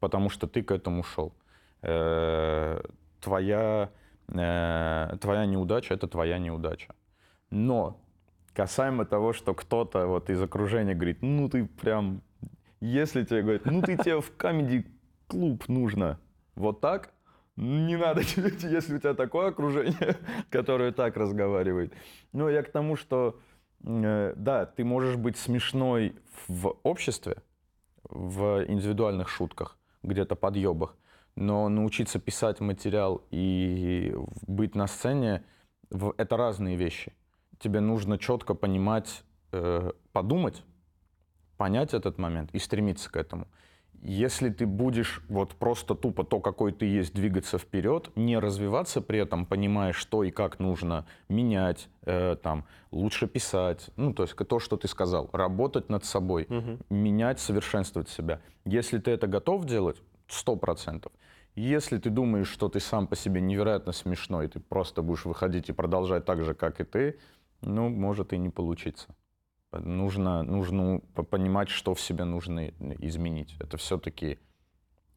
Потому 0.00 0.30
что 0.30 0.46
ты 0.46 0.62
к 0.62 0.72
этому 0.72 1.02
шел. 1.02 1.34
Э, 1.82 2.82
твоя, 3.20 3.90
э, 4.32 5.16
твоя 5.20 5.46
неудача— 5.46 5.94
это 5.94 6.08
твоя 6.08 6.38
неудача. 6.38 6.94
Но 7.50 8.00
касаемо 8.54 9.04
того, 9.04 9.32
что 9.32 9.54
кто-то 9.54 10.06
вот 10.06 10.30
из 10.30 10.42
окружения 10.42 10.94
говорит, 10.94 11.22
ну 11.22 11.48
ты 11.48 11.64
прям, 11.64 12.22
если 12.80 13.24
тебе 13.24 13.42
говорят, 13.42 13.64
ну 13.66 13.82
ты 13.82 13.96
тебе 13.96 14.20
в 14.20 14.36
камеди-клуб 14.36 15.68
нужно 15.68 16.18
вот 16.54 16.80
так, 16.80 17.12
не 17.56 17.96
надо 17.96 18.24
тебе, 18.24 18.50
если 18.70 18.96
у 18.96 18.98
тебя 18.98 19.14
такое 19.14 19.48
окружение, 19.48 20.16
которое 20.50 20.92
так 20.92 21.16
разговаривает. 21.16 21.92
Но 22.32 22.48
я 22.48 22.62
к 22.62 22.70
тому, 22.70 22.96
что 22.96 23.38
э, 23.84 24.34
да, 24.36 24.66
ты 24.66 24.84
можешь 24.84 25.16
быть 25.16 25.36
смешной 25.36 26.16
в 26.48 26.76
обществе, 26.82 27.36
в 28.04 28.64
индивидуальных 28.66 29.28
шутках, 29.28 29.78
где-то 30.02 30.34
подъебах, 30.34 30.96
но 31.40 31.68
научиться 31.68 32.18
писать 32.18 32.60
материал 32.60 33.22
и 33.30 34.14
быть 34.46 34.74
на 34.74 34.86
сцене— 34.86 35.42
это 36.18 36.36
разные 36.36 36.76
вещи. 36.76 37.14
Тебе 37.58 37.80
нужно 37.80 38.18
четко 38.18 38.54
понимать, 38.54 39.24
э, 39.52 39.90
подумать, 40.12 40.62
понять 41.56 41.94
этот 41.94 42.18
момент 42.18 42.50
и 42.52 42.58
стремиться 42.58 43.10
к 43.10 43.16
этому. 43.16 43.48
Если 44.02 44.50
ты 44.50 44.66
будешь 44.66 45.22
вот 45.28 45.54
просто 45.54 45.94
тупо 45.94 46.24
то, 46.24 46.40
какой 46.40 46.72
ты 46.72 46.86
есть, 46.86 47.14
двигаться 47.14 47.58
вперед, 47.58 48.10
не 48.16 48.38
развиваться 48.38 49.00
при 49.00 49.18
этом, 49.18 49.44
понимая, 49.46 49.92
что 49.92 50.24
и 50.24 50.30
как 50.30 50.58
нужно 50.58 51.06
менять, 51.28 51.88
э, 52.02 52.36
там, 52.42 52.66
лучше 52.90 53.26
писать, 53.26 53.90
ну, 53.96 54.12
то 54.12 54.24
есть 54.24 54.36
то, 54.36 54.58
что 54.58 54.76
ты 54.76 54.88
сказал, 54.88 55.30
работать 55.32 55.88
над 55.88 56.04
собой, 56.04 56.46
угу. 56.50 56.78
менять, 56.90 57.40
совершенствовать 57.40 58.10
себя. 58.10 58.40
Если 58.64 58.98
ты 58.98 59.10
это 59.10 59.26
готов 59.26 59.64
делать, 59.64 60.02
сто 60.28 60.56
процентов. 60.56 61.12
Если 61.54 61.98
ты 61.98 62.10
думаешь, 62.10 62.48
что 62.48 62.68
ты 62.68 62.80
сам 62.80 63.06
по 63.06 63.16
себе 63.16 63.40
невероятно 63.40 63.92
смешной, 63.92 64.46
и 64.46 64.48
ты 64.48 64.60
просто 64.60 65.02
будешь 65.02 65.24
выходить 65.24 65.68
и 65.68 65.72
продолжать 65.72 66.24
так 66.24 66.44
же, 66.44 66.54
как 66.54 66.80
и 66.80 66.84
ты, 66.84 67.18
ну, 67.60 67.88
может 67.88 68.32
и 68.32 68.38
не 68.38 68.50
получиться 68.50 69.14
нужно, 69.72 70.42
нужно 70.42 71.00
понимать, 71.30 71.68
что 71.68 71.94
в 71.94 72.00
себе 72.00 72.24
нужно 72.24 72.68
изменить. 72.68 73.54
Это 73.60 73.76
все-таки 73.76 74.38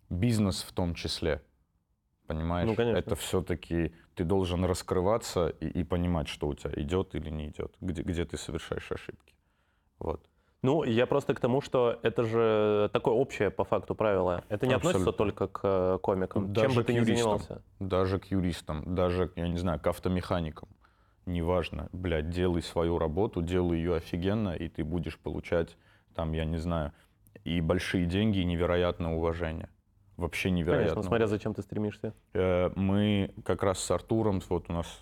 бизнес 0.10 0.64
в 0.64 0.72
том 0.74 0.94
числе. 0.94 1.42
Понимаешь? 2.28 2.68
Ну, 2.68 2.76
конечно. 2.76 2.98
Это 2.98 3.16
все-таки 3.16 3.94
ты 4.16 4.24
должен 4.24 4.64
раскрываться 4.64 5.50
и, 5.50 5.68
и 5.68 5.84
понимать, 5.84 6.28
что 6.28 6.48
у 6.48 6.54
тебя 6.54 6.72
идет 6.76 7.16
или 7.16 7.30
не 7.30 7.50
идет, 7.50 7.76
где, 7.82 8.02
где 8.02 8.26
ты 8.26 8.38
совершаешь 8.38 8.92
ошибки. 8.92 9.34
Вот. 10.00 10.26
Ну, 10.64 10.84
я 10.84 11.06
просто 11.06 11.36
к 11.36 11.40
тому, 11.40 11.62
что 11.62 12.00
это 12.02 12.24
же 12.24 12.90
такое 12.94 13.14
общее 13.14 13.52
по 13.52 13.66
факту 13.66 13.96
правило. 13.96 14.44
Это 14.50 14.66
не 14.66 14.74
Абсолютно. 14.74 15.02
относится 15.02 15.12
только 15.12 15.48
к 15.48 15.60
э, 15.64 16.00
комикам. 16.02 16.52
Даже 16.54 16.68
Чем 16.68 16.76
бы 16.76 16.84
ты 16.84 16.94
ни 16.94 17.00
занимался. 17.02 17.62
Даже 17.80 18.18
к 18.18 18.26
юристам, 18.32 18.96
даже, 18.96 19.30
я 19.36 19.48
не 19.48 19.58
знаю, 19.58 19.80
к 19.80 19.88
автомеханикам 19.88 20.70
неважно, 21.26 21.90
блядь, 21.92 22.30
делай 22.30 22.62
свою 22.62 22.98
работу, 22.98 23.42
делай 23.42 23.78
ее 23.78 23.96
офигенно, 23.96 24.56
и 24.56 24.68
ты 24.68 24.84
будешь 24.84 25.18
получать, 25.18 25.78
там, 26.16 26.34
я 26.34 26.46
не 26.46 26.58
знаю, 26.58 26.92
и 27.44 27.62
большие 27.62 28.06
деньги, 28.06 28.40
и 28.40 28.46
невероятное 28.46 29.12
уважение. 29.12 29.70
Вообще 30.18 30.52
невероятно. 30.52 30.90
Конечно, 30.90 31.04
смотря 31.04 31.28
зачем 31.28 31.54
ты 31.54 31.62
стремишься. 31.62 32.14
Э, 32.34 32.72
мы 32.76 33.34
как 33.44 33.64
раз 33.64 33.80
с 33.80 33.92
Артуром, 33.92 34.42
вот 34.50 34.70
у 34.70 34.74
нас 34.74 35.00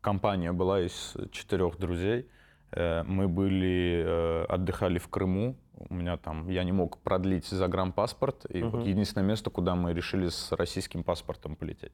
компания 0.00 0.52
была 0.52 0.80
из 0.80 1.16
четырех 1.30 1.78
друзей, 1.78 2.28
мы 2.74 3.28
были, 3.28 4.02
э, 4.04 4.44
отдыхали 4.48 4.98
в 4.98 5.08
Крыму, 5.08 5.56
у 5.88 5.94
меня 5.94 6.16
там, 6.16 6.48
я 6.48 6.64
не 6.64 6.72
мог 6.72 6.98
продлить 6.98 7.46
загранпаспорт, 7.46 8.46
и 8.48 8.62
угу. 8.62 8.78
вот 8.78 8.86
единственное 8.86 9.26
место, 9.26 9.50
куда 9.50 9.74
мы 9.74 9.92
решили 9.92 10.28
с 10.28 10.52
российским 10.52 11.04
паспортом 11.04 11.56
полететь. 11.56 11.92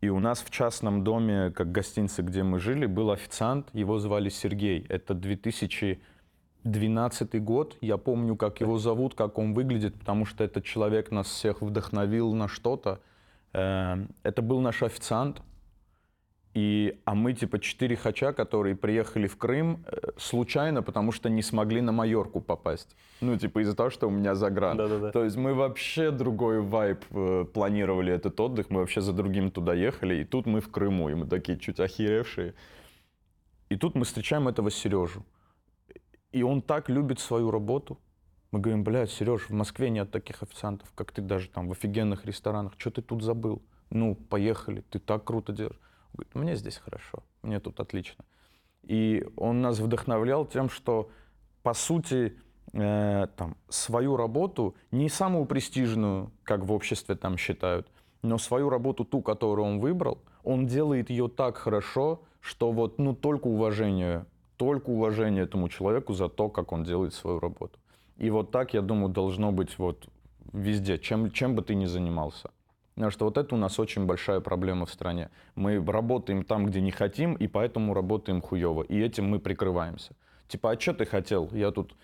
И 0.00 0.10
у 0.10 0.20
нас 0.20 0.40
в 0.40 0.50
частном 0.50 1.02
доме, 1.02 1.50
как 1.50 1.72
гостинице, 1.72 2.22
где 2.22 2.42
мы 2.42 2.58
жили, 2.58 2.86
был 2.86 3.10
официант, 3.10 3.70
его 3.72 3.98
звали 3.98 4.28
Сергей. 4.28 4.84
Это 4.90 5.14
2012 5.14 7.42
год. 7.42 7.78
Я 7.80 7.96
помню, 7.96 8.36
как 8.36 8.60
его 8.60 8.76
зовут, 8.78 9.14
как 9.14 9.38
он 9.38 9.54
выглядит, 9.54 9.98
потому 9.98 10.26
что 10.26 10.44
этот 10.44 10.64
человек 10.64 11.10
нас 11.10 11.28
всех 11.28 11.62
вдохновил 11.62 12.34
на 12.34 12.48
что-то. 12.48 13.00
Эм, 13.54 14.10
это 14.22 14.42
был 14.42 14.60
наш 14.60 14.82
официант, 14.82 15.40
и, 16.54 17.00
а 17.04 17.16
мы 17.16 17.32
типа 17.32 17.58
четыре 17.58 17.96
хача, 17.96 18.32
которые 18.32 18.76
приехали 18.76 19.26
в 19.26 19.36
Крым 19.36 19.84
э, 19.86 20.10
случайно, 20.16 20.84
потому 20.84 21.10
что 21.10 21.28
не 21.28 21.42
смогли 21.42 21.80
на 21.80 21.90
Майорку 21.90 22.40
попасть. 22.40 22.96
Ну, 23.20 23.36
типа 23.36 23.62
из-за 23.62 23.74
того, 23.74 23.90
что 23.90 24.06
у 24.06 24.10
меня 24.10 24.36
загран. 24.36 24.76
Да-да-да. 24.76 25.10
То 25.10 25.24
есть 25.24 25.36
мы 25.36 25.52
вообще 25.54 26.12
другой 26.12 26.60
вайб 26.60 27.04
э, 27.10 27.44
планировали 27.52 28.12
этот 28.12 28.38
отдых, 28.38 28.70
мы 28.70 28.80
вообще 28.80 29.00
за 29.00 29.12
другим 29.12 29.50
туда 29.50 29.74
ехали, 29.74 30.14
и 30.14 30.24
тут 30.24 30.46
мы 30.46 30.60
в 30.60 30.70
Крыму, 30.70 31.08
и 31.08 31.14
мы 31.14 31.26
такие 31.26 31.58
чуть 31.58 31.80
охеревшие. 31.80 32.54
И 33.68 33.76
тут 33.76 33.96
мы 33.96 34.04
встречаем 34.04 34.46
этого 34.46 34.70
Сережу. 34.70 35.24
И 36.30 36.44
он 36.44 36.62
так 36.62 36.88
любит 36.88 37.18
свою 37.18 37.50
работу. 37.50 37.98
Мы 38.52 38.60
говорим, 38.60 38.84
блядь, 38.84 39.10
Сереж, 39.10 39.48
в 39.48 39.52
Москве 39.52 39.90
нет 39.90 40.12
таких 40.12 40.44
официантов, 40.44 40.88
как 40.94 41.10
ты 41.10 41.20
даже 41.20 41.48
там 41.48 41.66
в 41.66 41.72
офигенных 41.72 42.24
ресторанах. 42.24 42.74
Что 42.78 42.92
ты 42.92 43.02
тут 43.02 43.24
забыл? 43.24 43.60
Ну, 43.90 44.14
поехали, 44.14 44.84
ты 44.90 45.00
так 45.00 45.24
круто 45.24 45.52
делаешь. 45.52 45.80
Говорит, 46.14 46.34
мне 46.34 46.56
здесь 46.56 46.76
хорошо, 46.76 47.22
мне 47.42 47.60
тут 47.60 47.80
отлично. 47.80 48.24
И 48.82 49.26
он 49.36 49.60
нас 49.60 49.78
вдохновлял 49.78 50.46
тем, 50.46 50.68
что, 50.68 51.10
по 51.62 51.74
сути, 51.74 52.36
э, 52.72 53.26
там, 53.36 53.56
свою 53.68 54.16
работу, 54.16 54.74
не 54.90 55.08
самую 55.08 55.46
престижную, 55.46 56.30
как 56.44 56.64
в 56.64 56.72
обществе 56.72 57.14
там 57.16 57.36
считают, 57.36 57.88
но 58.22 58.38
свою 58.38 58.70
работу, 58.70 59.04
ту, 59.04 59.22
которую 59.22 59.66
он 59.66 59.80
выбрал, 59.80 60.18
он 60.44 60.66
делает 60.66 61.10
ее 61.10 61.28
так 61.28 61.56
хорошо, 61.56 62.22
что 62.40 62.72
вот, 62.72 62.98
ну, 62.98 63.14
только 63.14 63.48
уважение, 63.48 64.26
только 64.56 64.90
уважение 64.90 65.44
этому 65.44 65.68
человеку 65.68 66.12
за 66.12 66.28
то, 66.28 66.48
как 66.48 66.72
он 66.72 66.84
делает 66.84 67.14
свою 67.14 67.40
работу. 67.40 67.78
И 68.16 68.30
вот 68.30 68.50
так, 68.50 68.74
я 68.74 68.82
думаю, 68.82 69.08
должно 69.08 69.50
быть 69.50 69.78
вот 69.78 70.08
везде, 70.52 70.98
чем, 70.98 71.30
чем 71.30 71.54
бы 71.54 71.62
ты 71.62 71.74
ни 71.74 71.86
занимался. 71.86 72.50
Потому 72.94 73.10
что 73.10 73.24
вот 73.24 73.38
это 73.38 73.54
у 73.54 73.58
нас 73.58 73.78
очень 73.80 74.06
большая 74.06 74.40
проблема 74.40 74.86
в 74.86 74.90
стране. 74.90 75.30
Мы 75.56 75.84
работаем 75.84 76.44
там, 76.44 76.66
где 76.66 76.80
не 76.80 76.92
хотим, 76.92 77.34
и 77.34 77.48
поэтому 77.48 77.92
работаем 77.92 78.40
хуево. 78.40 78.82
И 78.82 79.00
этим 79.00 79.28
мы 79.28 79.40
прикрываемся. 79.40 80.14
Типа, 80.46 80.70
а 80.70 80.80
что 80.80 80.94
ты 80.94 81.04
хотел? 81.04 81.48
Я 81.52 81.72
тут 81.72 81.96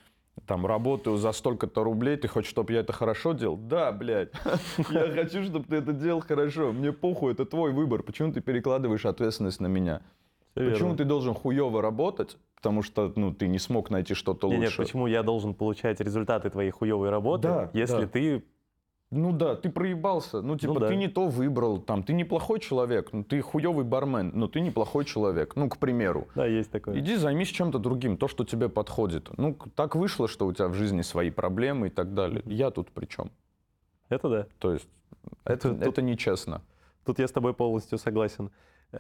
там 0.47 0.67
работаю 0.67 1.17
за 1.17 1.33
столько-то 1.33 1.85
рублей, 1.85 2.17
ты 2.17 2.27
хочешь, 2.27 2.51
чтобы 2.51 2.73
я 2.73 2.81
это 2.81 2.93
хорошо 2.93 3.35
делал? 3.35 3.57
Да, 3.57 3.93
блядь. 3.93 4.33
Я 4.91 5.11
хочу, 5.13 5.45
чтобы 5.45 5.67
ты 5.67 5.77
это 5.77 5.93
делал 5.93 6.23
хорошо. 6.23 6.73
Мне 6.73 6.93
похуй, 6.93 7.33
это 7.33 7.45
твой 7.45 7.73
выбор. 7.73 8.03
Почему 8.03 8.33
ты 8.33 8.41
перекладываешь 8.41 9.05
ответственность 9.05 9.61
на 9.61 9.67
меня? 9.67 10.01
Почему 10.55 10.97
ты 10.97 11.05
должен 11.05 11.35
хуево 11.35 11.81
работать? 11.83 12.37
Потому 12.57 12.83
что 12.83 13.13
ну, 13.17 13.33
ты 13.33 13.49
не 13.49 13.59
смог 13.59 13.91
найти 13.91 14.15
что-то 14.15 14.47
лучше. 14.47 14.61
Нет, 14.61 14.77
почему 14.77 15.07
я 15.07 15.23
должен 15.23 15.55
получать 15.55 16.01
результаты 16.01 16.51
твоей 16.51 16.71
хуевой 16.71 17.11
работы, 17.11 17.49
да, 17.49 17.71
если 17.73 18.03
да. 18.03 18.07
ты 18.07 18.45
ну 19.11 19.33
да, 19.33 19.57
ты 19.57 19.71
проебался. 19.71 20.41
Ну, 20.41 20.57
типа, 20.57 20.75
ну, 20.75 20.81
да. 20.81 20.89
ты 20.89 20.97
не 20.97 21.09
то 21.09 21.27
выбрал, 21.27 21.79
там, 21.79 22.05
ты 22.05 22.13
неплохой 22.13 22.61
человек, 22.61 23.13
ну, 23.13 23.25
ты 23.25 23.41
хуевый 23.41 23.85
бармен, 23.85 24.31
но 24.35 24.47
ты 24.47 24.61
неплохой 24.61 25.05
человек. 25.05 25.57
Ну, 25.57 25.69
к 25.69 25.79
примеру. 25.79 26.29
Да, 26.37 26.47
есть 26.47 26.71
такое. 26.71 26.99
Иди 26.99 27.17
займись 27.17 27.49
чем-то 27.49 27.79
другим, 27.79 28.17
то, 28.17 28.29
что 28.29 28.45
тебе 28.45 28.69
подходит. 28.69 29.37
Ну, 29.37 29.57
так 29.75 29.97
вышло, 29.97 30.29
что 30.29 30.47
у 30.47 30.53
тебя 30.53 30.69
в 30.69 30.75
жизни 30.75 31.03
свои 31.03 31.31
проблемы 31.31 31.89
и 31.89 31.91
так 31.91 32.15
далее. 32.15 32.43
Я 32.47 32.71
тут 32.71 32.93
при 32.93 33.07
чем? 33.07 33.31
Это 34.09 34.29
да. 34.29 34.47
То 34.59 34.73
есть, 34.73 34.89
это, 35.45 35.71
тут, 35.71 35.83
это 35.83 36.03
нечестно. 36.03 36.63
Тут 37.05 37.19
я 37.19 37.27
с 37.27 37.33
тобой 37.33 37.53
полностью 37.53 37.99
согласен. 37.99 38.51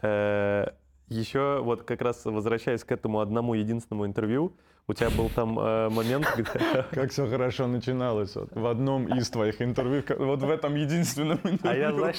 Э, 0.02 0.70
Еще 1.08 1.61
вот 1.62 1.82
как 1.82 2.02
раз 2.02 2.24
возвращаясь 2.24 2.84
к 2.84 2.92
этому 2.92 3.20
одному 3.20 3.54
единственному 3.54 4.06
интервью, 4.06 4.52
у 4.91 4.93
тебя 4.93 5.11
был 5.11 5.30
там 5.30 5.59
э, 5.59 5.88
момент, 5.88 6.26
где... 6.36 6.84
Как 6.91 7.11
все 7.11 7.28
хорошо 7.28 7.66
начиналось 7.66 8.34
вот, 8.34 8.51
в 8.53 8.66
одном 8.66 9.07
из 9.07 9.30
твоих 9.30 9.62
интервью, 9.62 10.03
вот 10.18 10.43
в 10.43 10.51
этом 10.51 10.74
единственном 10.74 11.38
интервью. 11.45 11.61
А 11.70 11.76
я, 11.76 11.93
знаешь, 11.93 12.16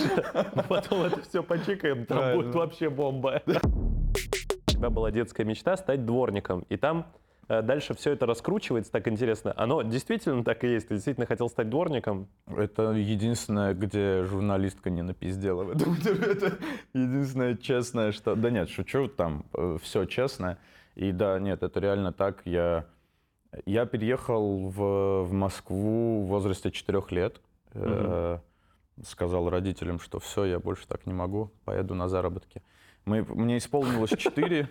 потом 0.69 1.03
это 1.03 1.21
все 1.21 1.43
почикаем, 1.43 2.05
там 2.05 2.17
Правильно. 2.17 2.43
будет 2.43 2.55
вообще 2.55 2.89
бомба. 2.89 3.41
У 3.45 4.71
тебя 4.71 4.89
была 4.89 5.11
детская 5.11 5.43
мечта 5.43 5.75
стать 5.75 6.05
дворником, 6.05 6.65
и 6.69 6.77
там 6.77 7.07
э, 7.49 7.61
дальше 7.61 7.93
все 7.93 8.11
это 8.11 8.25
раскручивается 8.25 8.91
так 8.91 9.07
интересно. 9.09 9.53
Оно 9.57 9.81
действительно 9.81 10.43
так 10.45 10.63
и 10.63 10.71
есть? 10.71 10.87
Ты 10.87 10.95
действительно 10.95 11.25
хотел 11.25 11.49
стать 11.49 11.69
дворником? 11.69 12.29
Это 12.47 12.91
единственное, 12.91 13.73
где 13.73 14.23
журналистка 14.23 14.89
не 14.89 15.01
напиздела 15.01 15.63
в 15.63 15.71
этом 15.71 15.93
Это 15.93 16.57
единственное 16.93 17.57
честное, 17.57 18.13
что... 18.13 18.35
Да 18.35 18.49
нет, 18.49 18.69
шучу, 18.69 19.09
там 19.09 19.45
э, 19.53 19.77
все 19.81 20.05
честное. 20.05 20.57
И 20.95 21.11
да, 21.11 21.39
нет, 21.39 21.63
это 21.63 21.79
реально 21.79 22.11
так. 22.11 22.41
Я, 22.45 22.85
я 23.65 23.85
переехал 23.85 24.67
в, 24.69 25.23
в 25.23 25.31
Москву 25.31 26.23
в 26.23 26.27
возрасте 26.27 26.71
4 26.71 27.01
лет. 27.11 27.41
Угу. 27.73 27.83
Э, 27.85 28.39
сказал 29.05 29.49
родителям, 29.49 29.99
что 29.99 30.19
все, 30.19 30.45
я 30.45 30.59
больше 30.59 30.87
так 30.87 31.05
не 31.05 31.13
могу, 31.13 31.51
поеду 31.65 31.95
на 31.95 32.07
заработки. 32.07 32.61
Мы, 33.05 33.23
мне 33.23 33.57
исполнилось 33.57 34.11
4, 34.11 34.69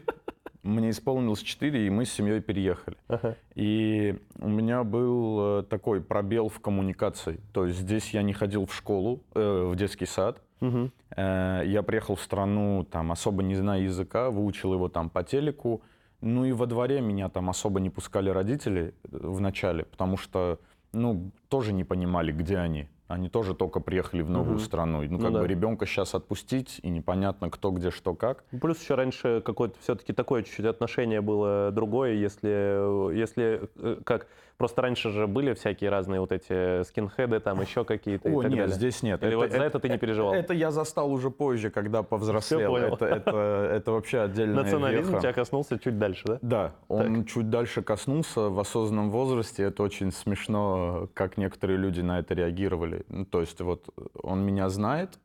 мне 0.62 0.90
исполнилось 0.90 1.42
4, 1.42 1.86
и 1.86 1.90
мы 1.90 2.04
с 2.04 2.12
семьей 2.12 2.40
переехали. 2.40 2.96
Ага. 3.08 3.36
И 3.54 4.18
у 4.38 4.48
меня 4.48 4.84
был 4.84 5.60
э, 5.60 5.62
такой 5.64 6.00
пробел 6.00 6.48
в 6.48 6.60
коммуникации. 6.60 7.40
То 7.52 7.66
есть 7.66 7.78
здесь 7.80 8.10
я 8.10 8.22
не 8.22 8.32
ходил 8.32 8.66
в 8.66 8.74
школу, 8.74 9.22
э, 9.34 9.64
в 9.72 9.76
детский 9.76 10.06
сад. 10.06 10.42
Мгм. 10.60 10.92
Э, 11.16 11.62
Я 11.64 11.82
приехал 11.82 12.14
в 12.14 12.20
страну, 12.20 12.86
там, 12.90 13.10
особо 13.10 13.42
не 13.42 13.54
зная 13.54 13.80
языка, 13.80 14.30
выучил 14.30 14.74
его 14.74 14.88
там 14.88 15.08
по 15.10 15.24
телеку. 15.24 15.82
Ну 16.20 16.44
и 16.44 16.52
во 16.52 16.66
дворе 16.66 17.00
меня 17.00 17.28
там 17.28 17.48
особо 17.50 17.80
не 17.80 17.90
пускали 17.90 18.30
родители 18.30 18.94
э, 19.04 19.08
в 19.10 19.40
начале, 19.40 19.84
потому 19.84 20.16
что, 20.16 20.58
ну, 20.92 21.30
тоже 21.48 21.72
не 21.72 21.84
понимали, 21.84 22.32
где 22.32 22.58
они. 22.58 22.88
Они 23.08 23.28
тоже 23.28 23.54
только 23.54 23.80
приехали 23.80 24.22
в 24.22 24.30
новую 24.30 24.56
Мгм. 24.56 24.64
страну. 24.64 25.02
Ну, 25.02 25.08
Ну 25.12 25.18
как 25.18 25.32
да. 25.32 25.40
бы 25.40 25.48
ребенка 25.48 25.84
сейчас 25.86 26.14
отпустить, 26.14 26.78
и 26.82 26.90
непонятно, 26.90 27.50
кто, 27.50 27.70
где, 27.72 27.90
что, 27.90 28.14
как. 28.14 28.44
Ну, 28.52 28.60
Плюс 28.60 28.80
еще 28.80 28.94
раньше 28.94 29.42
какое-то 29.44 29.76
все-таки 29.80 30.12
такое 30.12 30.42
чуть-чуть 30.44 30.66
отношение 30.66 31.20
было 31.20 31.70
другое, 31.72 32.12
если, 32.14 33.12
если 33.16 33.68
э, 33.76 33.96
как 34.04 34.28
просто 34.60 34.82
раньше 34.82 35.08
же 35.08 35.26
были 35.26 35.54
всякие 35.54 35.88
разные 35.88 36.20
вот 36.20 36.32
эти 36.32 36.82
скинхеды, 36.82 37.40
там 37.40 37.62
еще 37.62 37.82
какие-то 37.82 38.28
и 38.28 38.32
О, 38.32 38.42
так 38.42 38.50
нет, 38.50 38.58
далее. 38.60 38.76
здесь 38.76 39.02
нет. 39.02 39.22
Или 39.24 39.34
вот 39.34 39.50
за 39.50 39.62
это 39.62 39.80
ты 39.80 39.88
не 39.88 39.96
переживал? 39.96 40.34
Это 40.34 40.52
я 40.52 40.70
застал 40.70 41.10
уже 41.10 41.30
позже, 41.30 41.70
когда 41.70 42.02
повзрослел. 42.02 42.70
понял. 42.70 42.92
Это, 42.94 43.06
это, 43.06 43.70
это 43.72 43.92
вообще 43.92 44.20
отдельная 44.20 44.62
Национализм 44.62 45.12
веха. 45.12 45.22
тебя 45.22 45.32
коснулся 45.32 45.78
чуть 45.78 45.98
дальше, 45.98 46.24
да? 46.26 46.38
Да, 46.42 46.72
он 46.88 47.24
чуть 47.24 47.48
дальше 47.48 47.80
коснулся 47.82 48.50
в 48.50 48.60
осознанном 48.60 49.10
возрасте. 49.10 49.62
Это 49.62 49.82
очень 49.82 50.12
смешно, 50.12 51.08
как 51.14 51.38
некоторые 51.38 51.78
люди 51.78 52.02
на 52.02 52.18
это 52.18 52.34
реагировали. 52.34 53.06
Ну, 53.08 53.24
то 53.24 53.40
есть 53.40 53.62
вот 53.62 53.88
он 54.22 54.44
меня 54.44 54.68
знает 54.68 55.18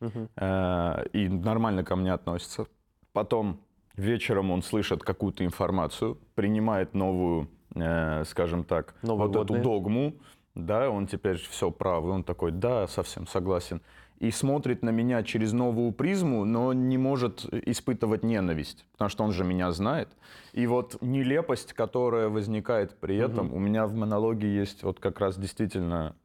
Мгм. 0.00 0.30
э, 0.34 1.04
и 1.12 1.28
нормально 1.28 1.84
ко 1.84 1.94
мне 1.94 2.14
относится. 2.14 2.64
Потом 3.12 3.60
вечером 3.96 4.50
он 4.50 4.62
слышит 4.62 5.02
какую-то 5.02 5.44
информацию, 5.44 6.16
принимает 6.34 6.94
новую, 6.94 7.48
э, 7.80 8.24
скажем 8.24 8.64
так, 8.64 8.94
Новые 9.02 9.28
вот 9.28 9.44
эту 9.44 9.62
догму. 9.62 10.14
Да, 10.54 10.90
он 10.90 11.06
теперь 11.06 11.36
все 11.36 11.70
правый. 11.70 12.12
Он 12.12 12.24
такой, 12.24 12.50
да, 12.50 12.86
совсем 12.88 13.26
согласен. 13.26 13.80
И 14.18 14.32
смотрит 14.32 14.82
на 14.82 14.90
меня 14.90 15.22
через 15.22 15.52
новую 15.52 15.92
призму, 15.92 16.44
но 16.44 16.72
не 16.72 16.98
может 16.98 17.44
испытывать 17.52 18.24
ненависть, 18.24 18.84
потому 18.92 19.08
что 19.10 19.22
он 19.22 19.30
же 19.32 19.44
меня 19.44 19.70
знает. 19.70 20.08
И 20.52 20.66
вот 20.66 20.96
нелепость, 21.00 21.72
которая 21.72 22.28
возникает 22.28 22.98
при 22.98 23.16
этом, 23.16 23.54
у 23.54 23.60
меня 23.60 23.86
в 23.86 23.94
монологе 23.94 24.52
есть 24.52 24.82
вот 24.82 24.98
как 24.98 25.20
раз 25.20 25.38
действительно 25.38 26.16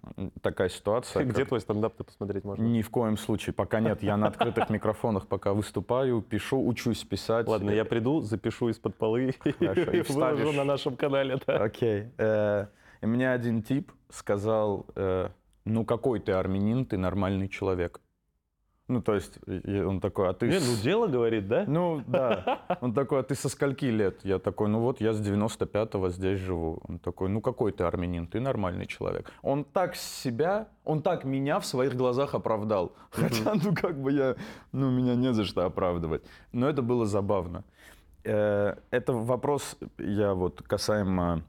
такая 0.42 0.70
ситуация. 0.70 1.24
Где 1.24 1.42
как- 1.42 1.50
твой 1.50 1.62
стендап-то 1.62 2.04
посмотреть 2.04 2.44
можно? 2.44 2.64
Ни 2.64 2.82
в 2.82 2.90
коем 2.90 3.16
случае, 3.16 3.54
пока 3.54 3.80
нет. 3.80 4.02
Я 4.02 4.18
на 4.18 4.28
открытых 4.28 4.70
микрофонах 4.72 5.28
пока 5.28 5.54
выступаю, 5.54 6.22
пишу, 6.22 6.66
учусь 6.66 7.04
писать. 7.04 7.48
Ладно, 7.48 7.70
я 7.70 7.86
приду, 7.86 8.22
запишу 8.22 8.70
из-под 8.70 8.96
полы 8.98 9.36
и 9.46 10.02
выложу 10.10 10.52
на 10.54 10.64
нашем 10.64 10.96
канале. 10.96 11.36
Окей. 11.46 12.08
Э, 12.18 12.68
И 13.02 13.06
мне 13.06 13.30
один 13.32 13.62
тип 13.62 13.92
сказал, 14.10 14.88
э, 14.96 15.30
ну 15.66 15.86
какой 15.86 16.20
ты 16.20 16.32
армянин, 16.32 16.86
ты 16.86 16.98
нормальный 16.98 17.50
человек. 17.50 18.02
Ну 18.90 19.02
то 19.02 19.16
есть 19.16 19.40
он 19.48 20.02
такой, 20.02 20.30
а 20.30 20.34
ты... 20.34 20.50
Не, 20.50 20.60
ну 20.60 20.76
дело 20.84 21.08
говорит, 21.08 21.48
да? 21.48 21.64
Ну, 21.66 22.04
да. 22.06 22.66
Он 22.82 22.94
такой, 22.94 23.22
а 23.22 23.24
ты 23.24 23.34
со 23.34 23.48
скольки 23.48 23.86
лет? 23.86 24.20
Я 24.26 24.40
такой, 24.40 24.68
ну 24.68 24.82
вот 24.82 25.00
я 25.00 25.14
с 25.14 25.22
95-го 25.22 26.10
здесь 26.10 26.40
живу. 26.40 26.82
Он 26.88 27.00
такой, 27.00 27.30
ну 27.30 27.40
какой 27.40 27.72
ты 27.72 27.86
армянин? 27.86 28.28
Ты 28.28 28.42
нормальный 28.42 28.86
человек. 28.86 29.32
Он 29.42 29.64
так 29.64 29.96
себя, 29.96 30.68
он 30.84 31.02
так 31.02 31.24
меня 31.24 31.62
в 31.62 31.66
своих 31.66 31.96
глазах 31.96 32.36
оправдал. 32.36 32.92
Хотя, 33.12 33.54
ну 33.56 33.74
как 33.74 34.02
бы 34.02 34.12
я, 34.12 34.36
ну 34.74 34.92
меня 34.92 35.16
не 35.16 35.34
за 35.34 35.46
что 35.46 35.66
оправдывать. 35.66 36.24
Но 36.52 36.68
это 36.68 36.82
было 36.82 37.06
забавно. 37.06 37.64
Э, 38.26 38.76
Это 38.92 39.14
вопрос, 39.14 39.78
я 39.98 40.34
вот 40.34 40.62
касаемо 40.62 41.44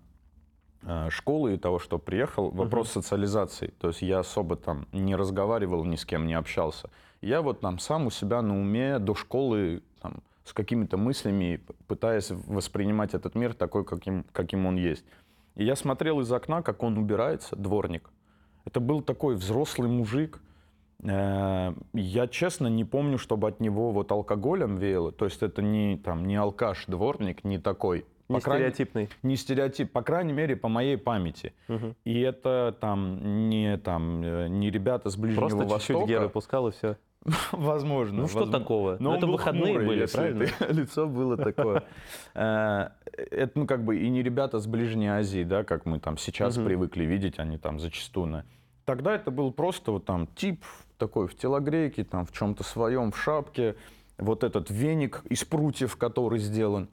школы 1.11 1.55
и 1.55 1.57
того, 1.57 1.79
что 1.79 1.99
приехал, 1.99 2.51
вопрос 2.51 2.91
социализации. 2.91 3.73
То 3.81 3.89
есть 3.89 4.03
я 4.03 4.21
особо 4.21 4.57
там 4.57 4.87
не 4.93 5.17
разговаривал 5.17 5.85
ни 5.85 5.97
с 5.97 6.05
кем, 6.05 6.27
не 6.27 6.35
общался. 6.35 6.91
Я 7.21 7.41
вот 7.43 7.61
там 7.61 7.79
сам 7.79 8.07
у 8.07 8.11
себя 8.11 8.43
на 8.43 8.61
уме 8.61 8.99
до 8.99 9.15
школы 9.15 9.83
там, 10.03 10.23
с 10.45 10.53
какими-то 10.53 10.97
мыслями, 10.97 11.61
пытаясь 11.87 12.31
воспринимать 12.31 13.15
этот 13.15 13.35
мир 13.35 13.55
такой, 13.55 13.85
каким, 13.85 14.25
каким 14.33 14.67
он 14.67 14.77
есть. 14.77 15.05
И 15.55 15.65
я 15.65 15.77
смотрел 15.77 16.21
из 16.21 16.31
окна, 16.31 16.63
как 16.63 16.83
он 16.83 16.99
убирается, 16.99 17.57
дворник. 17.57 18.11
Это 18.65 18.81
был 18.81 19.03
такой 19.03 19.37
взрослый 19.37 19.89
мужик. 19.89 20.41
Э, 21.03 21.75
Я 21.93 22.27
честно 22.29 22.67
не 22.67 22.85
помню, 22.85 23.19
чтобы 23.19 23.49
от 23.49 23.61
него 23.61 23.91
вот 23.93 24.11
алкоголем 24.13 24.77
веяло. 24.77 25.13
То 25.13 25.25
есть 25.25 25.43
это 25.43 25.63
не, 25.63 25.97
там, 25.97 26.27
не 26.27 26.37
алкаш, 26.37 26.87
дворник, 26.87 27.45
не 27.45 27.59
такой. 27.59 28.05
Не 28.35 28.41
стереотипный. 28.41 29.09
не 29.23 29.37
стереотип, 29.37 29.93
по 29.93 30.03
крайней 30.03 30.33
мере, 30.33 30.57
по 30.57 30.69
моей 30.69 30.97
памяти. 30.97 31.53
Мгм. 31.69 31.95
И 32.05 32.21
это 32.21 32.77
там 32.81 33.49
не, 33.49 33.77
там, 33.79 34.23
э, 34.23 34.49
не 34.49 34.71
ребята 34.71 35.11
с 35.11 35.17
Ближнего 35.17 35.41
Просто 35.49 35.59
чуть-чуть 35.65 35.91
Востока. 35.91 36.07
геры 36.07 36.29
пускал 36.29 36.69
и 36.69 36.73
все. 36.73 36.97
Возможно. 37.53 38.23
Ну 38.23 38.29
что 38.29 38.41
возможно. 38.41 38.61
такого? 38.61 38.97
Но 39.01 39.13
Ну, 39.13 39.17
это 39.17 39.27
выходные 39.27 39.65
хмурый, 39.73 39.87
были, 39.87 40.07
правильно? 40.07 40.47
ты- 40.47 40.67
Лицо 40.73 41.07
было 41.07 41.37
такое. 41.37 41.85
Э, 42.35 42.89
Это, 43.31 43.53
ну, 43.59 43.67
как 43.67 43.85
бы 43.85 43.97
и 43.99 44.09
не 44.11 44.23
ребята 44.23 44.59
с 44.59 44.67
Ближней 44.67 45.09
Азии, 45.09 45.45
да, 45.45 45.63
как 45.65 45.87
мы 45.87 46.01
там 46.01 46.19
сейчас 46.19 46.57
привыкли 46.57 47.05
видеть, 47.05 47.39
они 47.39 47.59
там 47.59 47.79
зачастую. 47.79 48.27
на- 48.27 48.45
Тогда 48.85 49.15
это 49.15 49.31
был 49.31 49.51
просто 49.53 49.93
вот 49.93 50.05
там 50.05 50.27
тип 50.35 50.63
такой 50.99 51.27
в 51.29 51.35
телогрейке, 51.37 52.05
там 52.05 52.27
в 52.27 52.33
чем-то 52.33 52.63
своем, 52.65 53.13
в 53.13 53.19
шапке, 53.19 53.77
вот 54.19 54.45
этот 54.45 54.69
веник 54.71 55.23
из 55.31 55.45
прутьев, 55.45 55.97
который 55.97 56.39
сделан. 56.39 56.89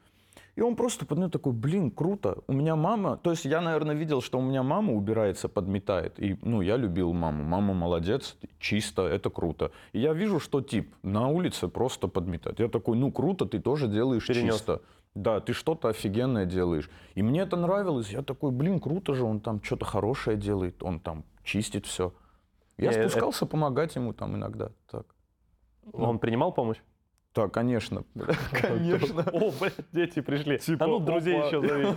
И 0.57 0.61
он 0.61 0.75
просто 0.75 1.05
под 1.05 1.17
ним 1.17 1.29
такой, 1.29 1.53
блин, 1.53 1.91
круто. 1.91 2.37
У 2.47 2.53
меня 2.53 2.75
мама, 2.75 3.17
то 3.17 3.31
есть 3.31 3.45
я, 3.45 3.61
наверное, 3.61 3.95
видел, 3.95 4.21
что 4.21 4.37
у 4.39 4.41
меня 4.41 4.63
мама 4.63 4.93
убирается, 4.93 5.47
подметает. 5.47 6.19
И, 6.19 6.37
ну, 6.41 6.61
я 6.61 6.75
любил 6.77 7.13
маму. 7.13 7.43
Мама 7.43 7.73
молодец, 7.73 8.35
чисто, 8.59 9.03
это 9.03 9.29
круто. 9.29 9.71
И 9.93 9.99
я 9.99 10.13
вижу, 10.13 10.39
что 10.39 10.61
тип 10.61 10.93
на 11.03 11.29
улице 11.29 11.67
просто 11.69 12.07
подметает. 12.09 12.59
Я 12.59 12.67
такой, 12.67 12.97
ну, 12.97 13.11
круто, 13.11 13.45
ты 13.45 13.59
тоже 13.59 13.87
делаешь 13.87 14.27
Перенес. 14.27 14.55
чисто. 14.55 14.81
Да, 15.15 15.39
ты 15.39 15.53
что-то 15.53 15.87
офигенное 15.89 16.45
делаешь. 16.45 16.89
И 17.15 17.23
мне 17.23 17.41
это 17.41 17.55
нравилось. 17.57 18.09
Я 18.11 18.21
такой, 18.21 18.51
блин, 18.51 18.79
круто 18.79 19.13
же, 19.13 19.23
он 19.23 19.39
там 19.39 19.61
что-то 19.63 19.85
хорошее 19.85 20.37
делает, 20.37 20.83
он 20.83 20.99
там 20.99 21.23
чистит 21.43 21.85
все. 21.85 22.13
Я 22.77 22.91
Не, 22.91 22.97
это- 22.97 23.09
спускался 23.09 23.45
помогать 23.45 23.95
ему 23.95 24.13
там 24.13 24.35
иногда. 24.35 24.69
Так, 24.89 25.05
Он 25.93 26.19
принимал 26.19 26.51
помощь? 26.53 26.77
Так 27.33 27.53
конечно. 27.53 28.03
Конечно. 28.51 29.21
О, 29.33 29.51
блядь, 29.59 29.73
дети 29.91 30.21
пришли. 30.21 30.57
Типа, 30.57 30.85
а 30.85 30.87
ну, 30.87 30.99
друзей 30.99 31.37
еще 31.37 31.61
зови. 31.61 31.87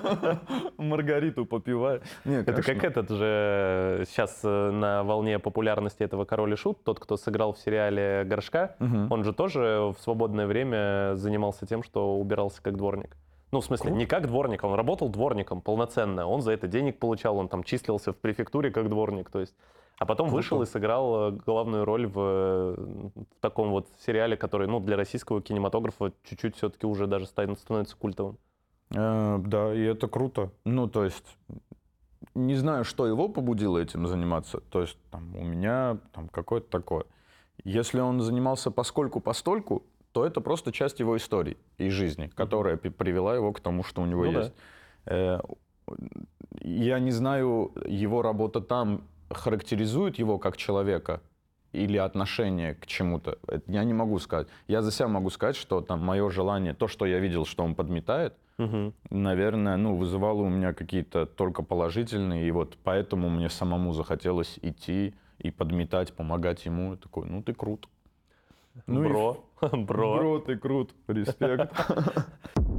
Маргариту 0.79 1.45
попиваю. 1.45 2.03
Не, 2.25 2.37
Это 2.37 2.63
как 2.63 2.85
этот 2.85 3.11
же 3.11 4.05
сейчас 4.09 4.43
на 4.43 5.03
волне 5.03 5.39
популярности 5.39 6.03
этого 6.03 6.25
Король 6.25 6.53
и 6.53 6.57
Шут, 6.57 6.85
тот, 6.85 7.01
кто 7.01 7.17
сыграл 7.17 7.53
в 7.53 7.59
сериале 7.59 8.25
Горшка, 8.25 8.77
он 8.79 9.25
же 9.25 9.33
тоже 9.33 9.93
в 9.97 10.01
свободное 10.01 10.47
время 10.47 11.15
занимался 11.17 11.67
тем, 11.67 11.83
что 11.83 12.19
убирался 12.19 12.63
как 12.63 12.77
дворник. 12.77 13.17
Ну, 13.55 13.61
в 13.61 13.65
смысле, 13.65 13.91
Круто. 13.91 13.99
не 13.99 14.07
как 14.07 14.27
дворник, 14.27 14.65
он 14.65 14.75
работал 14.75 15.09
дворником 15.09 15.61
полноценно. 15.61 16.27
Он 16.27 16.43
за 16.43 16.51
это 16.51 16.67
денег 16.67 16.99
получал, 16.99 17.37
он 17.37 17.49
там 17.49 17.63
числился 17.63 18.13
в 18.13 18.17
префектуре 18.17 18.73
как 18.73 18.89
дворник. 18.89 19.31
То 19.31 19.39
есть, 19.39 19.55
а 19.99 20.07
потом 20.07 20.27
Круто. 20.27 20.37
вышел 20.37 20.63
и 20.63 20.67
сыграл 20.67 21.29
э, 21.29 21.31
главную 21.33 21.85
роль 21.85 22.07
в, 22.07 22.19
э, 22.19 22.75
в 23.15 23.41
таком 23.41 23.71
вот 23.71 23.89
сериале, 24.05 24.37
который, 24.37 24.67
ну, 24.67 24.81
для 24.81 24.97
российского 24.97 25.41
кинематографа 25.41 26.13
чуть-чуть 26.25 26.57
все-таки 26.57 26.87
уже 26.87 27.07
даже 27.07 27.27
ста- 27.27 27.55
становится 27.57 27.97
культовым. 27.97 28.39
Э, 28.95 29.39
Да, 29.39 29.73
и 29.75 29.83
это 29.83 30.09
круто. 30.09 30.51
Ну, 30.65 30.89
то 30.89 31.05
есть, 31.05 31.37
не 32.35 32.57
знаю, 32.57 32.85
что 32.85 33.07
его 33.07 33.29
побудило 33.29 33.79
этим 33.79 34.07
заниматься. 34.07 34.61
То 34.71 34.81
есть, 34.83 34.99
там, 35.11 35.37
у 35.37 35.45
меня 35.45 35.99
там 36.13 36.29
какое-то 36.29 36.69
такое. 36.71 37.05
Если 37.63 38.01
он 38.01 38.21
занимался 38.21 38.71
поскольку 38.71 39.21
постольку, 39.21 39.85
то 40.13 40.25
это 40.27 40.41
просто 40.41 40.73
часть 40.73 41.01
его 41.01 41.17
истории 41.17 41.57
и 41.79 41.89
жизни, 41.89 42.27
которая 42.35 42.77
привела 42.77 43.35
его 43.35 43.53
к 43.53 43.61
тому, 43.61 43.83
что 43.85 44.03
у 44.03 44.07
него 44.07 44.25
Ну 44.25 44.33
да. 44.33 44.39
есть. 44.41 44.53
Э, 45.07 45.41
Я 46.61 46.99
не 46.99 47.11
знаю, 47.13 47.73
его 47.87 48.23
работа 48.23 48.61
там 48.61 49.03
характеризует 49.31 50.19
его 50.19 50.39
как 50.39 50.57
человека 50.57 51.21
или 51.73 51.97
отношение 51.97 52.75
к 52.75 52.87
чему-то. 52.87 53.39
Я 53.67 53.85
не 53.85 53.93
могу 53.93 54.19
сказать. 54.19 54.47
Я 54.69 54.83
за 54.83 54.91
себя 54.93 55.09
могу 55.09 55.31
сказать, 55.31 55.57
что 55.57 55.81
там 55.81 56.01
мое 56.05 56.31
желание, 56.31 56.73
то, 56.75 56.87
что 56.89 57.05
я 57.07 57.19
видел, 57.19 57.45
что 57.45 57.65
он 57.65 57.75
подметает, 57.75 58.35
Мгм. 58.59 58.95
наверное, 59.11 59.77
ну, 59.77 59.97
вызывало 59.97 60.43
у 60.43 60.49
меня 60.49 60.73
какие-то 60.73 61.27
только 61.27 61.63
положительные, 61.65 62.47
и 62.47 62.51
вот 62.53 62.79
поэтому 62.85 63.29
мне 63.29 63.51
самому 63.51 63.93
захотелось 63.93 64.59
идти 64.63 65.15
и 65.39 65.51
подметать, 65.51 66.13
помогать 66.15 66.65
ему. 66.67 66.93
Я 66.93 66.97
такой, 66.97 67.27
ну 67.27 67.43
ты 67.43 67.53
крут. 67.55 67.89
Ну 68.87 69.05
и 69.05 69.09
Бро, 69.09 69.45
бро. 69.73 70.17
Бро, 70.17 70.39
ты 70.39 70.57
крут, 70.57 70.95
респект. 71.09 71.73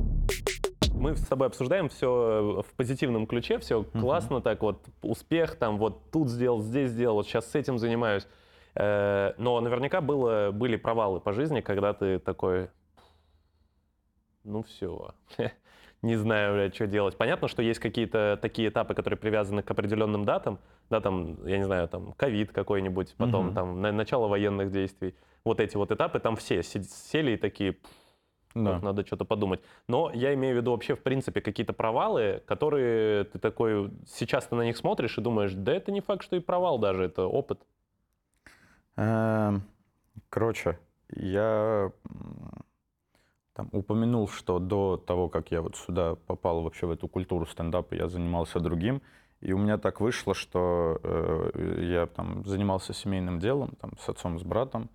Мы 0.98 1.16
с 1.16 1.22
тобой 1.28 1.48
обсуждаем 1.48 1.89
все 1.89 2.64
в 2.68 2.74
позитивном 2.76 3.28
ключе, 3.28 3.60
все 3.60 3.84
классно 3.84 4.41
так 4.41 4.62
вот, 4.62 4.86
успех 5.02 5.56
там, 5.56 5.78
вот 5.78 6.10
тут 6.12 6.30
сделал, 6.30 6.62
здесь 6.62 6.89
сделал, 6.91 7.16
вот 7.18 7.28
сейчас 7.28 7.50
с 7.52 7.56
этим 7.56 7.78
занимаюсь. 7.78 8.28
Э, 8.76 9.34
Но 9.38 9.60
наверняка 9.62 10.02
было, 10.02 10.52
были 10.52 10.76
провалы 10.78 11.20
по 11.20 11.32
жизни, 11.34 11.62
когда 11.62 11.93
ты 11.93 12.20
такой, 12.20 12.70
ну 14.43 14.64
все, 14.64 15.14
не 16.02 16.16
знаю, 16.16 16.54
блядь, 16.56 16.76
что 16.76 16.88
делать. 16.88 17.18
Понятно, 17.18 17.48
что 17.48 17.62
есть 17.62 17.80
какие-то 17.80 18.39
такие 18.41 18.70
этапы, 18.70 18.93
которые 18.93 19.18
привязаны 19.18 19.62
к 19.64 19.72
определенным 19.72 20.26
датам, 20.26 20.60
да, 20.89 21.02
там, 21.02 21.46
я 21.46 21.58
не 21.58 21.64
знаю, 21.66 21.88
там, 21.88 22.14
ковид 22.14 22.52
какой-нибудь, 22.52 23.16
потом 23.18 23.48
Мгм. 23.48 23.56
там 23.56 23.82
на- 23.82 23.91
начало 23.91 24.28
военных 24.28 24.72
действий. 24.72 25.14
Вот 25.43 25.60
эти 25.60 25.78
вот 25.78 25.91
этапы, 25.91 26.20
там 26.20 26.36
все 26.36 26.64
се- 26.64 26.84
сели 26.84 27.32
и 27.32 27.38
такие, 27.38 27.74
«Пф, 27.74 27.91
Да. 28.56 28.74
вот 28.74 28.84
надо 28.84 29.06
что-то 29.06 29.26
подумать. 29.26 29.62
Но 29.88 30.10
я 30.14 30.34
имею 30.34 30.56
в 30.56 30.58
виду 30.58 30.72
вообще, 30.72 30.95
в 30.95 31.03
принципе, 31.03 31.41
какие-то 31.41 31.74
провалы, 31.74 32.41
которые 32.47 33.26
ты 33.26 33.38
такой, 33.38 33.91
сейчас 34.08 34.47
ты 34.47 34.56
на 34.56 34.64
них 34.64 34.78
смотришь 34.78 35.18
и 35.18 35.22
думаешь, 35.22 35.53
да 35.53 35.74
это 35.74 35.91
не 35.91 36.01
факт, 36.01 36.24
что 36.24 36.36
и 36.36 36.39
провал 36.39 36.80
даже, 36.80 37.03
это 37.03 37.28
опыт. 37.28 37.60
Эм, 38.95 39.64
Короче, 40.30 40.80
я 41.10 41.91
там 43.53 43.70
упомянул, 43.72 44.28
что 44.28 44.60
до 44.60 44.97
того, 44.97 45.30
как 45.30 45.51
я 45.51 45.62
вот 45.62 45.76
сюда 45.76 46.16
попал 46.16 46.62
вообще 46.62 46.88
в 46.88 46.91
эту 46.91 47.08
культуру 47.08 47.45
стендапа, 47.45 47.93
я 47.95 48.10
занимался 48.10 48.60
другим. 48.60 49.01
И 49.41 49.53
у 49.53 49.58
меня 49.58 49.78
так 49.78 50.01
вышло, 50.01 50.34
что 50.34 50.99
э, 51.03 51.86
я 51.89 52.08
там 52.08 52.43
занимался 52.45 52.93
семейным 52.93 53.39
делом, 53.39 53.76
там, 53.80 53.91
с 53.99 54.10
отцом, 54.10 54.39
с 54.39 54.43
братом. 54.43 54.89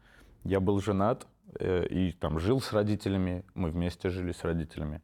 Я 0.44 0.60
был 0.60 0.80
женат 0.80 1.26
и 1.58 2.12
там 2.20 2.38
жил 2.38 2.60
с 2.60 2.72
родителями, 2.72 3.44
мы 3.54 3.70
вместе 3.70 4.08
жили 4.10 4.32
с 4.32 4.44
родителями. 4.44 5.02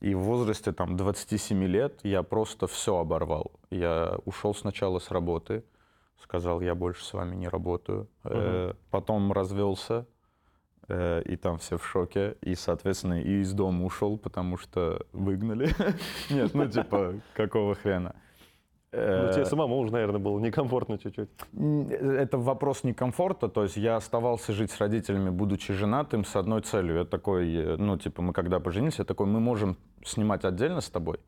И 0.00 0.14
в 0.14 0.20
возрасте 0.20 0.72
там 0.72 0.96
27 0.96 1.64
лет 1.64 2.00
я 2.02 2.22
просто 2.22 2.66
все 2.66 2.98
оборвал. 2.98 3.52
Я 3.70 4.18
ушел 4.26 4.54
сначала 4.54 4.98
с 4.98 5.10
работы, 5.10 5.64
сказал, 6.22 6.60
я 6.60 6.74
больше 6.74 7.04
с 7.04 7.12
вами 7.14 7.34
не 7.36 7.48
работаю. 7.48 8.08
Э, 8.24 8.74
потом 8.90 9.32
развелся, 9.32 10.06
э, 10.88 11.22
и 11.22 11.36
там 11.36 11.56
все 11.56 11.78
в 11.78 11.86
шоке. 11.86 12.36
И, 12.42 12.54
соответственно, 12.54 13.22
и 13.22 13.40
из 13.40 13.54
дома 13.54 13.86
ушел, 13.86 14.18
потому 14.18 14.58
что 14.58 15.06
выгнали. 15.12 15.70
Нет, 16.30 16.52
ну 16.52 16.68
типа, 16.68 17.14
какого 17.32 17.74
хрена? 17.74 18.14
Ну, 18.96 19.02
Э, 19.02 19.32
тебе 19.34 19.44
самому 19.44 19.78
уже, 19.78 19.92
наверное, 19.92 20.20
было 20.20 20.38
некомфортно 20.38 20.98
чуть-чуть. 20.98 21.28
Это 21.52 22.38
вопрос 22.38 22.84
не 22.84 22.92
комфорта, 22.92 23.48
то 23.48 23.64
есть 23.64 23.76
я 23.76 23.96
оставался 23.96 24.52
жить 24.52 24.70
с 24.70 24.78
родителями, 24.78 25.30
будучи 25.30 25.72
женатым, 25.72 26.24
с 26.24 26.36
одной 26.36 26.62
целью. 26.62 26.98
Я 26.98 27.04
такой, 27.04 27.52
э, 27.54 27.76
ну, 27.76 27.98
типа, 27.98 28.22
мы 28.22 28.32
когда 28.32 28.60
поженились, 28.60 28.98
я 28.98 29.04
такой, 29.04 29.26
мы 29.26 29.40
можем 29.40 29.76
снимать 30.04 30.44
отдельно 30.44 30.80
с 30.80 30.90
тобой 30.90 31.18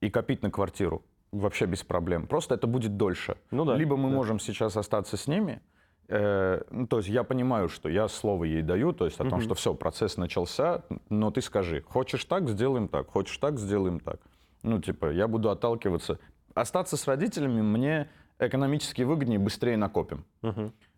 и 0.00 0.10
копить 0.10 0.42
на 0.42 0.50
квартиру. 0.50 1.02
Вообще 1.32 1.66
без 1.66 1.82
проблем. 1.82 2.26
Просто 2.26 2.54
это 2.54 2.66
будет 2.66 2.96
дольше. 2.96 3.36
Ну 3.50 3.64
да, 3.64 3.76
Либо 3.76 3.96
мы 3.96 4.08
да. 4.08 4.16
можем 4.16 4.38
сейчас 4.38 4.76
остаться 4.76 5.16
с 5.16 5.26
ними, 5.26 5.60
э, 6.08 6.62
ну, 6.70 6.86
то 6.86 6.98
есть 6.98 7.08
я 7.08 7.24
понимаю, 7.24 7.68
что 7.68 7.88
я 7.88 8.08
слово 8.08 8.44
ей 8.44 8.62
даю, 8.62 8.92
то 8.92 9.04
есть 9.04 9.20
о 9.20 9.28
том, 9.28 9.40
что 9.40 9.54
все, 9.54 9.74
процесс 9.74 10.16
начался, 10.16 10.82
но 11.10 11.30
ты 11.30 11.42
скажи, 11.42 11.82
хочешь 11.82 12.24
так, 12.24 12.48
сделаем 12.48 12.88
так, 12.88 13.08
хочешь 13.10 13.36
так, 13.38 13.58
сделаем 13.58 14.00
так. 14.00 14.20
Ну, 14.62 14.80
типа, 14.80 15.12
я 15.12 15.28
буду 15.28 15.50
отталкиваться. 15.50 16.18
Остаться 16.56 16.96
с 16.96 17.06
родителями 17.06 17.60
мне 17.60 18.08
экономически 18.38 19.02
выгоднее, 19.02 19.38
быстрее 19.38 19.76
накопим. 19.76 20.24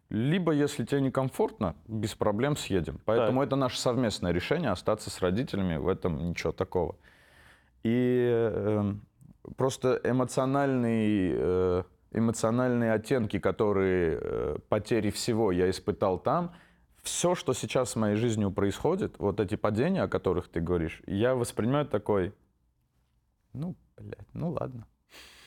Либо, 0.08 0.52
если 0.52 0.84
тебе 0.84 1.00
некомфортно, 1.00 1.74
без 1.88 2.14
проблем 2.14 2.56
съедем. 2.56 3.00
Поэтому 3.04 3.42
это 3.42 3.56
наше 3.56 3.78
совместное 3.78 4.32
решение 4.32 4.70
остаться 4.70 5.10
с 5.10 5.20
родителями, 5.20 5.76
в 5.76 5.88
этом 5.88 6.30
ничего 6.30 6.52
такого. 6.52 6.94
И 7.82 8.28
э, 8.30 8.94
просто 9.56 10.00
эмоциональный, 10.04 11.32
э, 11.34 11.82
эмоциональные 12.12 12.92
оттенки, 12.92 13.40
которые 13.40 14.18
э, 14.20 14.58
потери 14.68 15.10
всего 15.10 15.50
я 15.50 15.68
испытал 15.68 16.20
там, 16.20 16.52
все, 17.02 17.34
что 17.34 17.52
сейчас 17.52 17.90
с 17.90 17.96
моей 17.96 18.14
жизнью 18.14 18.52
происходит, 18.52 19.18
вот 19.18 19.40
эти 19.40 19.56
падения, 19.56 20.02
о 20.02 20.08
которых 20.08 20.48
ты 20.48 20.60
говоришь, 20.60 21.02
я 21.06 21.34
воспринимаю 21.34 21.86
такой, 21.86 22.32
ну, 23.52 23.74
блядь, 23.96 24.34
ну 24.34 24.50
ладно. 24.50 24.86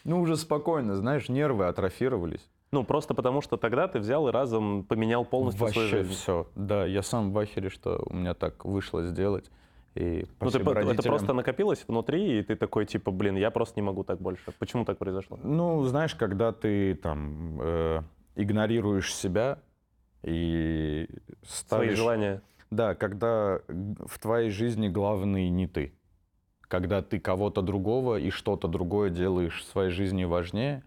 Ну, 0.03 0.21
уже 0.21 0.35
спокойно, 0.37 0.95
знаешь, 0.95 1.29
нервы 1.29 1.65
атрофировались. 1.67 2.47
Ну, 2.71 2.83
просто 2.83 3.13
потому 3.13 3.41
что 3.41 3.57
тогда 3.57 3.87
ты 3.87 3.99
взял 3.99 4.27
и 4.27 4.31
разом 4.31 4.83
поменял 4.83 5.25
полностью 5.25 5.67
свою 5.67 5.87
Вообще 5.89 6.03
жизнь. 6.03 6.13
все. 6.13 6.47
Да, 6.55 6.85
я 6.85 7.01
сам 7.01 7.31
в 7.33 7.37
ахере, 7.37 7.69
что 7.69 8.01
у 8.05 8.13
меня 8.13 8.33
так 8.33 8.63
вышло 8.65 9.03
сделать. 9.05 9.51
И 9.93 10.25
Ну, 10.39 10.49
ты, 10.49 10.59
по- 10.59 10.71
это 10.71 10.79
родителям. 10.85 11.11
просто 11.17 11.33
накопилось 11.33 11.83
внутри, 11.85 12.39
и 12.39 12.43
ты 12.43 12.55
такой, 12.55 12.85
типа, 12.85 13.11
блин, 13.11 13.35
я 13.35 13.51
просто 13.51 13.77
не 13.77 13.81
могу 13.85 14.03
так 14.05 14.21
больше. 14.21 14.51
Почему 14.57 14.85
так 14.85 14.97
произошло? 14.97 15.37
Ну, 15.43 15.83
знаешь, 15.83 16.15
когда 16.15 16.53
ты 16.53 16.95
там 16.95 17.59
э, 17.61 18.01
игнорируешь 18.37 19.13
себя 19.13 19.59
и 20.23 21.07
Свои 21.43 21.87
ставишь... 21.89 21.97
желания. 21.97 22.41
Да, 22.69 22.95
когда 22.95 23.59
в 23.67 24.17
твоей 24.19 24.49
жизни 24.49 24.87
главный 24.87 25.49
не 25.49 25.67
ты. 25.67 25.93
Когда 26.71 27.01
ты 27.01 27.19
кого-то 27.19 27.61
другого 27.61 28.17
и 28.17 28.29
что-то 28.29 28.69
другое 28.69 29.09
делаешь 29.09 29.59
в 29.61 29.65
своей 29.65 29.89
жизни 29.91 30.23
важнее, 30.23 30.83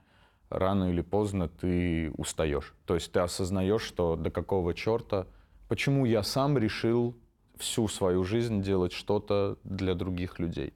рано 0.48 0.90
или 0.90 1.02
поздно 1.02 1.46
ты 1.46 2.10
устаешь. 2.16 2.72
То 2.86 2.94
есть 2.94 3.12
ты 3.12 3.20
осознаешь, 3.20 3.82
что 3.82 4.16
до 4.16 4.30
какого 4.30 4.72
черта, 4.72 5.26
почему 5.68 6.06
я 6.06 6.22
сам 6.22 6.56
решил 6.56 7.14
всю 7.58 7.86
свою 7.88 8.24
жизнь 8.24 8.62
делать 8.62 8.92
что-то 8.92 9.58
для 9.62 9.94
других 9.94 10.38
людей. 10.38 10.72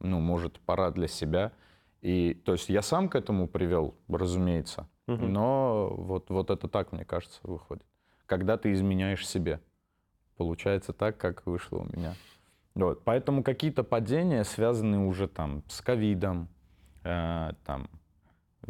Ну, 0.00 0.18
может, 0.18 0.58
пора 0.58 0.90
для 0.90 1.06
себя. 1.06 1.52
И, 2.02 2.34
то 2.44 2.50
есть 2.50 2.70
я 2.70 2.82
сам 2.82 3.08
к 3.08 3.14
этому 3.14 3.46
привел, 3.46 3.94
разумеется. 4.08 4.88
Мгм. 5.06 5.32
Но 5.32 5.94
вот, 5.96 6.28
вот 6.28 6.50
это 6.50 6.66
так, 6.66 6.90
мне 6.90 7.04
кажется, 7.04 7.38
выходит. 7.44 7.86
Когда 8.26 8.56
ты 8.56 8.72
изменяешь 8.72 9.28
себе. 9.28 9.60
Получается 10.36 10.92
так, 10.92 11.18
как 11.18 11.46
вышло 11.46 11.78
у 11.78 11.96
меня. 11.96 12.16
Вот. 12.74 13.04
Поэтому 13.04 13.42
какие-то 13.42 13.84
падения 13.84 14.44
связаны 14.44 15.06
уже 15.06 15.28
там 15.28 15.62
с 15.68 15.80
ковидом, 15.80 16.48
э, 17.04 17.52
там 17.64 17.88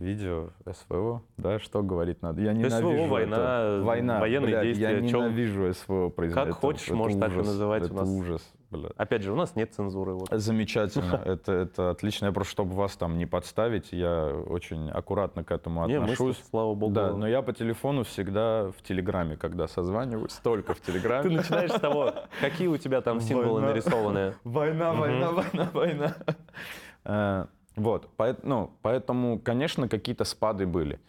видео 0.01 0.49
СВО, 0.73 1.23
да, 1.37 1.59
что 1.59 1.83
говорить 1.83 2.23
надо. 2.23 2.41
Я 2.41 2.53
ненавижу 2.53 3.07
война, 3.07 3.37
это. 3.37 3.83
война, 3.85 4.21
военные 4.21 4.51
блядь, 4.53 4.65
действия, 4.65 4.91
Я 4.93 5.01
ненавижу 5.01 5.73
СВО 5.75 6.09
производить. 6.09 6.53
Как 6.55 6.61
хочешь, 6.61 6.91
можешь 6.91 7.19
так 7.19 7.33
и 7.33 7.37
называть 7.37 7.83
у 7.83 7.87
Это 7.87 7.95
нас. 7.95 8.09
ужас, 8.09 8.53
блядь. 8.71 8.93
Опять 8.97 9.23
же, 9.23 9.33
у 9.33 9.37
нас 9.37 9.55
нет 9.57 9.75
цензуры. 9.75 10.15
Вот. 10.15 10.29
Замечательно, 10.31 11.21
это, 11.25 11.53
это 11.53 11.91
отлично. 11.91 12.27
Я 12.27 12.33
просто, 12.33 12.51
чтобы 12.53 12.75
вас 12.75 12.97
там 12.97 13.19
не 13.19 13.27
подставить, 13.27 13.93
я 13.93 14.27
очень 14.27 14.91
аккуратно 14.91 15.45
к 15.45 15.51
этому 15.53 15.87
Не, 15.87 15.99
мы, 15.99 16.05
отношусь. 16.05 16.43
слава 16.51 16.75
богу. 16.75 16.95
Да, 16.95 17.13
но 17.13 17.29
я 17.29 17.43
по 17.43 17.53
телефону 17.53 18.05
всегда 18.05 18.71
в 18.77 18.83
Телеграме, 18.83 19.37
когда 19.37 19.69
созваниваюсь, 19.69 20.33
только 20.43 20.75
в 20.75 20.81
Телеграме. 20.81 21.23
Ты 21.29 21.31
начинаешь 21.31 21.73
с 21.73 21.81
того, 21.81 22.15
какие 22.41 22.69
у 22.69 22.79
тебя 22.79 23.03
там 23.03 23.21
символы 23.21 23.61
нарисованы. 23.61 24.35
Война, 24.45 24.93
война, 24.93 25.31
война, 25.33 25.71
война. 27.05 27.49
Вот, 27.77 28.09
ну, 28.43 28.71
поэтому, 28.83 29.39
конечно, 29.39 29.89
какие-то 29.89 30.25
спады 30.25 30.67
были. 30.67 31.01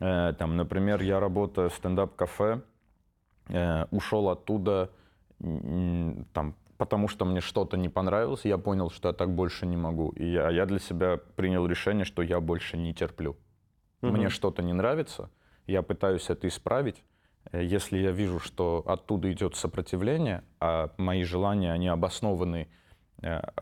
Э, 0.00 0.34
Там, 0.38 0.56
например, 0.56 1.02
я 1.02 1.20
работаю 1.20 1.68
в 1.70 1.74
стендап-кафе, 1.74 2.60
э, 3.48 3.86
ушел 3.90 4.28
оттуда, 4.28 4.90
там, 6.32 6.54
потому 6.78 7.08
что 7.08 7.24
мне 7.24 7.40
что-то 7.40 7.76
не 7.76 7.88
понравилось, 7.88 8.44
я 8.44 8.58
понял, 8.58 8.90
что 8.90 9.08
я 9.08 9.12
так 9.14 9.34
больше 9.34 9.66
не 9.66 9.76
могу. 9.76 10.10
И 10.10 10.24
я, 10.24 10.50
я 10.50 10.66
для 10.66 10.78
себя 10.78 11.18
принял 11.36 11.66
решение, 11.66 12.04
что 12.04 12.22
я 12.22 12.40
больше 12.40 12.76
не 12.76 12.94
терплю. 12.94 13.36
Мне 14.02 14.22
Мгм. 14.24 14.30
что-то 14.30 14.62
не 14.62 14.72
нравится, 14.72 15.30
я 15.66 15.82
пытаюсь 15.82 16.30
это 16.30 16.48
исправить. 16.48 17.02
Э, 17.52 17.62
Если 17.62 17.98
я 17.98 18.10
вижу, 18.10 18.40
что 18.40 18.82
оттуда 18.86 19.30
идет 19.32 19.56
сопротивление, 19.56 20.42
а 20.60 20.90
мои 20.96 21.24
желания, 21.24 21.72
они 21.72 21.88
обоснованы 21.88 22.68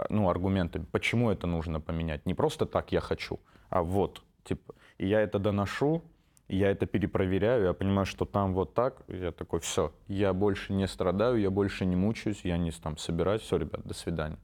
ну, 0.08 0.28
аргументами, 0.28 0.84
почему 0.90 1.30
это 1.30 1.46
нужно 1.46 1.80
поменять. 1.80 2.26
Не 2.26 2.34
просто 2.34 2.66
так 2.66 2.92
я 2.92 3.00
хочу, 3.00 3.40
а 3.68 3.82
вот. 3.82 4.22
Типа, 4.44 4.74
и 4.98 5.06
я 5.06 5.20
это 5.20 5.38
доношу, 5.38 6.02
я 6.48 6.70
это 6.70 6.86
перепроверяю, 6.86 7.64
я 7.64 7.72
понимаю, 7.72 8.06
что 8.06 8.24
там 8.24 8.52
вот 8.52 8.74
так, 8.74 9.02
я 9.08 9.32
такой, 9.32 9.60
все, 9.60 9.92
я 10.08 10.32
больше 10.32 10.72
не 10.72 10.86
страдаю, 10.86 11.40
я 11.40 11.50
больше 11.50 11.86
не 11.86 11.96
мучаюсь, 11.96 12.40
я 12.44 12.58
не 12.58 12.70
там 12.70 12.98
собираюсь, 12.98 13.42
все, 13.42 13.56
ребят, 13.56 13.82
до 13.84 13.94
свидания. 13.94 14.38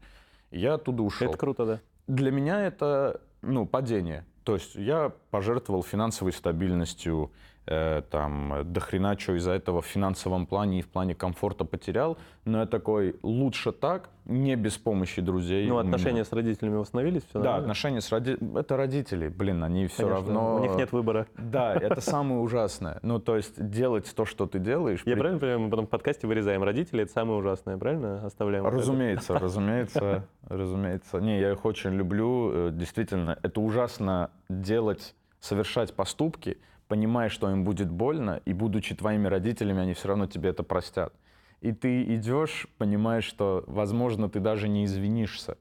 И 0.51 0.59
я 0.59 0.75
оттуда 0.75 1.03
ушел. 1.03 1.29
Это 1.29 1.39
круто, 1.39 1.67
да. 1.67 1.81
Для 2.07 2.31
меня 2.31 2.67
это 2.67 3.21
ну, 3.43 3.67
падение. 3.67 4.25
То 4.45 4.55
есть 4.55 4.75
я 4.75 5.13
пожертвовал 5.31 5.83
финансовой 5.83 6.33
стабильностью, 6.33 7.31
э, 7.31 7.50
там, 7.67 8.63
до 8.65 8.81
хрена 8.81 9.19
что 9.19 9.35
из-за 9.37 9.53
этого 9.53 9.81
в 9.81 9.87
финансовом 9.87 10.47
плане 10.47 10.81
и 10.81 10.83
в 10.83 10.89
плане 10.89 11.15
комфорта 11.15 11.65
потерял, 11.65 12.19
но 12.45 12.61
я 12.61 12.67
такой, 12.67 13.17
лучше 13.23 13.71
так, 13.73 14.09
не 14.25 14.57
без 14.57 14.79
помощи 14.79 15.21
друзей. 15.21 15.69
Ну, 15.69 15.79
отношения 15.79 16.25
с 16.25 16.33
родителями 16.33 16.77
восстановились, 16.77 17.23
все 17.29 17.41
Да, 17.41 17.57
отношения 17.57 18.01
с 18.01 18.11
родителями, 18.11 18.59
это 18.59 18.77
родители, 18.77 19.29
блин, 19.29 19.63
они 19.65 19.87
все 19.89 20.09
равно... 20.09 20.57
У 20.57 20.61
них 20.61 20.77
нет 20.77 20.93
выбора. 20.93 21.27
Да, 21.37 21.75
это 21.75 22.01
самое 22.01 22.41
ужасное. 22.41 22.99
Ну, 23.03 23.19
то 23.19 23.37
есть 23.37 23.55
делать 23.71 24.13
то, 24.15 24.25
что 24.25 24.47
ты 24.47 24.59
делаешь... 24.59 25.03
Я 25.05 25.17
правильно 25.17 25.39
понимаю, 25.39 25.61
мы 25.61 25.71
потом 25.71 25.87
в 25.87 25.91
подкасте 25.91 26.27
вырезаем 26.27 26.63
родители, 26.63 27.03
это 27.03 27.13
самое 27.13 27.39
ужасное, 27.39 27.77
правильно? 27.77 28.25
Оставляем. 28.25 28.67
Разумеется, 28.67 29.39
разумеется, 29.39 30.25
разумеется. 30.49 31.19
Не, 31.21 31.41
я 31.41 31.53
их 31.53 31.65
очень 31.65 31.91
люблю. 31.91 32.51
э, 32.53 32.71
Действительно, 32.73 33.39
это 33.43 33.61
ужасно 33.61 34.31
делать, 34.49 35.15
совершать 35.41 35.95
поступки, 35.95 36.59
понимая, 36.91 37.29
что 37.29 37.49
им 37.49 37.63
будет 37.63 37.89
больно, 37.89 38.43
и 38.45 38.53
будучи 38.53 38.97
твоими 38.97 39.29
родителями, 39.29 39.81
они 39.81 39.95
все 39.95 40.09
равно 40.09 40.27
тебе 40.27 40.51
это 40.51 40.65
простят. 40.65 41.15
И 41.61 41.71
ты 41.71 42.03
идешь, 42.17 42.67
понимаешь, 42.79 43.23
что, 43.23 43.63
возможно, 43.69 44.29
ты 44.29 44.41
даже 44.41 44.69
не 44.69 44.85
извинишься, 44.85 45.57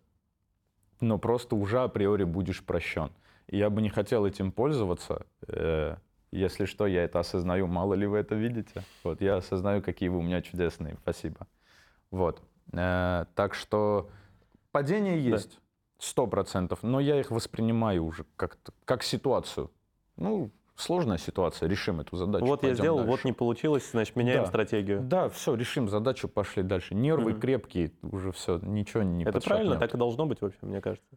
но 1.01 1.19
просто 1.19 1.55
уже 1.55 1.81
априори 1.81 2.23
будешь 2.23 2.63
прощен. 2.63 3.11
И 3.45 3.57
я 3.57 3.69
бы 3.69 3.83
не 3.83 3.89
хотел 3.89 4.25
этим 4.25 4.51
пользоваться. 4.51 5.27
Э, 5.47 5.97
если 6.31 6.65
что, 6.65 6.87
я 6.87 7.03
это 7.03 7.19
осознаю. 7.19 7.67
Мало 7.67 7.93
ли 7.93 8.07
вы 8.07 8.17
это 8.17 8.33
видите. 8.33 8.83
Вот, 9.03 9.21
я 9.21 9.35
осознаю, 9.35 9.83
какие 9.83 10.09
вы 10.09 10.17
у 10.17 10.23
меня 10.23 10.41
чудесные. 10.41 10.97
Спасибо. 11.03 11.45
Вот. 12.09 12.41
Э, 12.73 13.25
так 13.35 13.53
что 13.53 14.09
падение 14.71 15.23
есть. 15.23 15.59
Сто 15.99 16.25
процентов. 16.25 16.79
Но 16.81 16.99
я 16.99 17.19
их 17.19 17.29
воспринимаю 17.29 18.03
уже 18.05 18.25
как, 18.35 18.57
как 18.85 19.03
ситуацию. 19.03 19.69
Ну, 20.15 20.51
сложная 20.79 21.17
ситуация, 21.17 21.67
решим 21.69 21.99
эту 21.99 22.15
задачу. 22.15 22.45
Вот 22.45 22.63
я 22.63 22.73
сделал, 22.73 22.97
дальше. 22.97 23.11
вот 23.11 23.25
не 23.25 23.33
получилось, 23.33 23.89
значит, 23.91 24.15
меняем 24.15 24.41
Да. 24.43 24.47
стратегию. 24.47 25.01
Да, 25.01 25.29
все, 25.29 25.55
решим 25.55 25.89
задачу, 25.89 26.27
пошли 26.27 26.63
дальше. 26.63 26.95
Нервы 26.95 27.31
Мгм. 27.31 27.39
крепкие, 27.39 27.91
уже 28.01 28.31
все, 28.31 28.59
ничего 28.63 29.03
не 29.03 29.23
Это 29.25 29.39
правильно, 29.41 29.75
так 29.77 29.93
и 29.93 29.97
должно 29.97 30.25
быть 30.25 30.41
вообще, 30.41 30.59
мне 30.61 30.81
кажется. 30.81 31.07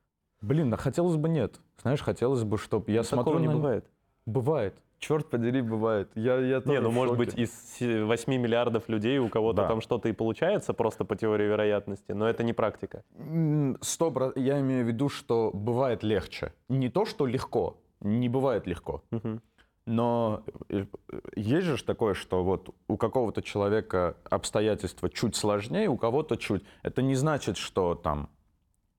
Блин, 0.41 0.73
а 0.75 0.77
хотелось 0.77 1.17
бы 1.17 1.29
нет. 1.29 1.61
Знаешь, 1.81 2.01
хотелось 2.03 2.43
бы, 2.43 2.59
чтобы 2.59 2.91
я 2.91 3.01
Ну, 3.01 3.05
смотрю 3.05 3.25
Такого 3.25 3.39
не 3.41 3.47
на- 3.49 3.55
бывает. 3.55 3.85
Бывает. 4.27 4.75
Черт 4.99 5.29
подери, 5.31 5.63
бывает. 5.63 6.11
Я, 6.15 6.37
я 6.39 6.57
Не, 6.59 6.61
тоже 6.61 6.81
ну 6.81 6.91
в 6.91 6.95
может 6.95 7.17
быть 7.17 7.35
из 7.37 7.51
се- 7.77 8.05
8 8.05 8.37
миллиардов 8.39 8.89
людей 8.89 9.19
у 9.19 9.29
кого-то 9.29 9.63
Да. 9.63 9.69
там 9.69 9.81
что-то 9.81 10.09
и 10.09 10.13
получается 10.13 10.75
просто 10.75 11.05
по 11.05 11.17
теории 11.17 11.45
вероятности, 11.47 12.13
но 12.13 12.29
это 12.29 12.45
не 12.45 12.53
практика. 12.53 13.03
М, 13.19 13.77
Сто 13.81 14.13
про- 14.13 14.33
Я 14.37 14.61
имею 14.61 14.85
в 14.85 14.89
виду, 14.89 15.09
что 15.09 15.51
бывает 15.53 16.05
легче. 16.05 16.53
Не 16.69 16.89
то, 16.89 17.05
что 17.05 17.27
легко. 17.27 17.77
Не 18.01 18.29
бывает 18.29 18.67
легко. 18.69 19.03
Мгм. 19.11 19.41
Но 19.85 20.45
э, 20.68 20.87
есть 21.35 21.66
же 21.66 21.85
такое, 21.85 22.14
что 22.14 22.45
вот 22.45 22.74
у 22.89 22.97
какого-то 22.97 23.43
человека 23.43 24.16
обстоятельства 24.30 25.11
чуть 25.11 25.35
сложнее, 25.35 25.89
у 25.89 25.97
кого-то 25.97 26.37
чуть. 26.37 26.64
Это 26.83 27.03
не 27.03 27.14
значит, 27.14 27.57
что 27.57 27.95
там... 27.95 28.28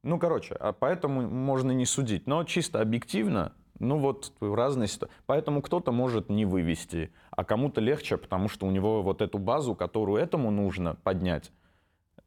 Ну, 0.03 0.19
короче, 0.19 0.55
а 0.55 0.73
поэтому 0.73 1.21
можно 1.21 1.71
не 1.71 1.85
судить. 1.85 2.27
Но 2.27 2.43
чисто 2.43 2.81
объективно, 2.81 3.53
ну 3.79 3.97
вот 3.97 4.33
разные 4.41 4.87
ситуации. 4.87 5.15
Поэтому 5.25 5.61
кто-то 5.61 5.93
может 5.93 6.29
не 6.29 6.45
вывести, 6.45 7.13
а 7.31 7.45
кому-то 7.45 7.79
легче, 7.79 8.17
потому 8.17 8.49
что 8.49 8.65
у 8.65 8.71
него 8.71 9.01
вот 9.01 9.21
эту 9.21 9.37
базу, 9.37 9.75
которую 9.75 10.21
этому 10.21 10.51
нужно 10.51 10.95
поднять, 11.03 11.51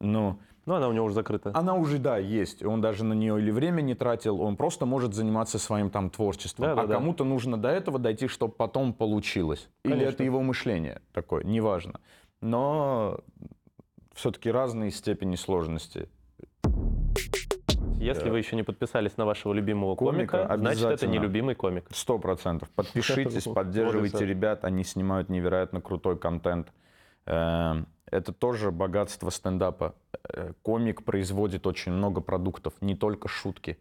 ну, 0.00 0.40
Ну, 0.66 0.74
она 0.74 0.88
у 0.88 0.92
него 0.92 1.06
уже 1.06 1.14
закрыта. 1.14 1.52
она 1.54 1.74
уже, 1.74 1.98
да, 1.98 2.18
есть. 2.18 2.64
Он 2.64 2.80
даже 2.80 3.04
на 3.04 3.12
нее 3.12 3.38
или 3.38 3.52
время 3.52 3.82
не 3.82 3.94
тратил, 3.94 4.40
он 4.40 4.56
просто 4.56 4.84
может 4.84 5.14
заниматься 5.14 5.60
своим 5.60 5.90
там 5.90 6.10
творчеством. 6.10 6.66
Да-да-да. 6.66 6.94
а 6.94 6.98
кому-то 6.98 7.24
нужно 7.24 7.56
до 7.56 7.68
этого 7.68 8.00
дойти, 8.00 8.26
чтобы 8.26 8.52
потом 8.52 8.92
получилось. 8.92 9.68
Или 9.84 9.92
Конечно. 9.92 10.10
это 10.12 10.24
его 10.24 10.42
мышление 10.42 11.02
такое, 11.12 11.44
неважно. 11.44 12.00
Но 12.40 13.20
все-таки 14.14 14.50
разные 14.50 14.90
степени 14.90 15.36
сложности. 15.36 16.08
Если 17.98 18.24
да. 18.24 18.30
вы 18.30 18.38
еще 18.38 18.56
не 18.56 18.62
подписались 18.64 19.16
на 19.16 19.24
вашего 19.24 19.52
любимого 19.52 19.94
Комика, 19.94 20.48
комика, 20.48 20.56
значит, 20.58 20.84
это 20.84 21.06
не 21.06 21.18
любимый 21.18 21.54
комик. 21.54 21.86
Сто 21.92 22.18
процентов. 22.18 22.68
Подпишитесь, 22.70 23.44
поддерживайте 23.54 24.26
ребят, 24.26 24.64
они 24.64 24.82
снимают 24.82 25.28
невероятно 25.28 25.80
крутой 25.80 26.18
контент. 26.18 26.72
Это 28.10 28.32
тоже 28.32 28.70
богатство 28.70 29.30
стендапа. 29.30 29.94
Э, 30.28 30.52
Комик 30.62 31.04
производит 31.04 31.66
очень 31.66 31.92
много 31.92 32.20
продуктов, 32.20 32.74
не 32.80 32.94
только 32.94 33.28
шутки. 33.28 33.78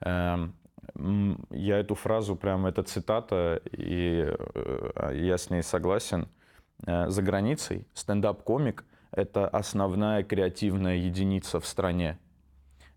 Эм, 0.00 0.54
Я 1.50 1.78
эту 1.78 1.94
фразу, 1.94 2.36
прям 2.36 2.66
это 2.66 2.82
цитата, 2.82 3.60
и 3.72 4.26
э, 4.28 5.10
я 5.14 5.38
с 5.38 5.48
ней 5.50 5.62
согласен. 5.62 6.28
Э, 6.86 7.08
За 7.08 7.22
границей 7.22 7.86
стендап-комик— 7.94 8.84
это 9.10 9.48
основная 9.48 10.22
креативная 10.24 10.96
единица 10.96 11.58
в 11.58 11.66
стране. 11.66 12.18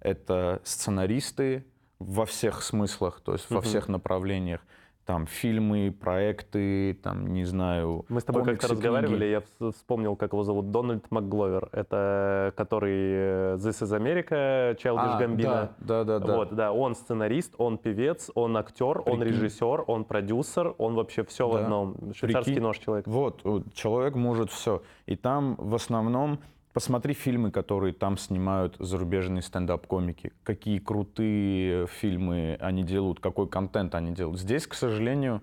Это 0.01 0.61
сценаристы 0.63 1.65
во 1.99 2.25
всех 2.25 2.61
смыслах, 2.61 3.21
то 3.21 3.33
есть 3.33 3.49
во 3.49 3.61
всех 3.61 3.87
направлениях. 3.87 4.61
Там 5.07 5.25
фильмы, 5.25 5.89
проекты, 5.97 6.93
там, 7.01 7.27
не 7.27 7.45
знаю, 7.45 8.03
Мы 8.09 8.19
с 8.19 8.25
тобой 8.25 8.43
как-то 8.43 8.67
разговаривали, 8.67 9.23
я 9.23 9.37
вс- 9.39 9.71
вспомнил, 9.71 10.17
как 10.17 10.33
его 10.33 10.43
зовут, 10.43 10.69
Дональд 10.71 11.09
МакГловер. 11.09 11.69
Это 11.71 12.51
который 12.57 12.91
э, 12.93 13.55
This 13.55 13.81
is 13.83 13.97
America, 13.97 14.75
Childish 14.75 15.15
А, 15.15 15.21
Gambino. 15.21 15.69
Да, 15.79 16.03
да, 16.03 16.03
да. 16.03 16.19
да. 16.19 16.35
Вот, 16.35 16.53
да, 16.53 16.73
он 16.73 16.93
сценарист, 16.93 17.55
он 17.57 17.77
певец, 17.77 18.29
он 18.35 18.57
актер, 18.57 18.97
он 19.05 19.21
Прикинь. 19.21 19.27
режиссер, 19.27 19.85
он 19.87 20.03
продюсер, 20.03 20.75
он 20.77 20.95
вообще 20.95 21.23
все 21.23 21.47
в 21.47 21.53
Да. 21.53 21.59
одном. 21.63 21.95
Швейцарский 22.13 22.55
Прикинь. 22.55 22.63
нож 22.63 22.77
человек. 22.79 23.07
Вот, 23.07 23.41
человек 23.73 24.13
может 24.15 24.51
все. 24.51 24.81
И 25.05 25.15
там 25.15 25.55
в 25.57 25.73
основном, 25.73 26.39
посмотри 26.77 27.15
фильмы, 27.15 27.49
которые 27.49 27.91
там 27.91 28.19
снимают 28.19 28.75
зарубежные 28.77 29.41
стендап-комики. 29.41 30.31
Какие 30.43 30.77
крутые 30.77 31.87
фильмы 31.87 32.55
они 32.59 32.83
делают, 32.83 33.19
какой 33.19 33.49
контент 33.49 33.95
они 33.95 34.11
делают. 34.13 34.39
Здесь, 34.39 34.67
к 34.67 34.75
сожалению, 34.75 35.41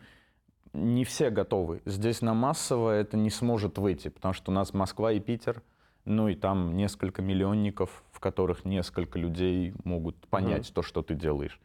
не 0.72 1.05
все 1.05 1.30
готовы. 1.30 1.82
Здесь 1.87 2.22
на 2.22 2.35
массовое 2.35 3.01
это 3.01 3.16
не 3.16 3.30
сможет 3.30 3.78
выйти, 3.78 4.11
потому 4.11 4.32
что 4.32 4.53
у 4.53 4.55
нас 4.55 4.72
Москва 4.72 5.11
и 5.11 5.18
Питер, 5.18 5.64
ну 6.05 6.28
и 6.28 6.37
там 6.37 6.76
несколько 6.76 7.20
миллионников, 7.20 8.05
в 8.12 8.20
которых 8.20 8.64
несколько 8.64 9.18
людей 9.18 9.74
могут 9.82 10.14
понять 10.28 10.72
то, 10.72 10.82
что 10.82 11.03
ты 11.03 11.16
делаешь. 11.16 11.61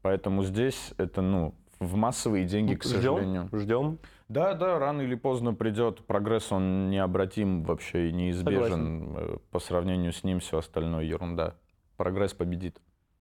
Поэтому 0.00 0.44
здесь 0.44 0.94
это, 0.96 1.20
ну, 1.20 1.54
в 1.78 1.94
массовые 1.94 2.46
деньги, 2.46 2.74
к 2.74 2.84
сожалению. 2.84 3.48
Ждем, 3.48 3.58
ждем. 3.58 3.98
Да, 4.30 4.54
да, 4.54 4.78
рано 4.78 5.02
или 5.02 5.16
поздно 5.16 5.54
придет. 5.54 6.06
Прогресс, 6.06 6.52
он 6.52 6.88
необратим 6.88 7.64
вообще 7.64 8.10
и 8.10 8.12
неизбежен. 8.12 9.16
Э, 9.16 9.36
По 9.50 9.58
сравнению 9.58 10.12
с 10.12 10.22
ним 10.22 10.38
все 10.38 10.58
остальное 10.58 11.02
ерунда. 11.02 11.56
Прогресс 11.96 12.32
победит. 12.32 12.80